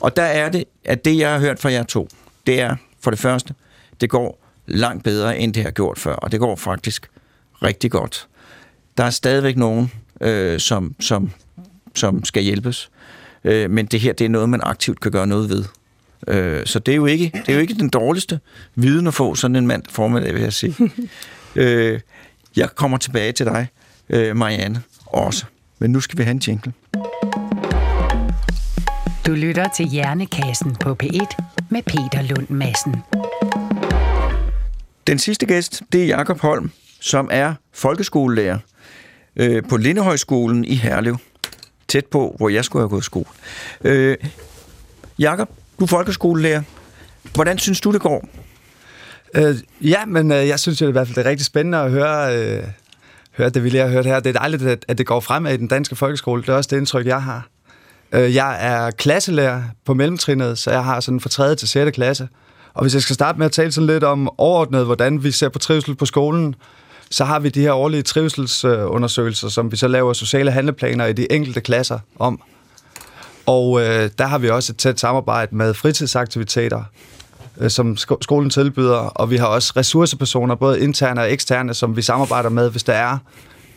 Og 0.01 0.15
der 0.15 0.23
er 0.23 0.49
det, 0.49 0.63
at 0.83 1.05
det, 1.05 1.17
jeg 1.17 1.31
har 1.31 1.39
hørt 1.39 1.59
fra 1.59 1.71
jer 1.71 1.83
to, 1.83 2.09
det 2.47 2.61
er 2.61 2.75
for 2.99 3.11
det 3.11 3.19
første, 3.19 3.53
det 4.01 4.09
går 4.09 4.43
langt 4.67 5.03
bedre, 5.03 5.37
end 5.37 5.53
det 5.53 5.63
har 5.63 5.71
gjort 5.71 5.99
før, 5.99 6.13
og 6.13 6.31
det 6.31 6.39
går 6.39 6.55
faktisk 6.55 7.09
rigtig 7.63 7.91
godt. 7.91 8.27
Der 8.97 9.03
er 9.03 9.09
stadigvæk 9.09 9.57
nogen, 9.57 9.91
øh, 10.21 10.59
som, 10.59 10.95
som, 10.99 11.31
som 11.95 12.25
skal 12.25 12.43
hjælpes, 12.43 12.89
øh, 13.43 13.69
men 13.71 13.85
det 13.85 13.99
her, 13.99 14.13
det 14.13 14.25
er 14.25 14.29
noget, 14.29 14.49
man 14.49 14.59
aktivt 14.63 14.99
kan 14.99 15.11
gøre 15.11 15.27
noget 15.27 15.49
ved. 15.49 15.65
Øh, 16.27 16.65
så 16.65 16.79
det 16.79 16.91
er, 16.91 16.95
jo 16.95 17.05
ikke, 17.05 17.31
det 17.33 17.49
er 17.49 17.53
jo 17.53 17.59
ikke 17.59 17.73
den 17.73 17.89
dårligste 17.89 18.39
viden 18.75 19.07
at 19.07 19.13
få 19.13 19.35
sådan 19.35 19.55
en 19.55 19.67
mand 19.67 19.83
formiddag, 19.89 20.33
vil 20.33 20.41
jeg 20.41 20.53
sige. 20.53 20.75
øh, 21.55 21.99
jeg 22.55 22.69
kommer 22.75 22.97
tilbage 22.97 23.31
til 23.31 23.45
dig, 23.45 23.67
øh, 24.09 24.37
Marianne, 24.37 24.81
også. 25.05 25.45
Men 25.79 25.91
nu 25.91 25.99
skal 25.99 26.17
vi 26.17 26.23
have 26.23 26.31
en 26.31 26.41
jingle. 26.47 26.73
Du 29.25 29.31
lytter 29.31 29.65
til 29.75 29.85
Hjernekassen 29.85 30.75
på 30.75 30.97
P1 31.03 31.35
med 31.69 31.81
Peter 31.81 32.21
Lund 32.21 32.49
Madsen. 32.49 32.95
Den 35.07 35.19
sidste 35.19 35.45
gæst, 35.45 35.81
det 35.91 36.01
er 36.01 36.05
Jakob 36.05 36.39
Holm, 36.39 36.71
som 36.99 37.29
er 37.31 37.53
folkeskolelærer 37.73 38.57
øh, 39.35 39.63
på 39.69 39.77
Lindehøjskolen 39.77 40.65
i 40.65 40.75
Herlev. 40.75 41.17
Tæt 41.87 42.05
på, 42.05 42.35
hvor 42.37 42.49
jeg 42.49 42.65
skulle 42.65 42.81
have 42.81 42.89
gået 42.89 43.01
i 43.01 43.03
skole. 43.03 43.25
Øh, 43.81 44.17
Jakob, 45.19 45.49
du 45.79 45.83
er 45.83 45.87
folkeskolelærer. 45.87 46.61
Hvordan 47.33 47.57
synes 47.57 47.81
du, 47.81 47.91
det 47.91 48.01
går? 48.01 48.27
Øh, 49.33 49.55
ja, 49.81 50.05
men 50.05 50.31
øh, 50.31 50.47
jeg 50.47 50.59
synes 50.59 50.81
jo 50.81 50.87
i 50.87 50.91
hvert 50.91 51.07
fald, 51.07 51.15
det 51.15 51.25
er 51.25 51.29
rigtig 51.29 51.45
spændende 51.45 51.77
at 51.77 51.91
høre, 51.91 52.37
øh, 52.37 52.63
høre 53.37 53.49
det, 53.49 53.63
vi 53.63 53.69
lige 53.69 53.81
har 53.81 53.89
hørt 53.89 54.05
her. 54.05 54.19
Det 54.19 54.35
er 54.35 54.39
dejligt, 54.39 54.63
at, 54.63 54.85
at 54.87 54.97
det 54.97 55.05
går 55.05 55.19
frem 55.19 55.45
i 55.45 55.57
den 55.57 55.67
danske 55.67 55.95
folkeskole. 55.95 56.41
Det 56.41 56.49
er 56.49 56.53
også 56.53 56.67
det 56.71 56.77
indtryk, 56.77 57.05
jeg 57.05 57.23
har. 57.23 57.47
Øh, 58.13 58.35
jeg 58.35 58.57
er 58.59 58.91
klasselærer 58.91 59.63
på 59.85 59.93
mellemtrinnet, 59.93 60.57
så 60.57 60.71
jeg 60.71 60.83
har 60.83 60.99
sådan 60.99 61.19
fra 61.19 61.29
3. 61.29 61.55
til 61.55 61.67
6. 61.67 61.95
klasse. 61.95 62.27
Og 62.73 62.81
hvis 62.81 62.93
jeg 62.93 63.01
skal 63.01 63.13
starte 63.13 63.37
med 63.37 63.45
at 63.45 63.51
tale 63.51 63.71
sådan 63.71 63.87
lidt 63.87 64.03
om 64.03 64.29
overordnet, 64.37 64.85
hvordan 64.85 65.23
vi 65.23 65.31
ser 65.31 65.49
på 65.49 65.59
trivsel 65.59 65.95
på 65.95 66.05
skolen, 66.05 66.55
så 67.09 67.25
har 67.25 67.39
vi 67.39 67.49
de 67.49 67.61
her 67.61 67.73
årlige 67.73 68.01
trivselsundersøgelser, 68.01 69.49
som 69.49 69.71
vi 69.71 69.77
så 69.77 69.87
laver 69.87 70.13
sociale 70.13 70.51
handleplaner 70.51 71.05
i 71.05 71.13
de 71.13 71.31
enkelte 71.31 71.61
klasser 71.61 71.99
om. 72.19 72.41
Og 73.45 73.81
øh, 73.81 74.09
der 74.17 74.25
har 74.25 74.37
vi 74.37 74.49
også 74.49 74.73
et 74.73 74.77
tæt 74.77 74.99
samarbejde 74.99 75.55
med 75.55 75.73
fritidsaktiviteter, 75.73 76.83
øh, 77.57 77.69
som 77.69 77.97
sko- 77.97 78.17
skolen 78.21 78.49
tilbyder, 78.49 78.97
og 78.97 79.29
vi 79.29 79.37
har 79.37 79.45
også 79.45 79.73
ressourcepersoner, 79.77 80.55
både 80.55 80.79
interne 80.79 81.21
og 81.21 81.31
eksterne, 81.31 81.73
som 81.73 81.95
vi 81.95 82.01
samarbejder 82.01 82.49
med, 82.49 82.69
hvis 82.69 82.83
der 82.83 82.93
er 82.93 83.17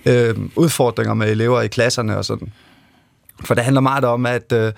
øh, 0.07 0.35
udfordringer 0.57 1.15
med 1.15 1.31
elever 1.31 1.61
i 1.61 1.69
klasserne 1.69 2.17
og 2.17 2.25
sådan. 2.25 2.53
For 3.45 3.55
det 3.55 3.65
handler 3.65 3.81
meget 3.81 4.05
om, 4.05 4.27
at, 4.27 4.53
øh, 4.53 4.73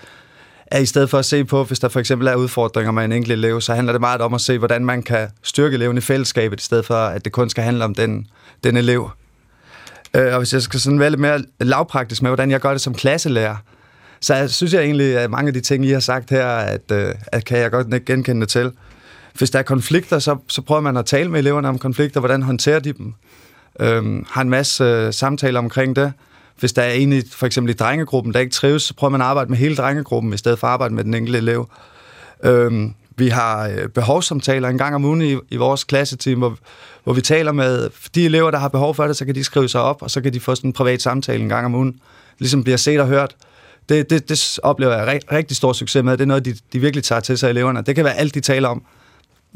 at 0.67 0.83
i 0.83 0.87
stedet 0.87 1.11
for 1.11 1.19
at 1.19 1.25
se 1.25 1.45
på, 1.45 1.65
hvis 1.65 1.79
der 1.79 1.89
for 1.89 2.01
eksempel 2.01 2.29
er 2.29 2.35
udfordringer 2.35 2.93
med 2.93 3.05
en 3.05 3.13
enkelt 3.13 3.33
elev, 3.33 3.61
så 3.61 3.75
handler 3.75 3.93
det 3.93 4.01
meget 4.01 4.21
om 4.21 4.35
at 4.35 4.41
se, 4.41 4.59
hvordan 4.59 4.85
man 4.85 5.03
kan 5.03 5.29
styrke 5.43 5.75
eleven 5.75 5.99
i 5.99 6.01
fællesskabet, 6.01 6.61
i 6.61 6.65
stedet 6.65 6.87
for, 6.87 6.95
at 6.95 7.25
det 7.25 7.33
kun 7.33 7.51
skal 7.51 7.65
handle 7.65 7.85
om 7.85 7.95
den, 7.95 8.27
den 8.65 8.77
elev. 8.77 9.11
Øh, 10.15 10.33
og 10.33 10.39
hvis 10.39 10.53
jeg 10.53 10.63
skal 10.63 10.81
sådan 10.81 11.01
være 11.01 11.11
lidt 11.11 11.21
mere 11.21 11.43
lavpraktisk 11.61 12.23
med, 12.23 12.31
hvordan 12.31 12.51
jeg 12.51 12.61
gør 12.61 12.71
det 12.71 12.81
som 12.81 12.95
klasselærer, 12.95 13.57
så 14.21 14.35
jeg 14.35 14.51
synes 14.51 14.73
jeg 14.73 14.83
egentlig, 14.83 15.19
at 15.19 15.31
mange 15.31 15.49
af 15.49 15.55
de 15.55 15.61
ting, 15.61 15.87
I 15.87 15.91
har 15.91 16.01
sagt 16.01 16.31
her, 16.31 16.47
at, 16.47 16.93
øh, 16.93 17.15
at 17.27 17.45
kan 17.45 17.59
jeg 17.59 17.71
godt 17.71 18.05
genkende 18.07 18.41
det 18.41 18.49
til. 18.49 18.73
Hvis 19.35 19.51
der 19.51 19.59
er 19.59 19.63
konflikter, 19.63 20.19
så, 20.19 20.37
så 20.49 20.63
prøver 20.63 20.81
man 20.81 20.97
at 20.97 21.07
tale 21.07 21.31
med 21.31 21.39
eleverne 21.39 21.69
om 21.69 21.79
konflikter, 21.79 22.21
hvordan 22.21 22.43
håndterer 22.43 22.79
de 22.79 22.93
dem. 22.93 23.15
Øhm, 23.81 24.27
har 24.31 24.43
en 24.43 24.51
masse 24.51 24.85
øh, 24.85 25.13
samtaler 25.13 25.59
omkring 25.59 25.97
det. 25.97 26.13
Hvis 26.59 26.73
der 26.73 26.83
er 26.83 26.93
en 26.93 27.13
i, 27.13 27.23
for 27.33 27.47
eksempel 27.47 27.71
i 27.71 27.77
drengegruppen, 27.77 28.35
der 28.35 28.41
ikke 28.41 28.53
trives, 28.53 28.83
så 28.83 28.95
prøver 28.95 29.11
man 29.11 29.21
at 29.21 29.27
arbejde 29.27 29.51
med 29.51 29.59
hele 29.59 29.77
drengegruppen, 29.77 30.33
i 30.33 30.37
stedet 30.37 30.59
for 30.59 30.67
at 30.67 30.73
arbejde 30.73 30.95
med 30.95 31.05
den 31.05 31.15
enkelte 31.15 31.39
elev. 31.39 31.69
Øhm, 32.45 32.95
vi 33.17 33.29
har 33.29 33.69
øh, 33.69 33.89
behovssamtaler 33.89 34.69
en 34.69 34.79
gang 34.79 34.95
om 34.95 35.05
ugen 35.05 35.23
i, 35.23 35.37
i 35.51 35.57
vores 35.57 35.85
klasseteam, 35.85 36.39
hvor, 36.39 36.57
hvor 37.05 37.13
vi 37.13 37.21
taler 37.21 37.53
med 37.53 37.91
de 38.15 38.25
elever, 38.25 38.51
der 38.51 38.59
har 38.59 38.69
behov 38.69 38.95
for 38.95 39.07
det, 39.07 39.17
så 39.17 39.25
kan 39.25 39.35
de 39.35 39.45
skrive 39.45 39.69
sig 39.69 39.81
op, 39.81 40.03
og 40.03 40.11
så 40.11 40.21
kan 40.21 40.33
de 40.33 40.41
få 40.41 40.55
sådan 40.55 40.69
en 40.69 40.73
privat 40.73 41.03
samtale 41.03 41.43
en 41.43 41.49
gang 41.49 41.67
om 41.67 41.75
ugen. 41.75 42.01
Ligesom 42.39 42.65
bliver 42.65 42.77
set 42.77 43.01
og 43.01 43.07
hørt. 43.07 43.37
Det, 43.89 44.11
det, 44.11 44.29
det 44.29 44.59
oplever 44.63 44.93
jeg 44.93 45.23
rigtig 45.33 45.57
stor 45.57 45.73
succes 45.73 46.05
med. 46.05 46.13
Det 46.13 46.21
er 46.21 46.27
noget, 46.27 46.45
de, 46.45 46.55
de 46.73 46.79
virkelig 46.79 47.05
tager 47.05 47.21
til 47.21 47.39
sig, 47.39 47.51
eleverne. 47.51 47.83
Det 47.83 47.95
kan 47.95 48.05
være 48.05 48.17
alt, 48.17 48.35
de 48.35 48.41
taler 48.41 48.69
om. 48.69 48.83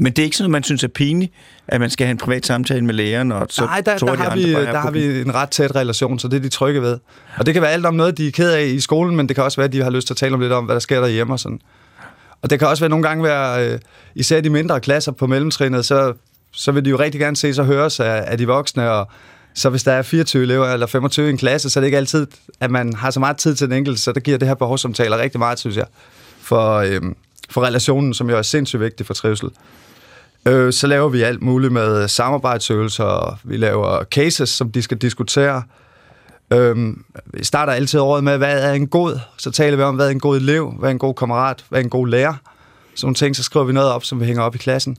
Men 0.00 0.12
det 0.12 0.18
er 0.18 0.24
ikke 0.24 0.36
sådan, 0.36 0.48
at 0.48 0.50
man 0.50 0.62
synes 0.62 0.84
er 0.84 0.88
pinligt, 0.88 1.32
at 1.68 1.80
man 1.80 1.90
skal 1.90 2.06
have 2.06 2.10
en 2.10 2.18
privat 2.18 2.46
samtale 2.46 2.84
med 2.84 2.94
lægeren, 2.94 3.32
og 3.32 3.46
så 3.50 3.64
Nej, 3.64 3.80
der, 3.80 3.98
tror 3.98 4.06
der, 4.08 4.16
de 4.16 4.22
har, 4.22 4.36
vi, 4.36 4.52
er 4.52 4.72
der 4.72 4.78
har 4.78 4.90
vi 4.90 5.20
en 5.20 5.34
ret 5.34 5.50
tæt 5.50 5.76
relation, 5.76 6.18
så 6.18 6.28
det 6.28 6.36
er 6.36 6.40
de 6.40 6.48
trygge 6.48 6.82
ved. 6.82 6.98
Og 7.36 7.46
det 7.46 7.54
kan 7.54 7.62
være 7.62 7.70
alt 7.70 7.86
om 7.86 7.94
noget, 7.94 8.18
de 8.18 8.26
er 8.26 8.30
ked 8.30 8.50
af 8.52 8.64
i 8.64 8.80
skolen, 8.80 9.16
men 9.16 9.28
det 9.28 9.36
kan 9.36 9.44
også 9.44 9.56
være, 9.56 9.64
at 9.64 9.72
de 9.72 9.82
har 9.82 9.90
lyst 9.90 10.06
til 10.06 10.14
at 10.14 10.16
tale 10.16 10.34
om 10.34 10.40
lidt 10.40 10.52
om, 10.52 10.64
hvad 10.64 10.74
der 10.74 10.80
sker 10.80 11.00
derhjemme 11.00 11.32
og 11.32 11.40
sådan. 11.40 11.60
Og 12.42 12.50
det 12.50 12.58
kan 12.58 12.68
også 12.68 12.82
være 12.82 12.88
nogle 12.88 13.08
gange 13.08 13.24
være, 13.24 13.68
øh, 13.68 13.78
især 14.14 14.40
de 14.40 14.50
mindre 14.50 14.80
klasser 14.80 15.12
på 15.12 15.26
mellemtrinnet, 15.26 15.84
så, 15.84 16.12
så 16.52 16.72
vil 16.72 16.84
de 16.84 16.90
jo 16.90 16.98
rigtig 16.98 17.20
gerne 17.20 17.36
se 17.36 17.54
sig 17.54 17.64
høres 17.64 18.00
af, 18.00 18.24
af 18.26 18.38
de 18.38 18.46
voksne, 18.46 18.90
og 18.90 19.08
så 19.54 19.70
hvis 19.70 19.82
der 19.82 19.92
er 19.92 20.02
24 20.02 20.42
elever 20.42 20.66
eller 20.66 20.86
25 20.86 21.26
i 21.26 21.30
en 21.30 21.38
klasse, 21.38 21.70
så 21.70 21.78
er 21.78 21.80
det 21.80 21.86
ikke 21.86 21.98
altid, 21.98 22.26
at 22.60 22.70
man 22.70 22.94
har 22.94 23.10
så 23.10 23.20
meget 23.20 23.36
tid 23.36 23.54
til 23.54 23.66
den 23.66 23.76
enkelte, 23.76 24.00
så 24.00 24.12
der 24.12 24.20
giver 24.20 24.38
det 24.38 24.48
her 24.48 24.54
behovssamtaler 24.54 25.18
rigtig 25.18 25.38
meget, 25.38 25.58
synes 25.58 25.76
jeg, 25.76 25.86
for, 26.40 26.74
øh, 26.76 27.00
for 27.50 27.62
relationen, 27.62 28.14
som 28.14 28.30
jo 28.30 28.38
er 28.38 28.42
sindssygt 28.42 28.80
vigtig 28.80 29.06
for 29.06 29.14
trivsel. 29.14 29.48
Øh, 30.46 30.72
så 30.72 30.86
laver 30.86 31.08
vi 31.08 31.22
alt 31.22 31.42
muligt 31.42 31.72
med 31.72 32.08
samarbejdsøvelser, 32.08 33.04
og 33.04 33.38
vi 33.44 33.56
laver 33.56 34.04
cases, 34.04 34.48
som 34.48 34.72
de 34.72 34.82
skal 34.82 34.96
diskutere. 34.96 35.62
Øh, 36.52 36.96
vi 37.26 37.44
starter 37.44 37.72
altid 37.72 38.00
året 38.00 38.24
med, 38.24 38.38
hvad 38.38 38.62
er 38.62 38.72
en 38.72 38.88
god? 38.88 39.18
Så 39.36 39.50
taler 39.50 39.76
vi 39.76 39.82
om, 39.82 39.94
hvad 39.94 40.06
er 40.06 40.10
en 40.10 40.20
god 40.20 40.36
elev, 40.36 40.74
hvad 40.78 40.88
er 40.88 40.90
en 40.90 40.98
god 40.98 41.14
kammerat, 41.14 41.64
hvad 41.68 41.80
er 41.80 41.84
en 41.84 41.90
god 41.90 42.08
lærer. 42.08 42.34
Sådan 42.94 43.06
nogle 43.06 43.14
ting, 43.14 43.36
så 43.36 43.42
skriver 43.42 43.66
vi 43.66 43.72
noget 43.72 43.90
op, 43.90 44.04
som 44.04 44.20
vi 44.20 44.24
hænger 44.24 44.42
op 44.42 44.54
i 44.54 44.58
klassen. 44.58 44.96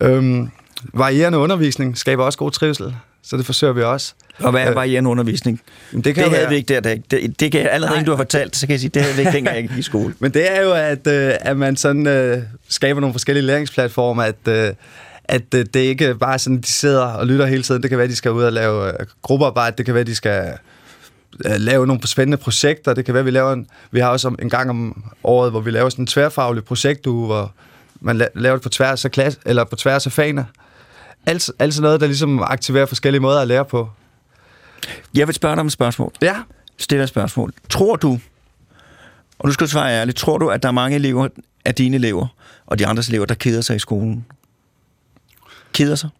Øh, 0.00 0.48
varierende 0.94 1.38
undervisning 1.38 1.98
skaber 1.98 2.24
også 2.24 2.38
god 2.38 2.50
trivsel, 2.50 2.96
så 3.28 3.36
det 3.36 3.46
forsøger 3.46 3.72
vi 3.72 3.82
også. 3.82 4.14
Og 4.38 4.50
hvad 4.50 4.62
er 4.62 4.70
Øh, 4.70 4.76
varierende 4.76 5.10
undervisning? 5.10 5.60
Jamen, 5.92 6.04
Det, 6.04 6.14
kan 6.14 6.24
det 6.24 6.30
havde 6.32 6.42
være- 6.42 6.50
vi 6.50 6.56
ikke 6.56 6.74
der. 6.74 6.80
der 6.80 6.96
det, 7.10 7.40
det 7.40 7.52
kan 7.52 7.60
jeg 7.60 7.70
allerede, 7.70 7.98
ikke, 7.98 8.06
du 8.06 8.10
har 8.12 8.16
fortalt, 8.16 8.56
så 8.56 8.66
kan 8.66 8.72
jeg 8.72 8.80
sige, 8.80 8.90
det 8.90 9.02
havde 9.02 9.14
vi 9.14 9.20
ikke, 9.20 9.32
dengang 9.32 9.56
jeg 9.56 9.68
gik 9.68 9.78
i 9.78 9.82
skole. 9.82 10.14
Men 10.18 10.34
det 10.34 10.52
er 10.56 10.62
jo, 10.62 10.72
at, 10.72 11.06
øh, 11.06 11.32
at 11.40 11.56
man 11.56 11.76
sådan 11.76 12.06
øh, 12.06 12.42
skaber 12.68 13.00
nogle 13.00 13.14
forskellige 13.14 13.44
læringsplatformer, 13.46 14.22
at, 14.22 14.48
øh, 14.48 14.72
at 15.24 15.54
øh, 15.54 15.64
det 15.74 15.80
ikke 15.80 16.14
bare 16.14 16.32
er 16.34 16.38
sådan, 16.38 16.60
de 16.60 16.66
sidder 16.66 17.02
og 17.04 17.26
lytter 17.26 17.46
hele 17.46 17.62
tiden. 17.62 17.82
Det 17.82 17.90
kan 17.90 17.98
være, 17.98 18.04
at 18.04 18.10
de 18.10 18.16
skal 18.16 18.30
ud 18.30 18.42
og 18.42 18.52
lave 18.52 18.88
øh, 18.88 19.06
gruppearbejde. 19.22 19.76
Det 19.76 19.84
kan 19.84 19.94
være, 19.94 20.00
at 20.00 20.06
de 20.06 20.14
skal 20.14 20.52
øh, 21.46 21.52
lave 21.56 21.86
nogle 21.86 22.06
spændende 22.08 22.36
projekter. 22.36 22.94
Det 22.94 23.04
kan 23.04 23.14
være, 23.14 23.24
vi 23.24 23.30
laver 23.30 23.52
en, 23.52 23.66
vi 23.90 24.00
har 24.00 24.08
også 24.08 24.28
en 24.42 24.50
gang 24.50 24.70
om 24.70 25.04
året, 25.24 25.50
hvor 25.50 25.60
vi 25.60 25.70
laver 25.70 25.88
sådan 25.88 26.02
en 26.02 26.06
tværfaglig 26.06 26.64
projektuge, 26.64 27.26
hvor 27.26 27.52
man 28.00 28.22
la- 28.22 28.28
laver 28.34 28.56
det 28.56 28.62
på 28.62 28.68
tværs 28.68 29.04
af, 29.04 29.10
klasse, 29.10 29.38
eller 29.46 29.64
på 29.64 29.76
tværs 29.76 30.06
af 30.06 30.12
fagene. 30.12 30.46
Altså, 31.26 31.52
altså 31.58 31.82
noget, 31.82 32.00
der 32.00 32.06
ligesom 32.06 32.42
aktiverer 32.42 32.86
forskellige 32.86 33.20
måder 33.20 33.40
at 33.40 33.48
lære 33.48 33.64
på. 33.64 33.88
Jeg 35.14 35.26
vil 35.26 35.34
spørge 35.34 35.54
dig 35.54 35.60
om 35.60 35.66
et 35.66 35.72
spørgsmål. 35.72 36.12
Ja, 36.22 36.36
Stiller 36.78 37.02
et 37.02 37.08
spørgsmål. 37.08 37.52
Tror 37.68 37.96
du, 37.96 38.18
og 39.38 39.46
nu 39.48 39.52
skal 39.52 39.66
du 39.66 39.70
svare 39.70 39.92
ærligt, 39.92 40.16
tror 40.16 40.38
du, 40.38 40.48
at 40.48 40.62
der 40.62 40.68
er 40.68 40.72
mange 40.72 40.94
elever 40.94 41.28
af 41.64 41.74
dine 41.74 41.96
elever 41.96 42.26
og 42.66 42.78
de 42.78 42.86
andres 42.86 43.08
elever, 43.08 43.26
der 43.26 43.34
keder 43.34 43.60
sig 43.60 43.76
i 43.76 43.78
skolen? 43.78 44.26
Keder 45.72 45.94
sig? 45.94 46.10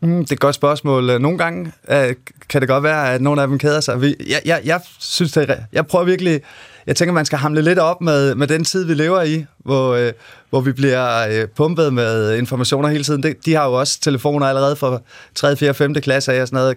Mm, 0.00 0.18
det 0.18 0.30
er 0.30 0.34
et 0.34 0.40
godt 0.40 0.54
spørgsmål. 0.54 1.20
Nogle 1.20 1.38
gange 1.38 1.72
øh, 1.88 2.14
kan 2.48 2.60
det 2.60 2.68
godt 2.68 2.82
være, 2.82 3.14
at 3.14 3.20
nogle 3.22 3.42
af 3.42 3.48
dem 3.48 3.58
keder 3.58 3.80
sig. 3.80 4.00
Vi, 4.02 4.14
jeg, 4.28 4.40
jeg, 4.44 4.60
jeg 4.64 4.80
synes, 4.98 5.32
det 5.32 5.50
er, 5.50 5.56
jeg 5.72 5.86
prøver 5.86 6.04
virkelig, 6.04 6.40
jeg 6.86 6.96
tænker, 6.96 7.12
man 7.12 7.24
skal 7.24 7.38
hamle 7.38 7.62
lidt 7.62 7.78
op 7.78 8.00
med, 8.00 8.34
med 8.34 8.46
den 8.46 8.64
tid, 8.64 8.84
vi 8.84 8.94
lever 8.94 9.22
i, 9.22 9.44
hvor, 9.58 9.94
øh, 9.94 10.12
hvor 10.50 10.60
vi 10.60 10.72
bliver 10.72 11.28
øh, 11.28 11.48
pumpet 11.48 11.94
med 11.94 12.36
informationer 12.38 12.88
hele 12.88 13.04
tiden. 13.04 13.22
De, 13.22 13.34
de 13.44 13.54
har 13.54 13.66
jo 13.66 13.72
også 13.72 14.00
telefoner 14.00 14.46
allerede 14.46 14.76
fra 14.76 15.00
3., 15.34 15.56
4., 15.56 15.74
5. 15.74 15.94
klasse 15.94 16.32
af 16.32 16.40
og 16.40 16.48
sådan 16.48 16.56
noget. 16.56 16.76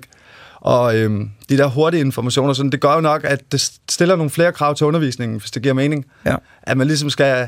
Og 0.55 0.97
øh, 0.97 1.21
de 1.49 1.57
der 1.57 1.67
hurtige 1.67 2.01
informationer, 2.01 2.53
sådan, 2.53 2.71
det 2.71 2.81
gør 2.81 2.93
jo 2.93 3.01
nok, 3.01 3.23
at 3.23 3.51
det 3.51 3.71
stiller 3.89 4.15
nogle 4.15 4.29
flere 4.29 4.51
krav 4.51 4.75
til 4.75 4.85
undervisningen, 4.85 5.39
hvis 5.39 5.51
det 5.51 5.61
giver 5.61 5.73
mening. 5.73 6.05
Ja. 6.25 6.35
At 6.63 6.77
man 6.77 6.87
ligesom 6.87 7.09
skal 7.09 7.47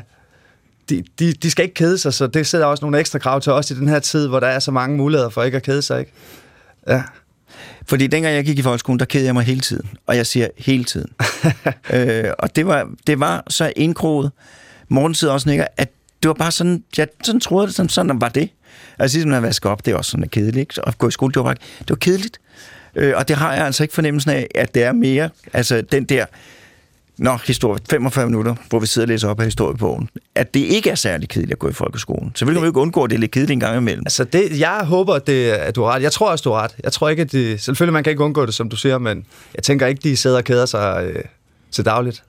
de, 0.88 1.04
de, 1.18 1.32
de 1.32 1.50
skal 1.50 1.62
ikke 1.62 1.74
kede 1.74 1.98
sig, 1.98 2.14
så 2.14 2.26
det 2.26 2.46
sætter 2.46 2.66
også 2.66 2.84
nogle 2.84 2.98
ekstra 2.98 3.18
krav 3.18 3.40
til 3.40 3.52
os 3.52 3.70
i 3.70 3.74
den 3.74 3.88
her 3.88 3.98
tid, 3.98 4.28
hvor 4.28 4.40
der 4.40 4.46
er 4.46 4.58
så 4.58 4.70
mange 4.70 4.96
muligheder 4.96 5.28
for 5.30 5.42
ikke 5.42 5.56
at 5.56 5.62
kede 5.62 5.82
sig. 5.82 6.00
Ikke? 6.00 6.12
Ja. 6.88 7.02
Fordi 7.86 8.06
dengang 8.06 8.34
jeg 8.34 8.44
gik 8.44 8.58
i 8.58 8.62
folkeskolen, 8.62 8.98
der 8.98 9.04
kedede 9.04 9.26
jeg 9.26 9.34
mig 9.34 9.44
hele 9.44 9.60
tiden. 9.60 9.90
Og 10.06 10.16
jeg 10.16 10.26
siger 10.26 10.48
hele 10.58 10.84
tiden. 10.84 11.12
øh, 11.94 12.24
og 12.38 12.56
det 12.56 12.66
var, 12.66 12.90
det 13.06 13.20
var 13.20 13.44
så 13.48 13.72
indkroget. 13.76 14.30
Morten 14.88 15.14
sidder 15.14 15.34
også 15.34 15.48
nikker, 15.48 15.66
at 15.76 15.90
det 16.22 16.28
var 16.28 16.34
bare 16.34 16.52
sådan, 16.52 16.84
jeg 16.96 17.08
sådan 17.24 17.40
troede 17.40 17.66
det, 17.66 17.74
sådan, 17.74 17.88
sådan 17.88 18.20
var 18.20 18.28
det. 18.28 18.48
Altså 18.98 19.16
ligesom 19.16 19.32
at 19.32 19.42
vaske 19.42 19.68
op, 19.68 19.86
det 19.86 19.92
er 19.92 19.96
også 19.96 20.10
sådan 20.10 20.28
kedeligt. 20.28 20.56
Ikke? 20.56 20.74
At 20.86 20.98
gå 20.98 21.08
i 21.08 21.10
skole, 21.10 21.32
det 21.32 21.36
var, 21.36 21.44
bare, 21.44 21.56
det 21.78 21.90
var 21.90 21.96
kedeligt. 21.96 22.40
Øh, 22.94 23.12
og 23.16 23.28
det 23.28 23.36
har 23.36 23.54
jeg 23.54 23.66
altså 23.66 23.84
ikke 23.84 23.94
fornemmelsen 23.94 24.30
af, 24.30 24.48
at 24.54 24.74
det 24.74 24.82
er 24.82 24.92
mere. 24.92 25.30
Altså 25.52 25.80
den 25.80 26.04
der, 26.04 26.26
Nå, 27.18 27.38
historie, 27.46 27.80
45 27.90 28.26
minutter, 28.26 28.54
hvor 28.68 28.78
vi 28.78 28.86
sidder 28.86 29.06
og 29.06 29.08
læser 29.08 29.28
op 29.28 29.40
af 29.40 29.46
historiebogen, 29.46 30.08
at 30.34 30.54
det 30.54 30.60
ikke 30.60 30.90
er 30.90 30.94
særlig 30.94 31.28
kedeligt 31.28 31.52
at 31.52 31.58
gå 31.58 31.68
i 31.68 31.72
folkeskolen. 31.72 32.32
Så 32.34 32.44
vil 32.44 32.54
man 32.54 32.62
jo 32.62 32.68
ikke 32.68 32.80
undgå, 32.80 33.04
at 33.04 33.10
det 33.10 33.16
er 33.16 33.20
lidt 33.20 33.30
kedeligt 33.30 33.50
en 33.50 33.60
gang 33.60 33.76
imellem. 33.76 34.02
Altså, 34.06 34.24
det, 34.24 34.60
jeg 34.60 34.80
håber, 34.84 35.14
at, 35.14 35.26
det, 35.26 35.50
at 35.50 35.76
du 35.76 35.82
har 35.82 35.90
ret. 35.92 36.02
Jeg 36.02 36.12
tror 36.12 36.30
også, 36.30 36.42
du 36.42 36.50
har 36.50 36.62
ret. 36.62 36.76
Jeg 36.84 36.92
tror 36.92 37.08
ikke, 37.08 37.22
at 37.22 37.32
de, 37.32 37.58
selvfølgelig 37.58 37.92
man 37.92 38.04
kan 38.04 38.10
ikke 38.10 38.22
undgå 38.22 38.46
det, 38.46 38.54
som 38.54 38.68
du 38.68 38.76
siger, 38.76 38.98
men 38.98 39.24
jeg 39.54 39.62
tænker 39.62 39.86
ikke, 39.86 40.00
de 40.02 40.16
sidder 40.16 40.36
og 40.36 40.44
keder 40.44 40.66
sig 40.66 41.04
øh, 41.04 41.22
til 41.70 41.84
dagligt. 41.84 42.24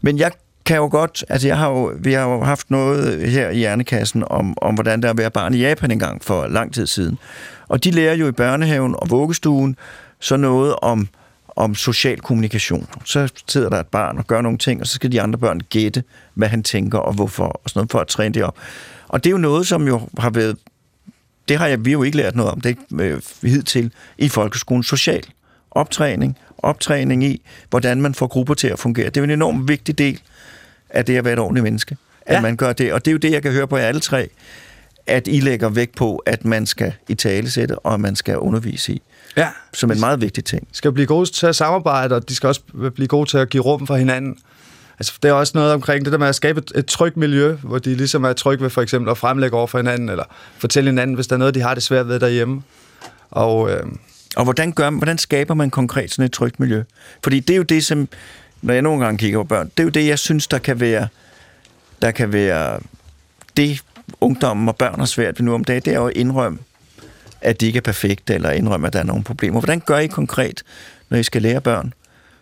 Men 0.00 0.18
jeg 0.18 0.30
kan 0.64 0.76
jo 0.76 0.88
godt, 0.90 1.24
altså 1.28 1.48
jeg 1.48 1.58
har 1.58 1.68
jo, 1.68 1.92
vi 1.98 2.12
har 2.12 2.22
jo 2.22 2.42
haft 2.42 2.70
noget 2.70 3.28
her 3.30 3.50
i 3.50 3.56
Hjernekassen 3.56 4.24
om, 4.26 4.54
om 4.62 4.74
hvordan 4.74 5.02
der 5.02 5.08
er 5.08 5.12
at 5.12 5.18
være 5.18 5.30
barn 5.30 5.54
i 5.54 5.58
Japan 5.58 5.90
engang 5.90 6.24
for 6.24 6.46
lang 6.46 6.74
tid 6.74 6.86
siden. 6.86 7.18
Og 7.68 7.84
de 7.84 7.90
lærer 7.90 8.14
jo 8.14 8.28
i 8.28 8.32
børnehaven 8.32 8.94
og 8.98 9.10
vuggestuen 9.10 9.76
så 10.20 10.36
noget 10.36 10.74
om, 10.82 11.08
om 11.56 11.74
social 11.74 12.20
kommunikation. 12.20 12.88
Så 13.04 13.28
sidder 13.48 13.68
der 13.68 13.80
et 13.80 13.86
barn 13.86 14.18
og 14.18 14.26
gør 14.26 14.40
nogle 14.40 14.58
ting, 14.58 14.80
og 14.80 14.86
så 14.86 14.94
skal 14.94 15.12
de 15.12 15.20
andre 15.22 15.38
børn 15.38 15.60
gætte, 15.60 16.02
hvad 16.34 16.48
han 16.48 16.62
tænker 16.62 16.98
og 16.98 17.14
hvorfor, 17.14 17.44
og 17.44 17.60
sådan 17.70 17.78
noget, 17.78 17.90
for 17.90 17.98
at 18.00 18.06
træne 18.06 18.34
det 18.34 18.44
op. 18.44 18.56
Og 19.08 19.24
det 19.24 19.30
er 19.30 19.32
jo 19.32 19.38
noget, 19.38 19.66
som 19.66 19.86
jo 19.86 20.08
har 20.18 20.30
været, 20.30 20.56
det 21.48 21.58
har 21.58 21.66
jeg, 21.66 21.84
vi 21.84 21.92
jo 21.92 22.02
ikke 22.02 22.16
lært 22.16 22.36
noget 22.36 22.52
om, 22.52 22.60
det 22.60 22.78
er 22.98 23.00
øh, 23.00 23.22
hidtil 23.42 23.92
i 24.18 24.28
folkeskolen, 24.28 24.82
social 24.82 25.22
optræning, 25.70 26.38
optræning 26.58 27.24
i, 27.24 27.42
hvordan 27.70 28.02
man 28.02 28.14
får 28.14 28.26
grupper 28.26 28.54
til 28.54 28.68
at 28.68 28.78
fungere. 28.78 29.06
Det 29.06 29.16
er 29.16 29.20
jo 29.20 29.24
en 29.24 29.30
enormt 29.30 29.68
vigtig 29.68 29.98
del 29.98 30.20
af 30.90 31.04
det 31.04 31.16
at 31.16 31.24
være 31.24 31.32
et 31.32 31.38
ordentligt 31.38 31.64
menneske, 31.64 31.96
at 32.20 32.34
Ja. 32.34 32.40
man 32.40 32.56
gør 32.56 32.72
det. 32.72 32.92
Og 32.92 33.04
det 33.04 33.10
er 33.10 33.12
jo 33.12 33.18
det, 33.18 33.32
jeg 33.32 33.42
kan 33.42 33.52
høre 33.52 33.68
på 33.68 33.76
jer 33.76 33.86
alle 33.86 34.00
tre, 34.00 34.28
at 35.06 35.28
I 35.28 35.40
lægger 35.40 35.68
vægt 35.68 35.96
på, 35.96 36.16
at 36.16 36.44
man 36.44 36.66
skal 36.66 36.92
i 37.08 37.14
tale 37.14 37.50
sætte, 37.50 37.78
og 37.78 38.00
man 38.00 38.16
skal 38.16 38.38
undervise 38.38 38.92
i, 38.92 39.02
Ja, 39.36 39.48
som 39.72 39.90
en 39.90 40.00
meget 40.00 40.20
vigtig 40.20 40.44
ting. 40.44 40.68
skal 40.72 40.92
blive 40.92 41.06
gode 41.06 41.30
til 41.30 41.46
at 41.46 41.56
samarbejde, 41.56 42.14
og 42.14 42.28
de 42.28 42.34
skal 42.34 42.46
også 42.46 42.60
blive 42.94 43.08
gode 43.08 43.30
til 43.30 43.38
at 43.38 43.48
give 43.48 43.62
rum 43.62 43.86
for 43.86 43.96
hinanden. 43.96 44.38
Altså, 44.98 45.12
det 45.22 45.28
er 45.28 45.32
også 45.32 45.52
noget 45.54 45.72
omkring 45.72 46.04
det 46.04 46.12
der 46.12 46.18
med 46.18 46.26
at 46.26 46.34
skabe 46.34 46.58
et, 46.60 46.72
et 46.74 46.86
trygt 46.86 47.16
miljø, 47.16 47.52
hvor 47.52 47.78
de 47.78 47.94
ligesom 47.94 48.24
er 48.24 48.32
trygge 48.32 48.62
ved 48.62 48.70
for 48.70 48.82
eksempel 48.82 49.10
at 49.10 49.18
fremlægge 49.18 49.56
over 49.56 49.66
for 49.66 49.78
hinanden, 49.78 50.08
eller 50.08 50.24
fortælle 50.58 50.90
hinanden, 50.90 51.14
hvis 51.14 51.26
der 51.26 51.34
er 51.34 51.38
noget, 51.38 51.54
de 51.54 51.60
har 51.60 51.74
det 51.74 51.82
svært 51.82 52.08
ved 52.08 52.20
derhjemme. 52.20 52.62
Og 53.30 53.70
øh, 53.70 53.82
Og 54.36 54.44
hvordan, 54.44 54.72
gør, 54.72 54.90
hvordan 54.90 55.18
skaber 55.18 55.54
man 55.54 55.70
konkret 55.70 56.10
sådan 56.10 56.24
et 56.24 56.32
trygt 56.32 56.60
miljø? 56.60 56.82
Fordi 57.22 57.40
det 57.40 57.54
er 57.54 57.56
jo 57.56 57.62
det, 57.62 57.84
som, 57.84 58.08
når 58.62 58.72
jeg 58.74 58.82
nogle 58.82 59.04
gange 59.04 59.18
kigger 59.18 59.38
på 59.38 59.44
børn, 59.44 59.66
det 59.76 59.80
er 59.82 59.84
jo 59.84 59.90
det, 59.90 60.06
jeg 60.06 60.18
synes, 60.18 60.46
der 60.46 60.58
kan 60.58 60.80
være, 60.80 61.08
der 62.02 62.10
kan 62.10 62.32
være 62.32 62.80
det, 63.56 63.80
ungdommen 64.20 64.68
og 64.68 64.76
børn 64.76 64.98
har 64.98 65.06
svært 65.06 65.38
ved 65.38 65.44
nu 65.44 65.54
om 65.54 65.64
dagen, 65.64 65.82
det 65.82 65.92
er 65.92 65.98
jo 65.98 66.06
at 66.06 66.16
indrømme, 66.16 66.58
at 67.40 67.60
de 67.60 67.66
ikke 67.66 67.76
er 67.76 67.80
perfekte, 67.80 68.34
eller 68.34 68.50
indrømme, 68.50 68.86
at 68.86 68.92
der 68.92 68.98
er 68.98 69.02
nogle 69.04 69.24
problemer. 69.24 69.60
Hvordan 69.60 69.80
gør 69.80 69.98
I 69.98 70.06
konkret, 70.06 70.62
når 71.08 71.18
I 71.18 71.22
skal 71.22 71.42
lære 71.42 71.60
børn? 71.60 71.92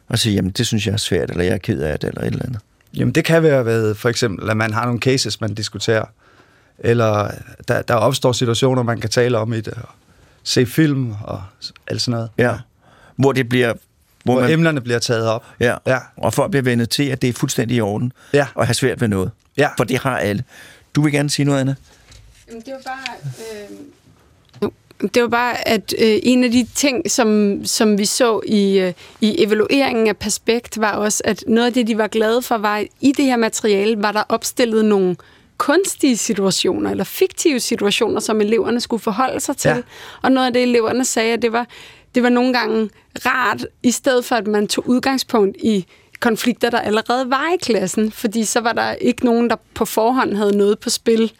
Og 0.08 0.18
sige, 0.18 0.34
jamen, 0.34 0.50
det 0.50 0.66
synes 0.66 0.86
jeg 0.86 0.92
er 0.92 0.96
svært, 0.96 1.30
eller 1.30 1.44
jeg 1.44 1.52
er 1.54 1.58
ked 1.58 1.80
af 1.80 1.98
det, 2.00 2.08
eller 2.08 2.20
et 2.20 2.26
eller 2.26 2.44
andet. 2.46 2.60
Jamen, 2.94 3.14
det 3.14 3.24
kan 3.24 3.42
være 3.42 3.64
ved 3.64 3.94
for 3.94 4.08
eksempel, 4.08 4.50
at 4.50 4.56
man 4.56 4.72
har 4.72 4.84
nogle 4.84 5.00
cases, 5.00 5.40
man 5.40 5.54
diskuterer, 5.54 6.04
eller 6.78 7.30
der, 7.68 7.82
der 7.82 7.94
opstår 7.94 8.32
situationer, 8.32 8.82
man 8.82 9.00
kan 9.00 9.10
tale 9.10 9.38
om 9.38 9.52
i 9.52 9.56
det, 9.60 9.74
og 9.74 9.88
se 10.42 10.66
film 10.66 11.14
og 11.24 11.42
alt 11.86 12.02
sådan 12.02 12.12
noget. 12.18 12.30
Ja. 12.38 12.54
Hvor 13.16 13.32
det 13.32 13.48
bliver... 13.48 13.72
Hvor 14.24 14.32
Hvor 14.32 14.42
man, 14.42 14.50
emnerne 14.50 14.80
bliver 14.80 14.98
taget 14.98 15.26
op. 15.28 15.44
ja. 15.60 15.76
Ja. 15.86 15.98
Og 16.16 16.34
folk 16.34 16.50
bliver 16.50 16.62
vendet 16.62 16.90
til, 16.90 17.02
at 17.08 17.22
det 17.22 17.28
er 17.28 17.32
fuldstændig 17.32 17.76
i 17.76 17.80
orden, 17.80 18.12
Ja. 18.32 18.46
og 18.54 18.66
have 18.66 18.74
svært 18.74 19.00
ved 19.00 19.08
noget. 19.08 19.30
Ja. 19.56 19.68
For 19.76 19.84
det 19.84 19.98
har 19.98 20.18
alle. 20.18 20.44
Du 20.94 21.02
vil 21.02 21.12
gerne 21.12 21.30
sige 21.30 21.46
noget, 21.46 21.60
Anna? 21.60 21.74
Jamen, 22.48 22.62
det 22.66 22.72
var 22.72 22.80
bare... 22.92 23.30
Øh... 23.70 23.76
Det 25.08 25.22
var 25.22 25.28
bare, 25.28 25.68
at 25.68 25.94
øh, 25.98 26.18
en 26.22 26.44
af 26.44 26.50
de 26.50 26.66
ting, 26.74 27.10
som, 27.10 27.60
som 27.64 27.98
vi 27.98 28.04
så 28.04 28.40
i, 28.46 28.78
øh, 28.78 28.92
i 29.20 29.42
evalueringen 29.42 30.08
af 30.08 30.16
Perspekt, 30.16 30.80
var 30.80 30.92
også, 30.92 31.22
at 31.24 31.44
noget 31.46 31.66
af 31.66 31.72
det, 31.72 31.86
de 31.86 31.98
var 31.98 32.06
glade 32.06 32.42
for, 32.42 32.58
var, 32.58 32.76
at 32.76 32.86
i 33.00 33.12
det 33.12 33.24
her 33.24 33.36
materiale 33.36 34.02
var 34.02 34.12
der 34.12 34.22
opstillet 34.28 34.84
nogle 34.84 35.16
kunstige 35.58 36.16
situationer, 36.16 36.90
eller 36.90 37.04
fiktive 37.04 37.60
situationer, 37.60 38.20
som 38.20 38.40
eleverne 38.40 38.80
skulle 38.80 39.02
forholde 39.02 39.40
sig 39.40 39.56
til. 39.56 39.68
Ja. 39.68 39.80
Og 40.22 40.32
noget 40.32 40.46
af 40.46 40.52
det, 40.52 40.62
eleverne 40.62 41.04
sagde, 41.04 41.32
at 41.32 41.42
det 41.42 41.52
var, 41.52 41.66
det 42.14 42.22
var 42.22 42.28
nogle 42.28 42.52
gange 42.52 42.90
rart, 43.26 43.66
i 43.82 43.90
stedet 43.90 44.24
for, 44.24 44.34
at 44.34 44.46
man 44.46 44.68
tog 44.68 44.88
udgangspunkt 44.88 45.56
i 45.62 45.86
konflikter, 46.24 46.70
der 46.70 46.80
allerede 46.80 47.30
var 47.30 47.52
i 47.54 47.56
klassen, 47.62 48.12
fordi 48.12 48.44
så 48.44 48.60
var 48.60 48.72
der 48.72 48.92
ikke 48.92 49.24
nogen, 49.24 49.50
der 49.50 49.56
på 49.74 49.84
forhånd 49.84 50.34
havde 50.34 50.56
noget 50.56 50.78
på 50.78 50.90
spil. 50.90 51.32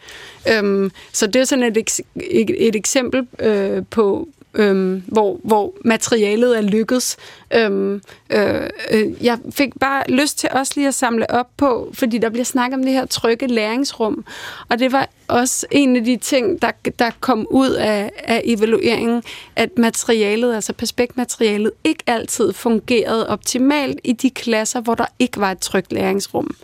Øhm, 0.51 0.91
så 1.13 1.27
det 1.27 1.35
er 1.35 1.45
sådan 1.45 1.63
et, 1.63 1.77
et, 2.15 2.67
et 2.67 2.75
eksempel 2.75 3.27
øh, 3.39 3.83
på, 3.89 4.27
øhm, 4.55 5.03
hvor, 5.07 5.39
hvor 5.43 5.73
materialet 5.85 6.57
er 6.57 6.61
lykkedes. 6.61 7.17
Øhm, 7.53 8.01
øh, 8.29 8.69
øh, 8.91 9.25
jeg 9.25 9.37
fik 9.51 9.69
bare 9.79 10.03
lyst 10.09 10.39
til 10.39 10.49
også 10.51 10.73
lige 10.75 10.87
at 10.87 10.93
samle 10.93 11.31
op 11.31 11.47
på, 11.57 11.91
fordi 11.93 12.17
der 12.17 12.29
bliver 12.29 12.45
snakket 12.45 12.77
om 12.77 12.83
det 12.83 12.93
her 12.93 13.05
trygge 13.05 13.47
læringsrum, 13.47 14.25
og 14.69 14.79
det 14.79 14.91
var 14.91 15.09
også 15.27 15.67
en 15.71 15.95
af 15.95 16.03
de 16.03 16.17
ting, 16.17 16.61
der, 16.61 16.71
der 16.99 17.11
kom 17.19 17.47
ud 17.49 17.69
af, 17.69 18.11
af 18.17 18.41
evalueringen, 18.45 19.23
at 19.55 19.77
materialet, 19.77 20.55
altså 20.55 20.73
perspektmaterialet, 20.73 21.71
ikke 21.83 22.03
altid 22.07 22.53
fungerede 22.53 23.29
optimalt 23.29 23.99
i 24.03 24.13
de 24.13 24.29
klasser, 24.29 24.81
hvor 24.81 24.95
der 24.95 25.05
ikke 25.19 25.39
var 25.39 25.51
et 25.51 25.59
trygt 25.59 25.93
læringsrum. 25.93 26.55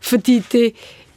Fordi 0.00 0.42
det, 0.52 0.72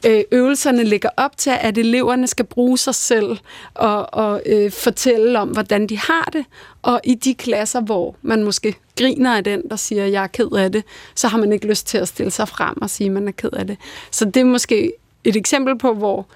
øh, 0.06 0.24
øvelserne 0.32 0.84
ligger 0.84 1.08
op 1.16 1.36
til, 1.36 1.52
at 1.60 1.78
eleverne 1.78 2.26
skal 2.26 2.44
bruge 2.44 2.78
sig 2.78 2.94
selv 2.94 3.38
og, 3.74 4.14
og 4.14 4.42
øh, 4.46 4.70
fortælle 4.70 5.38
om, 5.38 5.48
hvordan 5.48 5.86
de 5.86 5.98
har 5.98 6.28
det. 6.32 6.44
Og 6.82 7.00
i 7.04 7.14
de 7.14 7.34
klasser, 7.34 7.80
hvor 7.80 8.16
man 8.22 8.44
måske 8.44 8.74
griner 8.98 9.36
af 9.36 9.44
den, 9.44 9.62
der 9.70 9.76
siger, 9.76 10.06
jeg 10.06 10.22
er 10.22 10.26
ked 10.26 10.52
af 10.52 10.72
det, 10.72 10.84
så 11.14 11.28
har 11.28 11.38
man 11.38 11.52
ikke 11.52 11.66
lyst 11.66 11.86
til 11.86 11.98
at 11.98 12.08
stille 12.08 12.30
sig 12.30 12.48
frem 12.48 12.82
og 12.82 12.90
sige, 12.90 13.06
at 13.06 13.12
man 13.12 13.28
er 13.28 13.32
ked 13.32 13.52
af 13.52 13.66
det. 13.66 13.76
Så 14.10 14.24
det 14.24 14.36
er 14.36 14.44
måske 14.44 14.92
et 15.24 15.36
eksempel 15.36 15.78
på, 15.78 15.94
hvor 15.94 16.26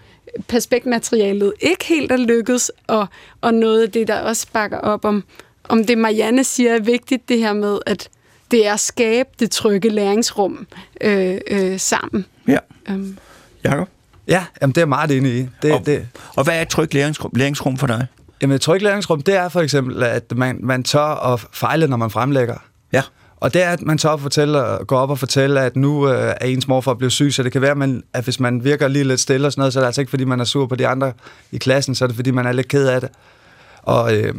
perspektmaterialet 0.48 1.52
ikke 1.60 1.84
helt 1.84 2.12
er 2.12 2.16
lykkedes, 2.16 2.72
og, 2.86 3.06
og 3.40 3.54
noget 3.54 3.82
af 3.82 3.90
det, 3.90 4.08
der 4.08 4.20
også 4.20 4.46
bakker 4.52 4.78
op 4.78 5.04
om, 5.04 5.24
om 5.68 5.84
det, 5.84 5.98
Marianne 5.98 6.44
siger 6.44 6.74
er 6.74 6.80
vigtigt, 6.80 7.28
det 7.28 7.38
her 7.38 7.52
med, 7.52 7.78
at 7.86 8.08
det 8.50 8.66
er 8.66 8.72
at 8.72 8.80
skabe 8.80 9.28
det 9.40 9.50
trygge 9.50 9.88
læringsrum 9.88 10.66
øh, 11.00 11.38
øh, 11.46 11.80
sammen. 11.80 12.26
Ja. 12.48 12.58
Um, 12.90 13.18
Jakob? 13.64 13.88
Ja, 14.28 14.44
jamen, 14.62 14.74
det 14.74 14.80
er 14.80 14.86
meget 14.86 15.10
enig 15.10 15.32
i. 15.38 15.48
Det, 15.62 15.72
Og, 15.72 15.86
det, 15.86 16.06
og 16.36 16.44
hvad 16.44 16.56
er 16.56 16.62
et 16.62 16.68
trygt 16.68 16.94
læringsrum, 16.94 17.30
læringsrum 17.36 17.76
for 17.76 17.86
dig? 17.86 18.06
jamen, 18.42 18.54
et 18.54 18.60
trygt 18.60 18.82
læringsrum, 18.82 19.20
det 19.20 19.36
er 19.36 19.48
for 19.48 19.60
eksempel, 19.60 20.02
at 20.02 20.32
man, 20.36 20.58
man 20.62 20.82
tør 20.82 21.32
at 21.32 21.46
fejle, 21.52 21.86
når 21.86 21.96
man 21.96 22.10
fremlægger. 22.10 22.56
Ja. 22.92 23.02
Og 23.36 23.54
det 23.54 23.62
er, 23.62 23.70
at 23.70 23.82
man 23.82 23.98
tør 23.98 24.10
at 24.10 24.20
fortælle, 24.20 24.62
gå 24.86 24.96
op 24.96 25.10
og 25.10 25.18
fortælle, 25.18 25.60
at 25.60 25.76
nu 25.76 26.08
øh, 26.08 26.34
er 26.40 26.46
ens 26.46 26.68
morfar 26.68 26.94
blevet 26.94 27.12
syg, 27.12 27.32
så 27.32 27.42
det 27.42 27.52
kan 27.52 27.60
være, 27.62 27.70
at, 27.70 27.76
man, 27.76 28.02
at 28.12 28.24
hvis 28.24 28.40
man 28.40 28.64
virker 28.64 28.88
lige 28.88 29.04
lidt 29.04 29.20
stille 29.20 29.46
og 29.46 29.52
sådan 29.52 29.60
noget, 29.60 29.72
så 29.72 29.78
er 29.78 29.82
det 29.82 29.86
altså 29.86 30.00
ikke, 30.00 30.10
fordi 30.10 30.24
man 30.24 30.40
er 30.40 30.44
sur 30.44 30.66
på 30.66 30.74
de 30.76 30.86
andre 30.88 31.12
i 31.52 31.58
klassen, 31.58 31.94
så 31.94 32.04
er 32.04 32.06
det, 32.06 32.16
fordi 32.16 32.30
man 32.30 32.46
er 32.46 32.52
lidt 32.52 32.68
ked 32.68 32.86
af 32.88 33.00
det. 33.00 33.10
Og, 33.82 34.16
øh, 34.16 34.34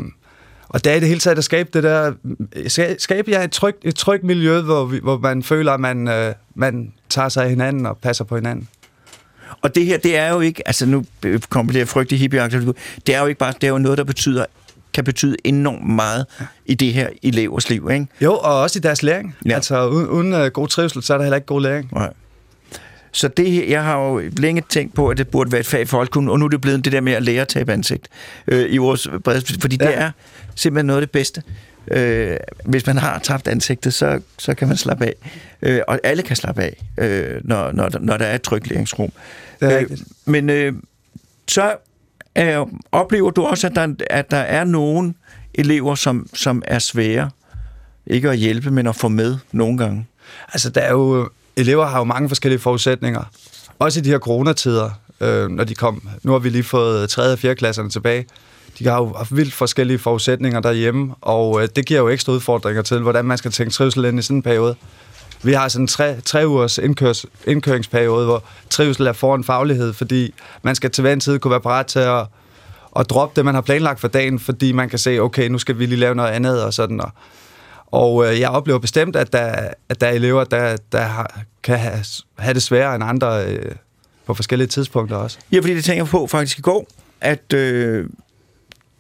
og 0.70 0.84
det 0.84 0.92
er 0.92 0.96
i 0.96 1.00
det 1.00 1.08
hele 1.08 1.20
taget 1.20 1.38
at 1.38 1.44
skabe 1.44 1.70
det 1.74 1.84
der, 1.84 2.12
ska- 2.56 2.96
skabe 3.00 3.32
ja, 3.32 3.44
et, 3.44 3.52
trygt, 3.52 3.78
et 3.84 3.96
trygt 3.96 4.24
miljø, 4.24 4.62
hvor, 4.62 4.86
vi, 4.86 5.00
hvor 5.04 5.18
man 5.18 5.44
føler, 5.44 5.72
at 5.72 5.80
man, 5.80 6.08
øh, 6.08 6.34
man 6.56 6.94
tager 7.10 7.30
sig 7.30 7.44
af 7.44 7.50
hinanden 7.50 7.86
og 7.86 7.98
passer 7.98 8.24
på 8.24 8.36
hinanden. 8.36 8.68
Og 9.62 9.76
det 9.76 9.86
her, 9.86 9.98
det 9.98 10.18
er 10.18 10.30
jo 10.30 10.40
ikke, 10.40 10.68
altså 10.68 10.86
nu 10.86 11.06
kommer 11.50 11.72
det 11.72 11.80
her 11.80 11.86
frygtelige 11.86 12.42
ud, 12.68 12.74
det 13.08 13.16
er 13.16 13.20
jo 13.20 13.26
ikke 13.26 13.40
bare, 13.40 13.54
det 13.62 13.64
er 13.68 13.72
jo 13.72 13.78
noget, 13.78 13.98
der 13.98 14.04
betyder, 14.04 14.46
kan 14.94 15.04
betyde 15.04 15.36
enormt 15.44 15.90
meget 15.90 16.26
i 16.66 16.74
det 16.74 16.94
her 16.94 17.10
elevers 17.24 17.70
liv, 17.70 17.90
ikke? 17.94 18.08
Jo, 18.22 18.34
og 18.34 18.62
også 18.62 18.80
i 18.80 18.82
deres 18.82 19.04
læring. 19.04 19.36
Ja. 19.46 19.56
Altså 19.56 19.88
uden, 19.88 20.08
uden 20.08 20.34
uh, 20.34 20.48
god 20.48 20.68
trivsel, 20.68 21.04
så 21.04 21.14
er 21.14 21.18
der 21.18 21.26
heller 21.26 21.36
ikke 21.36 21.48
god 21.48 21.62
læring. 21.62 21.90
Nej. 21.94 22.14
Så 23.12 23.28
det 23.28 23.52
her, 23.52 23.66
jeg 23.66 23.84
har 23.84 23.98
jo 23.98 24.22
længe 24.38 24.64
tænkt 24.70 24.96
på, 24.96 25.10
at 25.10 25.18
det 25.18 25.28
burde 25.28 25.52
være 25.52 25.60
et 25.60 25.66
fag 25.66 25.88
for 25.88 25.98
folkeskolen, 25.98 26.30
og 26.30 26.40
nu 26.40 26.46
er 26.46 26.50
det 26.50 26.62
blevet 26.62 26.86
det 26.86 26.94
der 26.94 27.02
med 27.02 27.14
at 27.14 27.24
lære 27.24 27.42
at 27.42 27.48
tabe 27.48 27.74
ansigt 27.74 28.08
øh, 28.48 28.74
i 28.74 28.78
vores 28.78 29.08
brede, 29.24 29.42
fordi 29.62 29.78
ja. 29.82 29.88
det 29.88 29.98
er 29.98 30.12
simpelthen 30.56 30.86
noget 30.86 31.02
af 31.02 31.08
det 31.08 31.12
bedste. 31.12 31.44
Øh, 31.92 32.38
hvis 32.66 32.88
man 32.88 32.98
har 32.98 33.20
tabt 33.20 33.48
ansigtet, 33.48 33.94
så, 33.94 34.20
så 34.38 34.54
kan 34.56 34.68
man 34.68 34.78
slappe 34.78 35.06
af. 35.06 35.14
Øh, 35.62 35.82
og 35.88 36.00
alle 36.04 36.24
kan 36.24 36.36
slappe 36.36 36.62
af, 36.62 36.84
øh, 36.98 37.42
når, 37.44 37.72
når, 37.72 37.90
der- 37.90 38.00
når 38.00 38.18
der 38.18 38.26
er 38.26 38.36
et 38.36 38.42
trygt 38.42 38.70
læringsrum. 38.70 39.12
Det 39.60 39.74
er 39.74 39.80
øh, 39.80 39.98
men 40.26 40.50
øh, 40.50 40.74
så 41.48 41.76
øh, 42.38 42.58
oplever 42.92 43.32
du 43.32 43.44
også, 43.44 43.68
at 43.68 43.76
der, 43.76 43.94
at 44.10 44.32
der 44.32 44.38
er 44.38 44.64
nogle 44.64 45.14
elever, 45.54 45.96
som, 45.96 46.28
som 46.34 46.62
er 46.66 46.80
svære, 46.80 47.30
ikke 48.08 48.30
at 48.30 48.38
hjælpe, 48.38 48.72
men 48.72 48.88
at 48.88 48.96
få 48.96 49.08
med 49.08 49.38
nogle 49.52 49.78
gange. 49.78 50.08
Altså, 50.54 50.70
der 50.70 50.82
er 50.82 50.92
jo, 50.92 51.30
elever 51.56 51.86
har 51.86 51.98
jo 51.98 52.04
mange 52.04 52.30
forskellige 52.30 52.60
forudsætninger. 52.60 53.24
Også 53.80 54.00
i 54.00 54.04
de 54.04 54.10
her 54.10 54.20
coronatider, 54.20 54.90
øh, 55.22 55.50
når 55.50 55.64
de 55.64 55.76
kom. 55.76 56.10
Nu 56.24 56.32
har 56.32 56.40
vi 56.40 56.50
lige 56.50 56.64
fået 56.64 57.10
3. 57.10 57.32
og 57.32 57.40
4. 57.40 57.56
klasserne 57.56 57.90
tilbage. 57.90 58.26
De 58.80 58.88
har 58.88 58.98
jo 58.98 59.14
haft 59.14 59.36
vildt 59.36 59.54
forskellige 59.54 60.00
forudsætninger 60.00 60.60
derhjemme, 60.60 61.14
og 61.22 61.62
øh, 61.62 61.68
det 61.76 61.86
giver 61.86 62.00
jo 62.00 62.10
ekstra 62.10 62.34
udfordringer 62.34 62.82
til, 62.82 63.00
hvordan 63.00 63.26
man 63.26 63.38
skal 63.38 63.52
tænke 63.52 63.74
trivsel 63.74 64.06
ind 64.06 64.20
i 64.20 64.22
sådan 64.22 64.38
en 64.38 64.42
periode. 64.42 64.76
Vi 65.44 65.54
har 65.54 65.68
sådan 65.68 65.84
en 65.84 65.88
tre, 65.88 66.22
tre 66.22 66.48
ugers 66.48 66.78
indkørs, 66.78 67.26
indkøringsperiode, 67.48 68.26
hvor 68.26 68.44
trivsel 68.70 69.08
er 69.08 69.14
foran 69.14 69.44
faglighed, 69.44 69.94
fordi 69.94 70.34
man 70.64 70.76
skal 70.76 70.92
til 70.92 71.02
hver 71.02 71.14
en 71.14 71.20
tid 71.20 71.40
kunne 71.40 71.52
være 71.52 71.62
parat 71.62 71.86
til 71.86 72.00
at, 72.00 72.26
at 73.00 73.10
droppe 73.10 73.36
det, 73.36 73.46
man 73.46 73.56
har 73.56 73.62
planlagt 73.62 74.00
for 74.00 74.08
dagen, 74.08 74.40
fordi 74.40 74.72
man 74.72 74.90
kan 74.90 75.00
se, 75.00 75.20
okay, 75.20 75.48
nu 75.48 75.58
skal 75.58 75.80
vi 75.80 75.86
lige 75.86 76.00
lave 76.00 76.16
noget 76.16 76.30
andet 76.30 76.64
og 76.64 76.74
sådan. 76.74 77.02
Og, 77.02 77.12
og 77.88 78.26
øh, 78.28 78.40
jeg 78.40 78.50
oplever 78.50 78.80
bestemt, 78.80 79.16
at 79.16 79.34
der, 79.34 79.70
at 79.90 80.02
der 80.02 80.08
er 80.08 80.12
elever, 80.12 80.44
der, 80.44 80.78
der 80.92 81.02
har, 81.02 81.42
kan 81.64 81.80
have, 81.80 82.06
have 82.38 82.54
det 82.54 82.62
sværere 82.62 82.96
end 82.96 83.04
andre 83.04 83.46
øh, 83.46 83.72
på 84.26 84.34
forskellige 84.34 84.68
tidspunkter 84.68 85.18
også. 85.18 85.38
Ja, 85.52 85.60
fordi 85.60 85.76
det 85.76 85.84
tænker 85.84 86.04
jeg 86.04 86.10
på 86.10 86.28
faktisk 86.28 86.60
i 86.60 86.62
går, 86.62 86.88
at 87.22 87.54
øh, 87.54 88.06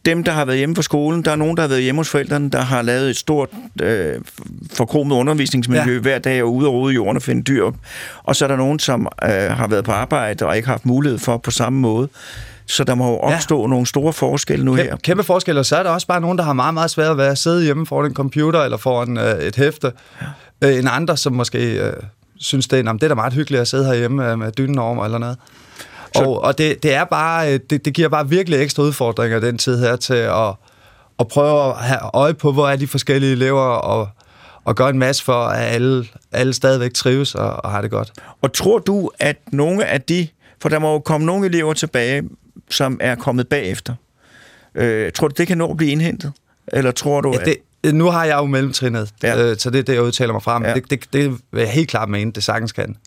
dem, 0.05 0.23
der 0.23 0.31
har 0.31 0.45
været 0.45 0.57
hjemme 0.57 0.75
på 0.75 0.81
skolen, 0.81 1.25
der 1.25 1.31
er 1.31 1.35
nogen, 1.35 1.57
der 1.57 1.63
har 1.63 1.67
været 1.67 1.83
hjemme 1.83 1.99
hos 1.99 2.09
forældrene, 2.09 2.49
der 2.49 2.61
har 2.61 2.81
lavet 2.81 3.09
et 3.09 3.17
stort 3.17 3.49
øh, 3.81 4.13
forkromet 4.73 5.15
undervisningsmiljø 5.15 5.93
ja. 5.93 5.99
hver 5.99 6.19
dag 6.19 6.43
og 6.43 6.53
ude 6.53 6.67
og 6.67 6.73
rode 6.73 6.93
i 6.93 6.95
jorden 6.95 7.15
og 7.15 7.21
finde 7.21 7.41
dyr 7.41 7.63
op. 7.63 7.75
Og 8.23 8.35
så 8.35 8.45
er 8.45 8.47
der 8.47 8.55
nogen, 8.55 8.79
som 8.79 9.07
øh, 9.23 9.29
har 9.29 9.67
været 9.67 9.85
på 9.85 9.91
arbejde 9.91 10.45
og 10.45 10.55
ikke 10.55 10.65
har 10.67 10.73
haft 10.73 10.85
mulighed 10.85 11.19
for 11.19 11.37
på 11.37 11.51
samme 11.51 11.79
måde. 11.79 12.09
Så 12.67 12.83
der 12.83 12.95
må 12.95 13.07
jo 13.07 13.17
opstå 13.17 13.61
ja. 13.61 13.67
nogle 13.67 13.85
store 13.85 14.13
forskelle 14.13 14.65
nu 14.65 14.75
Kæm- 14.75 14.81
her. 14.81 14.95
Kæmpe 14.95 15.23
forskelle, 15.23 15.59
og 15.59 15.65
så 15.65 15.75
er 15.75 15.83
der 15.83 15.89
også 15.89 16.07
bare 16.07 16.21
nogen, 16.21 16.37
der 16.37 16.43
har 16.43 16.53
meget, 16.53 16.73
meget 16.73 16.91
svært 16.91 17.17
ved 17.17 17.25
at 17.25 17.37
sidde 17.37 17.63
hjemme 17.63 17.85
foran 17.85 18.05
en 18.05 18.13
computer 18.13 18.61
eller 18.61 18.77
foran 18.77 19.17
øh, 19.17 19.39
et 19.39 19.55
hæfte, 19.55 19.91
ja. 20.61 20.69
øh, 20.69 20.79
end 20.79 20.87
andre, 20.91 21.17
som 21.17 21.33
måske 21.33 21.87
øh, 21.87 21.93
synes, 22.37 22.67
det 22.67 22.87
er, 22.87 22.93
det 22.93 23.03
er 23.03 23.07
da 23.07 23.15
meget 23.15 23.33
hyggeligt 23.33 23.61
at 23.61 23.67
sidde 23.67 23.85
herhjemme 23.85 24.31
øh, 24.31 24.39
med 24.39 24.51
dynen 24.51 24.79
over 24.79 24.93
mig 24.93 25.05
eller 25.05 25.17
noget. 25.17 25.37
Og, 26.21 26.41
og 26.41 26.57
det, 26.57 26.83
det, 26.83 26.93
er 26.93 27.03
bare, 27.03 27.53
øh, 27.53 27.59
det, 27.69 27.85
det 27.85 27.93
giver 27.93 28.09
bare 28.09 28.29
virkelig 28.29 28.61
ekstra 28.61 28.83
udfordringer 28.83 29.39
den 29.39 29.57
tid 29.57 29.79
her 29.79 29.95
til 29.95 30.13
at, 30.13 30.53
at 31.19 31.27
prøve 31.27 31.69
at 31.69 31.75
have 31.75 31.99
øje 32.13 32.33
på, 32.33 32.51
hvor 32.51 32.67
er 32.67 32.75
de 32.75 32.87
forskellige 32.87 33.31
elever, 33.31 33.61
og, 33.61 34.09
og 34.63 34.75
gøre 34.75 34.89
en 34.89 34.99
masse 34.99 35.23
for, 35.23 35.45
at 35.45 35.73
alle, 35.73 36.05
alle 36.31 36.53
stadigvæk 36.53 36.93
trives 36.93 37.35
og, 37.35 37.65
og 37.65 37.71
har 37.71 37.81
det 37.81 37.91
godt. 37.91 38.11
Og 38.41 38.53
tror 38.53 38.79
du, 38.79 39.11
at 39.19 39.37
nogle 39.51 39.85
af 39.85 40.01
de, 40.01 40.27
for 40.61 40.69
der 40.69 40.79
må 40.79 40.91
jo 40.91 40.99
komme 40.99 41.25
nogle 41.25 41.45
elever 41.45 41.73
tilbage, 41.73 42.23
som 42.69 42.97
er 43.01 43.15
kommet 43.15 43.47
bagefter, 43.47 43.93
øh, 44.75 45.11
tror 45.11 45.27
du, 45.27 45.33
det 45.37 45.47
kan 45.47 45.57
nå 45.57 45.71
at 45.71 45.77
blive 45.77 45.91
indhentet? 45.91 46.31
Eller 46.67 46.91
tror 46.91 47.21
du, 47.21 47.33
ja, 47.39 47.45
det, 47.45 47.93
Nu 47.93 48.05
har 48.05 48.25
jeg 48.25 48.37
jo 48.37 48.45
mellemtrinnet, 48.45 49.09
ja. 49.23 49.43
øh, 49.43 49.57
så 49.57 49.69
det 49.69 49.79
er 49.79 49.83
det, 49.83 49.93
jeg 49.93 50.03
udtaler 50.03 50.33
mig 50.33 50.43
frem. 50.43 50.63
Ja. 50.63 50.73
Det, 50.73 50.89
det, 50.89 51.13
det 51.13 51.31
vil 51.51 51.61
jeg 51.61 51.69
helt 51.69 51.89
klart 51.89 52.09
mene, 52.09 52.31
det 52.31 52.43
sagtens 52.43 52.71
kan. 52.71 52.97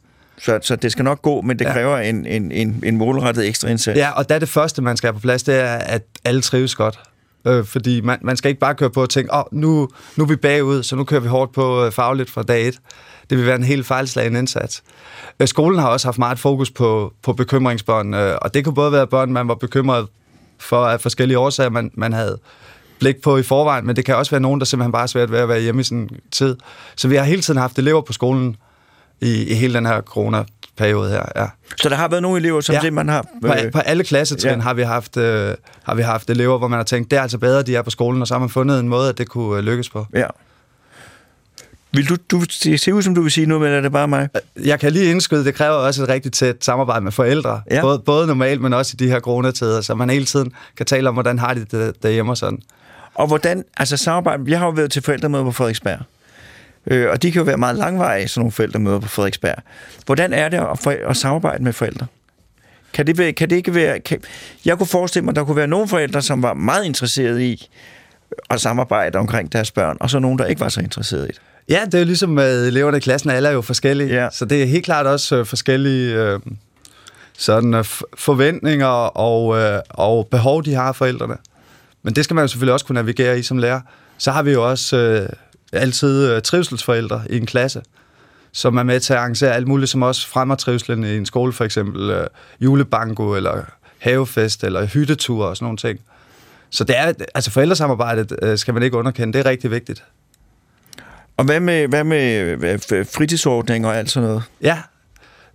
Så, 0.42 0.58
så 0.62 0.76
det 0.76 0.92
skal 0.92 1.04
nok 1.04 1.22
gå, 1.22 1.40
men 1.40 1.58
det 1.58 1.64
ja. 1.64 1.72
kræver 1.72 1.98
en, 1.98 2.26
en, 2.26 2.52
en, 2.52 2.82
en 2.86 2.96
målrettet 2.96 3.48
ekstra 3.48 3.68
indsats. 3.68 3.98
Ja, 3.98 4.10
og 4.10 4.28
der 4.28 4.34
er 4.34 4.38
det 4.38 4.48
første, 4.48 4.82
man 4.82 4.96
skal 4.96 5.06
have 5.06 5.14
på 5.14 5.20
plads, 5.20 5.42
det 5.42 5.60
er, 5.60 5.74
at 5.74 6.02
alle 6.24 6.40
trives 6.40 6.74
godt. 6.74 7.00
Øh, 7.46 7.64
fordi 7.64 8.00
man, 8.00 8.18
man 8.22 8.36
skal 8.36 8.48
ikke 8.48 8.60
bare 8.60 8.74
køre 8.74 8.90
på 8.90 9.02
og 9.02 9.10
tænke, 9.10 9.34
oh, 9.34 9.42
nu, 9.52 9.88
nu 10.16 10.24
er 10.24 10.28
vi 10.28 10.36
bagud, 10.36 10.82
så 10.82 10.96
nu 10.96 11.04
kører 11.04 11.20
vi 11.20 11.28
hårdt 11.28 11.52
på 11.52 11.84
øh, 11.84 11.92
fagligt 11.92 12.30
fra 12.30 12.42
dag 12.42 12.68
et. 12.68 12.78
Det 13.30 13.38
vil 13.38 13.46
være 13.46 13.56
en 13.56 13.62
helt 13.62 13.86
fejlslagen 13.86 14.36
indsats. 14.36 14.82
Øh, 15.40 15.48
skolen 15.48 15.78
har 15.78 15.88
også 15.88 16.06
haft 16.06 16.18
meget 16.18 16.38
fokus 16.38 16.70
på, 16.70 17.12
på 17.22 17.32
bekymringsbørn, 17.32 18.14
øh, 18.14 18.38
og 18.42 18.54
det 18.54 18.64
kunne 18.64 18.74
både 18.74 18.92
være 18.92 19.06
børn, 19.06 19.32
man 19.32 19.48
var 19.48 19.54
bekymret 19.54 20.06
for 20.58 20.86
af 20.86 21.00
forskellige 21.00 21.38
årsager, 21.38 21.70
man, 21.70 21.90
man 21.94 22.12
havde 22.12 22.38
blik 22.98 23.22
på 23.22 23.36
i 23.36 23.42
forvejen, 23.42 23.86
men 23.86 23.96
det 23.96 24.04
kan 24.04 24.16
også 24.16 24.30
være 24.30 24.40
nogen, 24.40 24.60
der 24.60 24.66
simpelthen 24.66 24.92
bare 24.92 25.02
er 25.02 25.06
svært 25.06 25.30
ved 25.30 25.38
at 25.38 25.48
være 25.48 25.60
hjemme 25.60 25.80
i 25.80 25.84
sådan 25.84 26.08
tid. 26.30 26.56
Så 26.96 27.08
vi 27.08 27.16
har 27.16 27.24
hele 27.24 27.42
tiden 27.42 27.60
haft 27.60 27.78
elever 27.78 28.00
på 28.00 28.12
skolen 28.12 28.56
i, 29.20 29.44
i 29.44 29.54
hele 29.54 29.74
den 29.74 29.86
her 29.86 30.00
corona-periode 30.00 31.10
her, 31.10 31.22
ja. 31.36 31.46
Så 31.76 31.88
der 31.88 31.96
har 31.96 32.08
været 32.08 32.22
nogle 32.22 32.38
elever, 32.38 32.60
som 32.60 32.72
ja. 32.72 32.80
simpelthen 32.80 33.08
har... 33.08 33.26
Øh... 33.44 33.64
På, 33.64 33.70
på 33.72 33.78
alle 33.78 34.04
klassetrin 34.04 34.54
ja. 34.54 34.60
har, 34.60 34.74
vi 34.74 34.82
haft, 34.82 35.16
øh, 35.16 35.54
har 35.82 35.94
vi 35.94 36.02
haft 36.02 36.30
elever, 36.30 36.58
hvor 36.58 36.68
man 36.68 36.76
har 36.76 36.84
tænkt, 36.84 37.10
det 37.10 37.16
er 37.16 37.22
altså 37.22 37.38
bedre, 37.38 37.62
de 37.62 37.76
er 37.76 37.82
på 37.82 37.90
skolen, 37.90 38.22
og 38.22 38.28
så 38.28 38.34
har 38.34 38.38
man 38.38 38.48
fundet 38.48 38.80
en 38.80 38.88
måde, 38.88 39.08
at 39.08 39.18
det 39.18 39.28
kunne 39.28 39.58
øh, 39.58 39.64
lykkes 39.64 39.88
på. 39.88 40.06
Ja. 40.14 40.26
Vil 41.92 42.08
du, 42.08 42.16
du 42.30 42.40
ser 42.76 42.92
ud, 42.92 43.02
som 43.02 43.14
du 43.14 43.22
vil 43.22 43.30
sige 43.30 43.46
noget, 43.46 43.62
men 43.62 43.72
er 43.72 43.80
det 43.80 43.92
bare 43.92 44.08
mig? 44.08 44.28
Jeg 44.64 44.80
kan 44.80 44.92
lige 44.92 45.10
indskyde, 45.10 45.44
det 45.44 45.54
kræver 45.54 45.74
også 45.74 46.02
et 46.02 46.08
rigtig 46.08 46.32
tæt 46.32 46.64
samarbejde 46.64 47.04
med 47.04 47.12
forældre. 47.12 47.60
Ja. 47.70 47.80
Både, 47.80 47.98
både 47.98 48.26
normalt, 48.26 48.60
men 48.60 48.72
også 48.72 48.92
i 48.94 49.04
de 49.04 49.10
her 49.10 49.20
coronatider, 49.20 49.80
så 49.80 49.94
man 49.94 50.10
hele 50.10 50.24
tiden 50.24 50.52
kan 50.76 50.86
tale 50.86 51.08
om, 51.08 51.14
hvordan 51.14 51.38
har 51.38 51.54
de 51.54 51.64
det 51.64 52.02
derhjemme 52.02 52.32
og 52.32 52.36
sådan. 52.36 52.58
Og 53.14 53.26
hvordan, 53.26 53.64
altså 53.76 53.96
samarbejde, 53.96 54.42
jeg 54.46 54.58
har 54.58 54.66
jo 54.66 54.72
været 54.72 54.90
til 54.90 55.02
forældremøder 55.02 55.44
på 55.44 55.52
Frederiksberg, 55.52 55.98
øh, 56.86 57.10
og 57.10 57.22
de 57.22 57.32
kan 57.32 57.38
jo 57.38 57.44
være 57.44 57.56
meget 57.56 57.76
langvarige, 57.76 58.28
sådan 58.28 58.40
nogle 58.40 58.52
forældremøder 58.52 59.00
på 59.00 59.08
Frederiksberg. 59.08 59.56
Hvordan 60.06 60.32
er 60.32 60.48
det 60.48 60.56
at, 60.56 60.78
for, 60.78 60.94
at 61.08 61.16
samarbejde 61.16 61.64
med 61.64 61.72
forældre? 61.72 62.06
Kan 62.92 63.06
det, 63.06 63.18
være, 63.18 63.32
kan 63.32 63.50
det 63.50 63.56
ikke 63.56 63.74
være... 63.74 64.00
Kan, 64.00 64.20
jeg 64.64 64.78
kunne 64.78 64.86
forestille 64.86 65.24
mig, 65.24 65.32
at 65.32 65.36
der 65.36 65.44
kunne 65.44 65.56
være 65.56 65.66
nogle 65.66 65.88
forældre, 65.88 66.22
som 66.22 66.42
var 66.42 66.54
meget 66.54 66.84
interesserede 66.84 67.46
i 67.46 67.70
at 68.50 68.60
samarbejde 68.60 69.18
omkring 69.18 69.52
deres 69.52 69.70
børn, 69.70 69.96
og 70.00 70.10
så 70.10 70.18
nogen, 70.18 70.38
der 70.38 70.44
ikke 70.44 70.60
var 70.60 70.68
så 70.68 70.80
interesserede 70.80 71.28
i 71.28 71.32
det. 71.32 71.40
Ja, 71.68 71.84
det 71.84 71.94
er 71.94 71.98
jo 71.98 72.04
ligesom 72.04 72.30
med 72.30 72.66
eleverne 72.66 72.96
i 72.96 73.00
klassen, 73.00 73.30
alle 73.30 73.48
er 73.48 73.52
jo 73.52 73.62
forskellige, 73.62 74.22
ja. 74.22 74.28
så 74.32 74.44
det 74.44 74.62
er 74.62 74.66
helt 74.66 74.84
klart 74.84 75.06
også 75.06 75.36
øh, 75.36 75.46
forskellige 75.46 76.14
øh, 76.14 76.40
sådan, 77.38 77.74
øh, 77.74 77.84
forventninger 78.16 78.86
og, 78.86 79.58
øh, 79.58 79.80
og 79.90 80.28
behov, 80.30 80.64
de 80.64 80.74
har 80.74 80.92
forældrene. 80.92 81.36
Men 82.02 82.16
det 82.16 82.24
skal 82.24 82.34
man 82.34 82.44
jo 82.44 82.48
selvfølgelig 82.48 82.72
også 82.72 82.86
kunne 82.86 82.94
navigere 82.94 83.38
i 83.38 83.42
som 83.42 83.58
lærer. 83.58 83.80
Så 84.18 84.30
har 84.30 84.42
vi 84.42 84.52
jo 84.52 84.70
også 84.70 84.96
øh, 84.96 85.28
altid 85.72 86.30
øh, 86.30 86.42
trivselsforældre 86.42 87.22
i 87.30 87.36
en 87.36 87.46
klasse, 87.46 87.82
som 88.52 88.76
er 88.76 88.82
med 88.82 89.00
til 89.00 89.12
at 89.12 89.18
arrangere 89.18 89.54
alt 89.54 89.68
muligt, 89.68 89.90
som 89.90 90.02
også 90.02 90.28
fremmer 90.28 90.54
trivselen 90.54 91.04
i 91.04 91.16
en 91.16 91.26
skole, 91.26 91.52
for 91.52 91.64
eksempel 91.64 92.10
øh, 92.10 92.26
julebanko, 92.60 93.34
eller 93.34 93.64
havefest, 93.98 94.64
eller 94.64 94.86
hyttetur 94.86 95.44
og 95.46 95.56
sådan 95.56 95.64
nogle 95.64 95.78
ting. 95.78 96.00
Så 96.70 96.84
det 96.84 96.98
er, 96.98 97.12
altså 97.34 97.50
forældresamarbejdet 97.50 98.38
øh, 98.42 98.58
skal 98.58 98.74
man 98.74 98.82
ikke 98.82 98.96
underkende, 98.96 99.32
det 99.32 99.46
er 99.46 99.50
rigtig 99.50 99.70
vigtigt. 99.70 100.04
Og 101.36 101.44
hvad 101.44 101.60
med, 101.60 101.88
hvad 101.88 102.04
med 102.04 102.68
fritidsordninger 103.04 103.88
og 103.88 103.96
alt 103.96 104.10
sådan 104.10 104.28
noget? 104.28 104.42
Ja, 104.62 104.78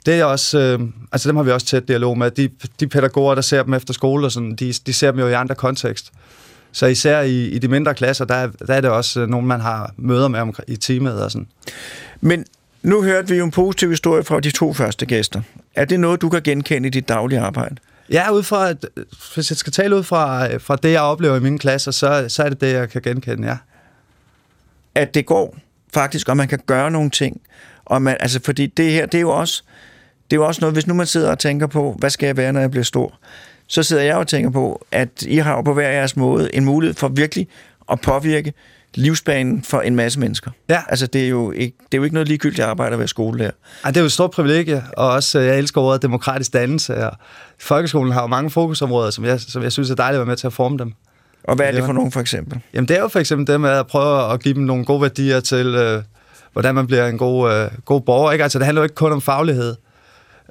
det 0.05 0.14
er 0.14 0.26
også, 0.26 0.59
øh, 0.59 0.80
altså 1.11 1.30
dem 1.30 1.36
har 1.36 1.43
vi 1.43 1.51
også 1.51 1.68
tæt 1.68 1.88
dialog 1.88 2.18
med. 2.18 2.32
De, 2.32 2.49
de 2.80 2.88
pædagoger, 2.88 3.36
der 3.36 3.41
ser 3.41 3.64
dem 3.64 3.74
efter 3.74 3.93
skole, 3.93 4.26
og 4.26 4.32
sådan, 4.32 4.55
de, 4.55 4.74
de 4.74 4.93
ser 4.93 5.11
dem 5.11 5.20
jo 5.20 5.28
i 5.28 5.34
andre 5.34 5.55
kontekst. 5.55 6.11
Så 6.74 6.86
især 6.86 7.21
i, 7.21 7.47
i 7.47 7.59
de 7.59 7.67
mindre 7.67 7.93
klasser, 7.93 8.26
der, 8.26 8.47
der 8.47 8.74
er 8.74 8.82
det 8.82 8.89
også 8.89 9.21
øh, 9.21 9.28
nogen, 9.28 9.47
man 9.47 9.59
har 9.59 9.93
møder 9.97 10.28
med 10.28 10.39
om, 10.39 10.55
i 10.67 10.76
teamet 10.76 11.24
og 11.24 11.32
sådan. 11.32 11.47
Men 12.21 12.45
nu 12.84 13.03
hørte 13.03 13.28
vi 13.28 13.36
jo 13.36 13.45
en 13.45 13.51
positiv 13.51 13.89
historie 13.89 14.24
fra 14.24 14.39
de 14.39 14.51
to 14.51 14.74
første 14.74 15.05
gæster. 15.05 15.41
Er 15.76 15.86
det 15.86 15.99
noget, 15.99 16.21
du 16.21 16.30
kan 16.30 16.41
genkende 16.41 16.88
i 16.88 16.89
dit 16.89 17.09
daglige 17.09 17.39
arbejde? 17.39 17.76
Ja, 18.09 18.32
ud 18.32 18.43
fra, 18.43 18.69
at, 18.69 18.86
hvis 19.36 19.51
jeg 19.51 19.57
skal 19.57 19.74
tale 19.74 19.95
ud 19.95 20.03
fra, 20.03 20.55
fra 20.57 20.76
det, 20.76 20.91
jeg 20.91 21.01
oplever 21.01 21.36
i 21.36 21.39
mine 21.39 21.59
klasser, 21.59 21.91
så, 21.91 22.26
så 22.28 22.43
er 22.43 22.49
det 22.49 22.61
det, 22.61 22.74
jeg 22.74 22.89
kan 22.89 23.01
genkende, 23.01 23.47
ja. 23.47 23.57
At 24.95 25.13
det 25.13 25.26
går 25.26 25.57
faktisk, 25.93 26.30
og 26.30 26.38
man 26.38 26.47
kan 26.47 26.59
gøre 26.65 26.91
nogle 26.91 27.09
ting. 27.09 27.41
Og 27.86 28.01
man, 28.01 28.17
altså, 28.19 28.39
fordi 28.43 28.67
det 28.67 28.91
her, 28.91 29.05
det 29.05 29.17
er 29.17 29.21
jo 29.21 29.30
også, 29.30 29.63
det 30.32 30.36
er 30.38 30.41
jo 30.41 30.47
også 30.47 30.61
noget, 30.61 30.76
hvis 30.76 30.88
nu 30.88 30.93
man 30.93 31.07
sidder 31.07 31.32
og 31.32 31.39
tænker 31.39 31.67
på, 31.67 31.95
hvad 31.99 32.09
skal 32.09 32.28
jeg 32.28 32.38
være, 32.38 32.53
når 32.53 32.59
jeg 32.59 32.71
bliver 32.71 32.84
stor? 32.84 33.19
Så 33.68 33.84
sidder 33.84 34.03
jeg 34.03 34.16
og 34.16 34.28
tænker 34.28 34.49
på, 34.49 34.86
at 34.91 35.22
I 35.22 35.38
har 35.38 35.61
på 35.61 35.74
hver 35.74 35.89
jeres 35.89 36.16
måde 36.16 36.55
en 36.55 36.66
mulighed 36.66 36.95
for 36.95 37.07
virkelig 37.07 37.47
at 37.91 38.01
påvirke 38.01 38.53
livsbanen 38.95 39.64
for 39.64 39.82
en 39.82 39.95
masse 39.95 40.20
mennesker. 40.20 40.51
Ja. 40.70 40.82
Altså, 40.88 41.07
det 41.07 41.24
er 41.24 41.30
jo 41.30 41.51
ikke, 41.51 41.78
det 41.78 41.93
er 41.93 41.97
jo 41.97 42.03
ikke 42.03 42.14
noget 42.14 42.28
ligegyldigt 42.28 42.68
arbejde 42.68 42.93
at 42.93 42.99
være 42.99 43.07
skolelærer. 43.07 43.51
Ej, 43.84 43.91
det 43.91 43.97
er 43.97 44.01
jo 44.01 44.05
et 44.05 44.11
stort 44.11 44.32
privilegie, 44.32 44.84
og 44.97 45.09
også, 45.09 45.39
jeg 45.39 45.57
elsker 45.57 45.82
ordet 45.82 46.01
demokratisk 46.01 46.53
dannelse, 46.53 47.07
og 47.07 47.18
folkeskolen 47.59 48.14
har 48.14 48.22
jo 48.22 48.28
mange 48.28 48.49
fokusområder, 48.49 49.09
som 49.09 49.26
jeg, 49.26 49.39
som 49.39 49.64
jeg 49.64 49.72
synes 49.72 49.89
er 49.89 49.95
dejligt 49.95 50.16
at 50.16 50.20
være 50.20 50.32
med 50.32 50.36
til 50.36 50.47
at 50.47 50.53
forme 50.53 50.78
dem. 50.78 50.93
Og 51.43 51.55
hvad 51.55 51.66
er 51.66 51.72
det 51.72 51.84
for 51.84 51.93
nogen, 51.93 52.11
for 52.11 52.20
eksempel? 52.20 52.59
Jamen, 52.74 52.88
det 52.88 52.97
er 52.97 53.01
jo 53.01 53.07
for 53.07 53.20
eksempel 53.20 53.47
det 53.47 53.61
med 53.61 53.70
at 53.70 53.88
prøve 53.88 54.34
at 54.34 54.43
give 54.43 54.53
dem 54.53 54.64
nogle 54.64 54.86
gode 54.86 55.01
værdier 55.01 55.39
til, 55.39 55.68
øh, 55.68 56.03
hvordan 56.53 56.76
man 56.76 56.88
bliver 56.88 57.07
en 57.07 57.18
god, 57.18 57.53
øh, 57.53 57.72
god 57.86 58.01
borger. 58.01 58.32
Ikke? 58.32 58.43
Altså, 58.43 58.59
det 58.59 58.66
handler 58.66 58.82
jo 58.82 58.84
ikke 58.84 58.95
kun 58.95 59.11
om 59.11 59.22
faglighed. 59.22 59.76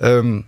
Øhm, 0.02 0.44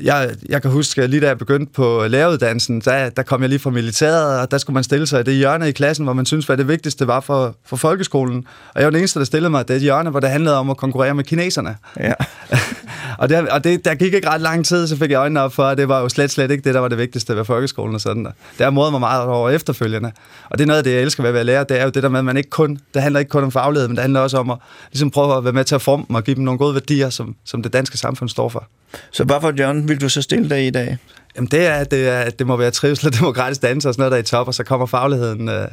jeg, 0.00 0.30
jeg 0.48 0.62
kan 0.62 0.70
huske, 0.70 1.06
lige 1.06 1.20
da 1.20 1.26
jeg 1.26 1.38
begyndte 1.38 1.72
på 1.72 2.04
læreruddannelsen, 2.08 2.80
der, 2.80 3.08
der 3.08 3.22
kom 3.22 3.40
jeg 3.40 3.48
lige 3.48 3.58
fra 3.58 3.70
militæret, 3.70 4.40
og 4.40 4.50
der 4.50 4.58
skulle 4.58 4.74
man 4.74 4.84
stille 4.84 5.06
sig 5.06 5.20
i 5.20 5.22
det 5.22 5.34
hjørne 5.34 5.68
i 5.68 5.72
klassen, 5.72 6.04
hvor 6.04 6.12
man 6.12 6.26
synes, 6.26 6.46
hvad 6.46 6.56
det 6.56 6.68
vigtigste 6.68 7.06
var 7.06 7.20
for, 7.20 7.54
for 7.66 7.76
folkeskolen. 7.76 8.46
Og 8.74 8.80
jeg 8.80 8.84
var 8.84 8.90
den 8.90 8.98
eneste, 8.98 9.18
der 9.18 9.24
stillede 9.24 9.50
mig 9.50 9.68
det 9.68 9.80
hjørne, 9.80 10.10
hvor 10.10 10.20
det 10.20 10.30
handlede 10.30 10.56
om 10.56 10.70
at 10.70 10.76
konkurrere 10.76 11.14
med 11.14 11.24
kineserne. 11.24 11.76
Ja. 12.00 12.12
og 13.18 13.28
det, 13.28 13.48
og 13.48 13.64
det, 13.64 13.84
der 13.84 13.94
gik 13.94 14.14
ikke 14.14 14.28
ret 14.28 14.40
lang 14.40 14.66
tid, 14.66 14.86
så 14.86 14.96
fik 14.96 15.10
jeg 15.10 15.18
øjnene 15.18 15.40
op 15.40 15.52
for, 15.52 15.64
at 15.64 15.78
det 15.78 15.88
var 15.88 16.00
jo 16.00 16.08
slet, 16.08 16.30
slet 16.30 16.50
ikke 16.50 16.64
det, 16.64 16.74
der 16.74 16.80
var 16.80 16.88
det 16.88 16.98
vigtigste 16.98 17.36
ved 17.36 17.44
folkeskolen 17.44 17.94
og 17.94 18.00
sådan 18.00 18.24
der. 18.24 18.30
Det 18.58 18.64
har 18.64 18.70
modet 18.70 18.92
mig 18.92 19.00
meget 19.00 19.22
over 19.22 19.50
efterfølgende. 19.50 20.12
Og 20.50 20.58
det 20.58 20.64
er 20.64 20.66
noget 20.66 20.78
af 20.78 20.84
det, 20.84 20.92
jeg 20.92 21.00
elsker 21.00 21.22
ved 21.22 21.28
at 21.28 21.34
være 21.34 21.44
lærer, 21.44 21.64
det 21.64 21.80
er 21.80 21.84
jo 21.84 21.90
det 21.90 22.02
der 22.02 22.08
med, 22.08 22.18
at 22.18 22.24
man 22.24 22.36
ikke 22.36 22.50
kun, 22.50 22.78
det 22.94 23.02
handler 23.02 23.20
ikke 23.20 23.30
kun 23.30 23.44
om 23.44 23.52
faglighed, 23.52 23.88
men 23.88 23.96
det 23.96 24.02
handler 24.02 24.20
også 24.20 24.38
om 24.38 24.50
at 24.50 24.58
ligesom 24.92 25.10
prøve 25.10 25.36
at 25.36 25.44
være 25.44 25.52
med 25.52 25.64
til 25.64 25.74
at 25.74 25.82
forme 25.82 26.04
dem 26.08 26.16
og 26.16 26.24
give 26.24 26.34
dem 26.34 26.44
nogle 26.44 26.58
gode 26.58 26.74
værdier, 26.74 27.10
som, 27.10 27.36
som 27.44 27.62
det 27.62 27.72
danske 27.72 27.98
samfund 27.98 28.28
står 28.28 28.48
for. 28.48 28.68
Så 29.10 29.24
hvorfor, 29.24 29.50
John, 29.70 29.88
vil 29.88 30.00
du 30.00 30.08
så 30.08 30.22
stille 30.22 30.50
dig 30.50 30.66
i 30.66 30.70
dag? 30.70 30.98
Jamen 31.36 31.50
det 31.50 31.66
er, 31.66 31.84
det, 31.84 32.08
er, 32.08 32.30
det 32.30 32.46
må 32.46 32.56
være 32.56 32.70
trivsel 32.70 33.06
og 33.06 33.14
demokratisk 33.14 33.62
dannelse 33.62 33.88
og 33.88 33.94
sådan 33.94 34.00
noget, 34.00 34.10
der 34.10 34.16
er 34.16 34.22
i 34.22 34.26
top, 34.26 34.46
og 34.46 34.54
så 34.54 34.64
kommer 34.64 34.86
fagligheden 34.86 35.48
øh, 35.48 35.68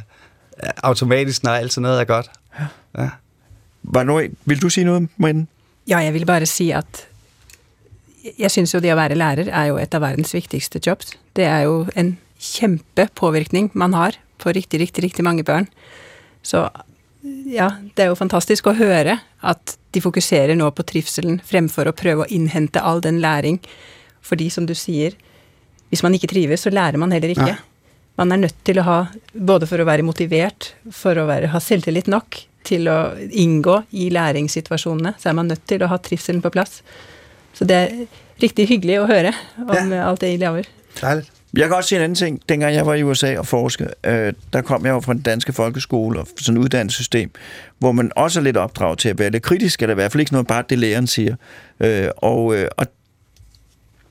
automatisk, 0.83 1.43
når 1.43 1.51
alt 1.51 1.73
sådan 1.73 1.81
noget 1.81 1.99
er 1.99 2.03
godt. 2.03 2.29
Ja. 2.59 2.65
ja. 2.97 3.09
Var 3.83 4.03
nu, 4.03 4.21
vil 4.45 4.61
du 4.61 4.69
sige 4.69 4.83
noget, 4.83 5.09
Marianne? 5.17 5.47
Ja, 5.87 5.97
jeg 5.97 6.13
vil 6.13 6.25
bare 6.25 6.45
sige, 6.45 6.75
at 6.75 7.07
jeg 8.39 8.51
synes 8.51 8.73
jo 8.73 8.79
det 8.79 8.89
at 8.89 8.97
være 8.97 9.15
lærer 9.15 9.45
er 9.51 9.65
jo 9.65 9.77
et 9.77 9.93
av 9.93 10.01
verdens 10.01 10.33
vigtigste 10.33 10.81
jobs. 10.85 11.07
Det 11.35 11.43
er 11.43 11.59
jo 11.59 11.85
en 11.95 12.17
kæmpe 12.53 13.07
påvirkning 13.15 13.71
man 13.73 13.93
har 13.93 14.13
på 14.39 14.49
rigtig, 14.49 14.79
rigtig, 14.79 15.03
rigtig 15.03 15.23
mange 15.23 15.43
børn. 15.43 15.67
Så 16.41 16.69
ja, 17.51 17.69
det 17.97 18.05
er 18.05 18.11
jo 18.11 18.17
fantastisk 18.19 18.67
at 18.67 18.79
høre 18.79 19.17
at 19.43 19.77
de 19.93 20.01
fokuserer 20.01 20.55
nå 20.57 20.69
på 20.75 20.85
trivselen 20.87 21.39
fremfor 21.43 21.87
at 21.89 21.95
prøve 21.95 22.25
at 22.25 22.31
indhente 22.31 22.81
all 22.81 23.01
den 23.03 23.21
læring. 23.23 23.61
Fordi 24.21 24.49
som 24.49 24.67
du 24.67 24.75
siger, 24.75 25.15
hvis 25.89 26.03
man 26.03 26.13
ikke 26.13 26.27
trives, 26.27 26.65
så 26.65 26.69
lærer 26.69 26.97
man 26.97 27.11
heller 27.11 27.29
ikke. 27.29 27.47
Ja. 27.47 27.55
Man 28.17 28.31
er 28.31 28.41
nødt 28.41 28.55
til 28.65 28.79
at 28.81 28.83
ha, 28.83 29.03
både 29.47 29.67
for 29.67 29.77
at 29.77 29.85
være 29.85 30.01
motivert, 30.01 30.73
for 30.91 31.11
at 31.15 31.27
være, 31.27 31.47
ha 31.53 31.59
selvtillit 31.59 32.07
nok 32.07 32.37
til 32.65 32.87
at 32.87 33.17
indgå 33.31 33.81
i 33.91 34.09
læringssituationene, 34.09 35.13
så 35.17 35.29
er 35.29 35.37
man 35.37 35.45
nødt 35.45 35.67
til 35.67 35.83
at 35.83 35.89
ha 35.89 35.97
trivselen 35.97 36.41
på 36.41 36.49
plads. 36.49 36.83
Så 37.53 37.65
det 37.65 37.75
er 37.75 37.87
rigtig 38.41 38.67
hyggeligt 38.67 38.99
at 38.99 39.07
høre 39.07 39.33
om 39.67 39.93
ja. 39.93 40.09
alt 40.09 40.21
det 40.21 40.33
I 40.33 40.37
laver. 40.37 40.63
Jeg 41.57 41.67
kan 41.67 41.75
også 41.75 41.87
sige 41.87 41.99
en 41.99 42.03
anden 42.03 42.15
ting. 42.15 42.41
Dengang 42.49 42.75
jeg 42.75 42.85
var 42.85 42.93
i 42.93 43.03
USA 43.03 43.39
og 43.39 43.47
forske, 43.47 43.87
øh, 44.03 44.33
der 44.53 44.61
kom 44.61 44.85
jeg 44.85 44.91
jo 44.91 44.99
fra 44.99 45.13
den 45.13 45.21
danske 45.21 45.53
folkeskole 45.53 46.19
og 46.19 46.27
sådan 46.37 46.57
et 46.57 46.63
uddannelsessystem, 46.63 47.31
hvor 47.79 47.91
man 47.91 48.11
også 48.15 48.39
er 48.39 48.43
lidt 48.43 48.57
opdraget 48.57 48.99
til 48.99 49.09
at 49.09 49.19
være 49.19 49.29
lidt 49.29 49.43
kritisk, 49.43 49.81
eller 49.81 49.93
i 49.93 49.95
hvert 49.95 50.11
fald 50.11 50.21
ikke 50.21 50.31
noget 50.31 50.47
bare 50.47 50.63
det 50.69 50.79
læreren 50.79 51.07
siger. 51.07 51.35
Øh, 51.79 52.07
og, 52.17 52.55
øh, 52.55 52.67
og 52.77 52.87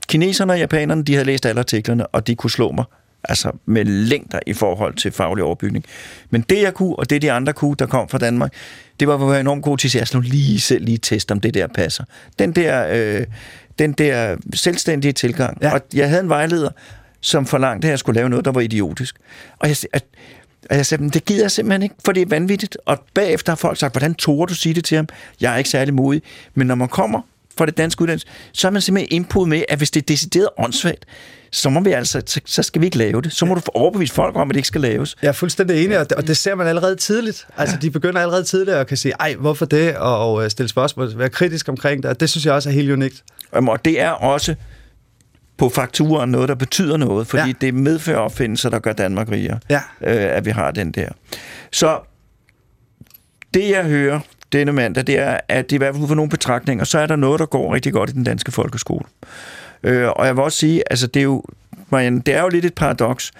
kineserne 0.07 0.53
og 0.53 0.59
japanerne, 0.59 1.03
de 1.03 1.13
havde 1.13 1.25
læst 1.25 1.45
alle 1.45 1.59
artiklerne, 1.59 2.07
og 2.07 2.27
de 2.27 2.35
kunne 2.35 2.51
slå 2.51 2.71
mig 2.71 2.85
altså 3.23 3.51
med 3.65 3.85
længder 3.85 4.39
i 4.47 4.53
forhold 4.53 4.93
til 4.93 5.11
faglig 5.11 5.43
overbygning. 5.43 5.85
Men 6.29 6.41
det 6.41 6.61
jeg 6.61 6.73
kunne, 6.73 6.95
og 6.99 7.09
det 7.09 7.21
de 7.21 7.31
andre 7.31 7.53
kunne, 7.53 7.75
der 7.79 7.85
kom 7.85 8.09
fra 8.09 8.17
Danmark, 8.17 8.53
det 8.99 9.07
var, 9.07 9.15
at 9.15 9.29
være 9.29 9.39
enormt 9.39 9.63
god 9.63 9.77
til 9.77 9.87
at 9.87 9.91
sige, 9.91 10.01
altså 10.01 10.17
nu 10.17 10.21
lige 10.21 10.59
selv 10.59 10.85
lige 10.85 10.97
teste, 10.97 11.31
om 11.31 11.39
det 11.39 11.53
der 11.53 11.67
passer. 11.67 12.03
Den 12.39 12.51
der, 12.51 12.87
øh, 12.91 13.25
den 13.79 13.91
der 13.91 14.35
selvstændige 14.53 15.11
tilgang. 15.11 15.57
Ja. 15.61 15.73
Og 15.73 15.81
jeg 15.93 16.09
havde 16.09 16.21
en 16.21 16.29
vejleder, 16.29 16.69
som 17.21 17.45
forlangte, 17.45 17.87
at 17.87 17.91
jeg 17.91 17.99
skulle 17.99 18.15
lave 18.15 18.29
noget, 18.29 18.45
der 18.45 18.51
var 18.51 18.61
idiotisk. 18.61 19.15
Og 19.59 19.67
jeg, 19.67 19.77
at, 19.93 20.05
og 20.69 20.75
jeg 20.75 20.85
sagde, 20.85 21.09
det 21.09 21.25
gider 21.25 21.43
jeg 21.43 21.51
simpelthen 21.51 21.83
ikke, 21.83 21.95
for 22.05 22.11
det 22.11 22.21
er 22.21 22.25
vanvittigt. 22.29 22.77
Og 22.85 22.97
bagefter 23.13 23.51
har 23.51 23.57
folk 23.57 23.77
sagt, 23.77 23.93
hvordan 23.93 24.15
tog 24.15 24.49
du 24.49 24.55
sige 24.55 24.73
det 24.73 24.85
til 24.85 24.95
ham? 24.95 25.07
Jeg 25.41 25.53
er 25.53 25.57
ikke 25.57 25.69
særlig 25.69 25.93
modig. 25.93 26.21
Men 26.55 26.67
når 26.67 26.75
man 26.75 26.87
kommer 26.87 27.21
fra 27.57 27.65
det 27.65 27.77
danske 27.77 28.01
uddannelse, 28.01 28.27
så 28.53 28.67
er 28.67 28.71
man 28.71 28.81
simpelthen 28.81 29.15
indpået 29.15 29.49
med, 29.49 29.63
at 29.69 29.77
hvis 29.77 29.91
det 29.91 30.01
er 30.01 30.05
decideret 30.05 30.49
åndssvagt, 30.57 31.05
så, 31.51 31.69
må 31.69 31.79
vi 31.79 31.91
altså, 31.91 32.41
så 32.45 32.63
skal 32.63 32.81
vi 32.81 32.85
ikke 32.85 32.97
lave 32.97 33.21
det. 33.21 33.33
Så 33.33 33.45
må 33.45 33.53
du 33.53 33.59
få 33.59 33.71
overbevist 33.73 34.13
folk 34.13 34.35
om, 34.35 34.49
at 34.49 34.53
det 34.53 34.57
ikke 34.57 34.67
skal 34.67 34.81
laves. 34.81 35.15
Jeg 35.21 35.27
er 35.27 35.31
fuldstændig 35.31 35.85
enig, 35.85 35.99
og 35.99 36.09
det, 36.09 36.17
og 36.17 36.27
det 36.27 36.37
ser 36.37 36.55
man 36.55 36.67
allerede 36.67 36.95
tidligt. 36.95 37.47
Altså, 37.57 37.75
ja. 37.75 37.79
de 37.79 37.91
begynder 37.91 38.21
allerede 38.21 38.43
tidligt 38.43 38.77
at 38.77 38.87
kan 38.87 38.97
sige, 38.97 39.13
ej, 39.19 39.35
hvorfor 39.35 39.65
det? 39.65 39.95
Og, 39.95 40.33
og 40.33 40.51
stille 40.51 40.69
spørgsmål, 40.69 41.17
være 41.17 41.29
kritisk 41.29 41.69
omkring 41.69 42.03
det. 42.03 42.11
Og 42.11 42.19
det 42.19 42.29
synes 42.29 42.45
jeg 42.45 42.53
også 42.53 42.69
er 42.69 42.73
helt 42.73 42.91
unikt. 42.91 43.23
Og 43.51 43.85
det 43.85 44.01
er 44.01 44.09
også 44.09 44.55
på 45.57 45.69
fakturen 45.69 46.29
noget, 46.29 46.49
der 46.49 46.55
betyder 46.55 46.97
noget, 46.97 47.27
fordi 47.27 47.47
ja. 47.47 47.53
det 47.61 47.73
medfører 47.73 48.17
opfindelser, 48.17 48.69
der 48.69 48.79
gør 48.79 48.93
Danmark 48.93 49.31
rigere, 49.31 49.59
ja. 49.69 49.81
øh, 50.01 50.37
at 50.37 50.45
vi 50.45 50.51
har 50.51 50.71
den 50.71 50.91
der. 50.91 51.09
Så 51.71 51.99
det, 53.53 53.69
jeg 53.69 53.83
hører 53.83 54.19
denne 54.51 54.71
mandag, 54.71 55.07
det 55.07 55.19
er, 55.19 55.39
at 55.47 55.69
det 55.69 55.75
i 55.75 55.77
hvert 55.77 55.93
fald 55.93 56.03
ud 56.03 56.07
for 56.07 56.15
nogle 56.15 56.29
betragtninger, 56.29 56.85
så 56.85 56.99
er 56.99 57.05
der 57.05 57.15
noget, 57.15 57.39
der 57.39 57.45
går 57.45 57.73
rigtig 57.73 57.93
godt 57.93 58.09
i 58.09 58.13
den 58.13 58.23
danske 58.23 58.51
folkeskole. 58.51 59.05
Øh, 59.83 60.09
og 60.09 60.25
jeg 60.25 60.35
vil 60.35 60.43
også 60.43 60.57
sige, 60.57 60.83
altså 60.89 61.07
det 61.07 61.19
er 61.19 61.23
jo, 61.23 61.43
Marianne, 61.89 62.21
det 62.21 62.33
er 62.33 62.41
jo 62.41 62.49
lidt 62.49 62.65
et 62.65 62.73
paradoks, 62.73 63.31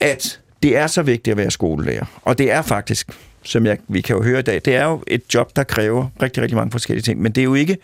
at 0.00 0.40
det 0.62 0.76
er 0.76 0.86
så 0.86 1.02
vigtigt 1.02 1.32
at 1.32 1.36
være 1.36 1.50
skolelærer. 1.50 2.04
Og 2.22 2.38
det 2.38 2.50
er 2.50 2.62
faktisk, 2.62 3.10
som 3.42 3.66
jeg, 3.66 3.78
vi 3.88 4.00
kan 4.00 4.16
jo 4.16 4.22
høre 4.22 4.38
i 4.38 4.42
dag, 4.42 4.60
det 4.64 4.76
er 4.76 4.84
jo 4.84 5.02
et 5.06 5.22
job, 5.34 5.56
der 5.56 5.64
kræver 5.64 6.06
rigtig, 6.22 6.42
rigtig 6.42 6.56
mange 6.56 6.70
forskellige 6.70 7.02
ting. 7.02 7.22
Men 7.22 7.32
det 7.32 7.40
er 7.40 7.44
jo 7.44 7.54
ikke, 7.54 7.76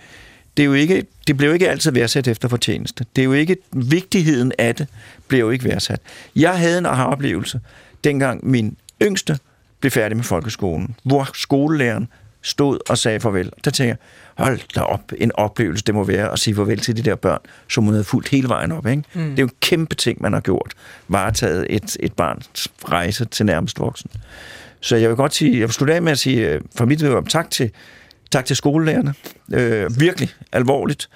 det, 0.57 0.63
er 0.63 0.67
jo 0.67 0.73
ikke, 0.73 1.07
det 1.27 1.37
bliver 1.37 1.49
jo 1.49 1.55
ikke 1.55 1.71
altid 1.71 1.91
værdsat 1.91 2.29
efter 2.29 2.49
fortjeneste. 2.49 3.05
Det 3.17 3.23
er 3.23 3.27
jo 3.27 3.33
ikke, 3.33 3.57
vigtigheden 3.73 4.53
af 4.59 4.75
det 4.75 4.87
bliver 5.29 5.45
jo 5.45 5.51
ikke 5.51 5.65
værdsat. 5.65 6.01
Jeg 6.37 6.59
havde 6.59 6.79
en 6.79 6.87
aha-oplevelse, 6.87 7.61
dengang 8.05 8.51
min 8.51 8.77
yngste 9.03 9.39
blev 9.81 9.91
færdig 9.91 10.17
med 10.17 10.25
folkeskolen, 10.25 10.95
hvor 11.03 11.31
skolelæreren 11.35 12.09
stod 12.43 12.79
og 12.89 12.99
sagde 12.99 13.21
farvel. 13.21 13.53
Der 13.65 13.71
tænker 13.71 13.97
jeg, 14.39 14.45
hold 14.45 14.61
da 14.75 14.81
op, 14.81 15.13
en 15.19 15.33
oplevelse 15.35 15.85
det 15.85 15.95
må 15.95 16.05
være 16.05 16.33
at 16.33 16.39
sige 16.39 16.55
farvel 16.55 16.79
til 16.79 16.97
de 16.97 17.03
der 17.03 17.15
børn, 17.15 17.41
som 17.69 17.85
hun 17.85 17.93
havde 17.93 18.05
fulgt 18.05 18.29
hele 18.29 18.49
vejen 18.49 18.73
op. 18.73 18.87
Ikke? 18.87 19.03
Mm. 19.15 19.21
Det 19.21 19.39
er 19.39 19.43
jo 19.43 19.47
en 19.47 19.55
kæmpe 19.61 19.95
ting, 19.95 20.23
man 20.23 20.33
har 20.33 20.41
gjort. 20.41 20.73
Varetaget 21.09 21.67
et, 21.71 21.97
et 22.01 22.13
barns 22.13 22.69
rejse 22.89 23.25
til 23.25 23.47
nærmest 23.47 23.81
voksen. 23.81 24.11
Så 24.81 24.97
jeg 24.97 25.09
vil 25.09 25.17
godt 25.17 25.35
sige, 25.35 25.53
jeg 25.53 25.61
vil 25.61 25.73
slutte 25.73 25.95
af 25.95 26.03
med 26.03 26.13
at 26.13 26.19
sige, 26.19 26.49
øh, 26.49 26.61
for 26.77 26.85
mit 26.85 27.03
vedkommende, 27.03 27.31
tak 27.31 27.51
til, 27.51 27.71
tak 28.31 28.45
til 28.45 28.57
skolelærerne. 28.57 29.15
Øh, 29.53 30.01
virkelig 30.01 30.29
alvorligt. 30.53 31.09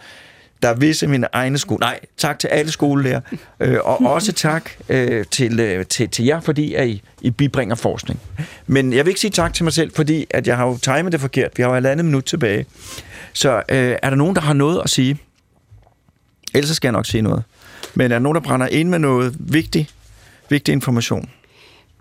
Der 0.62 0.68
er 0.68 0.74
visse 0.74 1.06
mine 1.06 1.26
egne 1.32 1.58
skole... 1.58 1.78
Nej, 1.80 2.00
tak 2.16 2.38
til 2.38 2.48
alle 2.48 2.72
skolelærer. 2.72 3.20
Øh, 3.60 3.78
og 3.84 4.00
også 4.14 4.32
tak 4.32 4.70
øh, 4.88 5.24
til, 5.30 5.60
øh, 5.60 5.86
til, 5.86 6.08
til 6.08 6.24
jer, 6.24 6.40
fordi 6.40 6.74
at 6.74 6.88
I, 6.88 7.02
I 7.20 7.30
bibringer 7.30 7.74
forskning. 7.74 8.20
Men 8.66 8.92
jeg 8.92 9.04
vil 9.04 9.10
ikke 9.10 9.20
sige 9.20 9.30
tak 9.30 9.54
til 9.54 9.64
mig 9.64 9.72
selv, 9.72 9.92
fordi 9.94 10.26
at 10.30 10.46
jeg 10.46 10.56
har 10.56 10.66
jo 10.66 10.76
timet 10.76 11.12
det 11.12 11.20
forkert. 11.20 11.50
Vi 11.56 11.62
har 11.62 11.70
jo 11.70 11.74
halvandet 11.74 12.04
minut 12.04 12.24
tilbage. 12.24 12.66
Så 13.32 13.62
øh, 13.68 13.96
er 14.02 14.10
der 14.10 14.16
nogen, 14.16 14.34
der 14.36 14.42
har 14.42 14.52
noget 14.52 14.80
at 14.84 14.90
sige? 14.90 15.18
Ellers 16.54 16.76
skal 16.76 16.88
jeg 16.88 16.92
nok 16.92 17.06
sige 17.06 17.22
noget. 17.22 17.42
Men 17.94 18.04
er 18.04 18.08
der 18.14 18.18
nogen, 18.18 18.34
der 18.34 18.40
brænder 18.40 18.66
ind 18.66 18.88
med 18.88 18.98
noget 18.98 19.34
vigtig, 19.38 19.88
vigtig 20.48 20.72
information? 20.72 21.30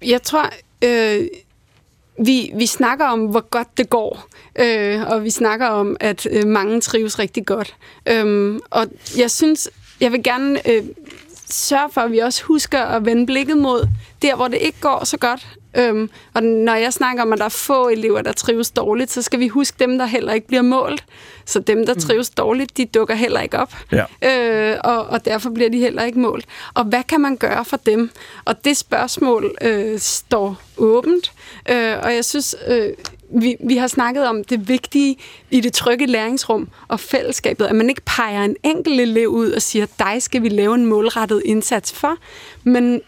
Jeg 0.05 0.21
tror, 0.21 0.49
øh, 0.83 1.27
vi, 2.19 2.51
vi 2.55 2.65
snakker 2.65 3.05
om, 3.05 3.25
hvor 3.25 3.49
godt 3.49 3.77
det 3.77 3.89
går, 3.89 4.27
øh, 4.59 5.01
og 5.07 5.23
vi 5.23 5.29
snakker 5.29 5.67
om, 5.67 5.97
at 5.99 6.27
øh, 6.31 6.47
mange 6.47 6.81
trives 6.81 7.19
rigtig 7.19 7.45
godt. 7.45 7.75
Øhm, 8.05 8.59
og 8.69 8.87
jeg 9.17 9.31
synes, 9.31 9.69
jeg 9.99 10.11
vil 10.11 10.23
gerne 10.23 10.69
øh, 10.69 10.83
sørge 11.49 11.89
for, 11.91 12.01
at 12.01 12.11
vi 12.11 12.19
også 12.19 12.43
husker 12.43 12.79
at 12.79 13.05
vende 13.05 13.25
blikket 13.25 13.57
mod 13.57 13.87
der, 14.21 14.35
hvor 14.35 14.47
det 14.47 14.57
ikke 14.57 14.77
går 14.81 15.03
så 15.03 15.17
godt. 15.17 15.47
Øhm, 15.77 16.09
og 16.33 16.43
når 16.43 16.75
jeg 16.75 16.93
snakker 16.93 17.23
om, 17.23 17.33
at 17.33 17.39
der 17.39 17.45
er 17.45 17.49
få 17.49 17.89
elever, 17.89 18.21
der 18.21 18.31
trives 18.31 18.71
dårligt, 18.71 19.11
så 19.11 19.21
skal 19.21 19.39
vi 19.39 19.47
huske 19.47 19.77
dem, 19.79 19.97
der 19.97 20.05
heller 20.05 20.33
ikke 20.33 20.47
bliver 20.47 20.61
målt. 20.61 21.03
Så 21.45 21.59
dem, 21.59 21.85
der 21.85 21.93
mm. 21.93 21.99
trives 21.99 22.29
dårligt, 22.29 22.77
de 22.77 22.85
dukker 22.85 23.15
heller 23.15 23.41
ikke 23.41 23.59
op. 23.59 23.75
Ja. 23.91 24.73
Øh, 24.73 24.77
og, 24.83 25.05
og 25.05 25.25
derfor 25.25 25.49
bliver 25.49 25.69
de 25.69 25.79
heller 25.79 26.03
ikke 26.03 26.19
målt. 26.19 26.45
Og 26.73 26.83
hvad 26.83 27.03
kan 27.03 27.21
man 27.21 27.37
gøre 27.37 27.65
for 27.65 27.77
dem? 27.77 28.11
Og 28.45 28.65
det 28.65 28.77
spørgsmål 28.77 29.55
øh, 29.61 29.99
står 29.99 30.61
åbent. 30.77 31.31
Øh, 31.69 31.97
og 32.03 32.15
jeg 32.15 32.25
synes, 32.25 32.55
øh, 32.67 32.89
vi, 33.29 33.55
vi 33.67 33.77
har 33.77 33.87
snakket 33.87 34.27
om 34.27 34.43
det 34.43 34.67
vigtige 34.67 35.17
i 35.51 35.59
det 35.59 35.73
trygge 35.73 36.05
læringsrum 36.05 36.69
og 36.87 36.99
fællesskabet, 36.99 37.65
at 37.65 37.75
man 37.75 37.89
ikke 37.89 38.01
peger 38.05 38.43
en 38.43 38.55
enkelt 38.63 39.01
elev 39.01 39.27
ud 39.27 39.51
og 39.51 39.61
siger, 39.61 39.85
dig 39.99 40.21
skal 40.21 40.43
vi 40.43 40.49
lave 40.49 40.75
en 40.75 40.85
målrettet 40.85 41.41
indsats 41.45 41.93
for, 41.93 42.17
men 42.63 43.01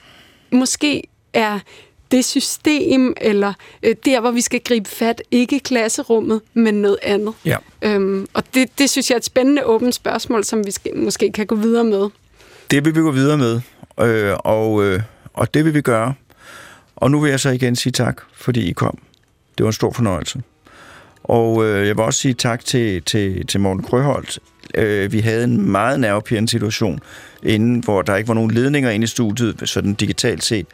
måske 0.54 1.04
er 1.34 1.60
det 2.12 2.26
system, 2.26 3.14
eller 3.22 3.54
øh, 3.84 3.96
der, 4.06 4.20
hvor 4.22 4.32
vi 4.32 4.42
skal 4.42 4.60
gribe 4.60 4.90
fat, 4.90 5.22
ikke 5.32 5.60
klasserummet, 5.60 6.42
men 6.54 6.74
noget 6.74 6.98
andet. 7.02 7.34
Ja. 7.46 7.58
Øhm, 7.82 8.28
og 8.34 8.44
det, 8.54 8.80
det 8.80 8.90
synes 8.90 9.10
jeg 9.10 9.16
er 9.16 9.20
et 9.20 9.26
spændende 9.26 9.66
åbent 9.66 9.96
spørgsmål, 9.96 10.44
som 10.44 10.66
vi 10.66 10.72
skal, 10.72 10.98
måske 10.98 11.32
kan 11.32 11.48
gå 11.48 11.56
videre 11.56 11.84
med. 11.84 12.10
Det 12.72 12.86
vil 12.86 12.96
vi 12.96 13.00
gå 13.00 13.12
videre 13.12 13.38
med, 13.38 13.62
øh, 14.02 14.36
og, 14.40 14.84
øh, 14.84 15.02
og 15.34 15.54
det 15.54 15.66
vil 15.66 15.74
vi 15.74 15.82
gøre. 15.82 16.14
Og 16.96 17.12
nu 17.12 17.20
vil 17.20 17.30
jeg 17.30 17.40
så 17.40 17.50
igen 17.50 17.76
sige 17.76 17.92
tak, 17.92 18.22
fordi 18.34 18.70
I 18.70 18.72
kom. 18.72 18.98
Det 19.58 19.64
var 19.64 19.70
en 19.70 19.74
stor 19.74 19.92
fornøjelse. 19.92 20.42
Og 21.24 21.66
øh, 21.66 21.88
jeg 21.88 21.98
vil 21.98 22.04
også 22.04 22.20
sige 22.20 22.34
tak 22.34 22.66
til, 22.66 23.02
til, 23.02 23.48
til 23.48 23.60
Morten 23.60 23.84
Krøholt. 23.84 24.40
Øh, 24.76 25.12
vi 25.12 25.20
havde 25.20 25.44
en 25.44 25.72
meget 25.72 26.00
nervepirrende 26.00 26.50
situation 26.50 27.00
inden, 27.44 27.80
hvor 27.80 28.02
der 28.02 28.16
ikke 28.16 28.28
var 28.28 28.34
nogen 28.34 28.52
ledninger 28.52 28.90
inde 28.90 29.04
i 29.04 29.08
studiet, 29.08 29.62
sådan 29.66 29.94
digitalt 29.94 30.44
set. 30.44 30.66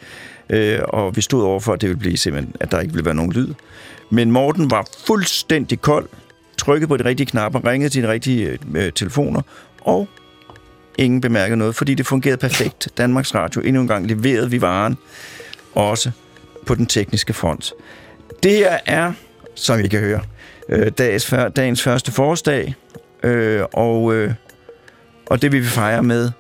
Øh, 0.50 0.80
og 0.84 1.16
vi 1.16 1.22
stod 1.22 1.44
overfor, 1.44 1.74
at 1.74 1.82
det 1.82 1.90
ville 1.90 2.00
blive 2.00 2.18
simpelthen, 2.18 2.56
at 2.60 2.72
der 2.72 2.80
ikke 2.80 2.94
ville 2.94 3.06
være 3.06 3.16
nogen 3.16 3.32
lyd. 3.32 3.54
Men 4.10 4.32
Morten 4.32 4.72
var 4.72 4.88
fuldstændig 5.08 5.82
kold, 5.82 6.08
trykkede 6.58 6.88
på 6.88 6.98
de 6.98 7.06
rigtige 7.06 7.28
knapper, 7.28 7.66
ringede 7.66 7.90
til 7.90 8.04
de 8.04 8.08
rigtige 8.08 8.58
øh, 8.76 8.92
telefoner, 8.92 9.42
og 9.82 10.08
ingen 10.98 11.22
bemærkede 11.22 11.58
noget, 11.58 11.76
fordi 11.76 11.94
det 11.94 12.06
fungerede 12.06 12.38
perfekt. 12.38 12.90
Danmarks 12.98 13.36
Radio 13.36 13.62
endnu 13.62 13.82
en 13.82 13.88
gang 13.88 14.08
leverede 14.08 14.52
vi 14.52 14.62
varen, 14.62 14.98
også 15.76 16.12
på 16.66 16.76
den 16.76 16.86
tekniske 16.86 17.34
front. 17.34 17.74
Det 18.44 18.52
her 18.52 18.78
er, 18.86 19.14
som 19.56 19.80
I 19.80 19.88
kan 19.88 20.00
høre, 20.00 20.22
øh, 20.70 20.92
dagens, 20.98 21.34
dagens 21.56 21.84
første 21.84 22.12
forårsdag, 22.12 22.76
øh, 23.24 23.64
og, 23.74 24.16
øh, 24.16 24.34
og 25.26 25.42
det 25.42 25.52
vil 25.52 25.62
vi 25.62 25.68
fejre 25.68 26.04
med 26.04 26.32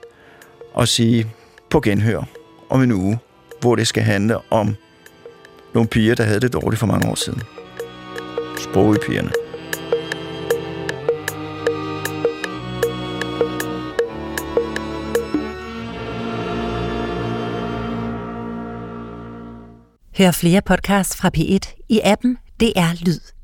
at 0.79 0.87
sige 0.87 1.31
på 1.69 1.79
genhør 1.79 2.23
om 2.69 2.83
en 2.83 2.91
uge, 2.91 3.19
hvor 3.61 3.75
det 3.75 3.87
skal 3.87 4.03
handle 4.03 4.37
om 4.51 4.75
nogle 5.73 5.89
piger, 5.89 6.15
der 6.15 6.23
havde 6.23 6.39
det 6.39 6.53
dårligt 6.53 6.79
for 6.79 6.87
mange 6.87 7.09
år 7.09 7.15
siden. 7.15 7.41
pigerne. 9.05 9.31
Hør 20.17 20.31
flere 20.31 20.61
podcasts 20.61 21.17
fra 21.17 21.31
P1 21.37 21.85
i 21.89 22.01
appen 22.03 22.37
DR 22.59 23.05
Lyd. 23.05 23.38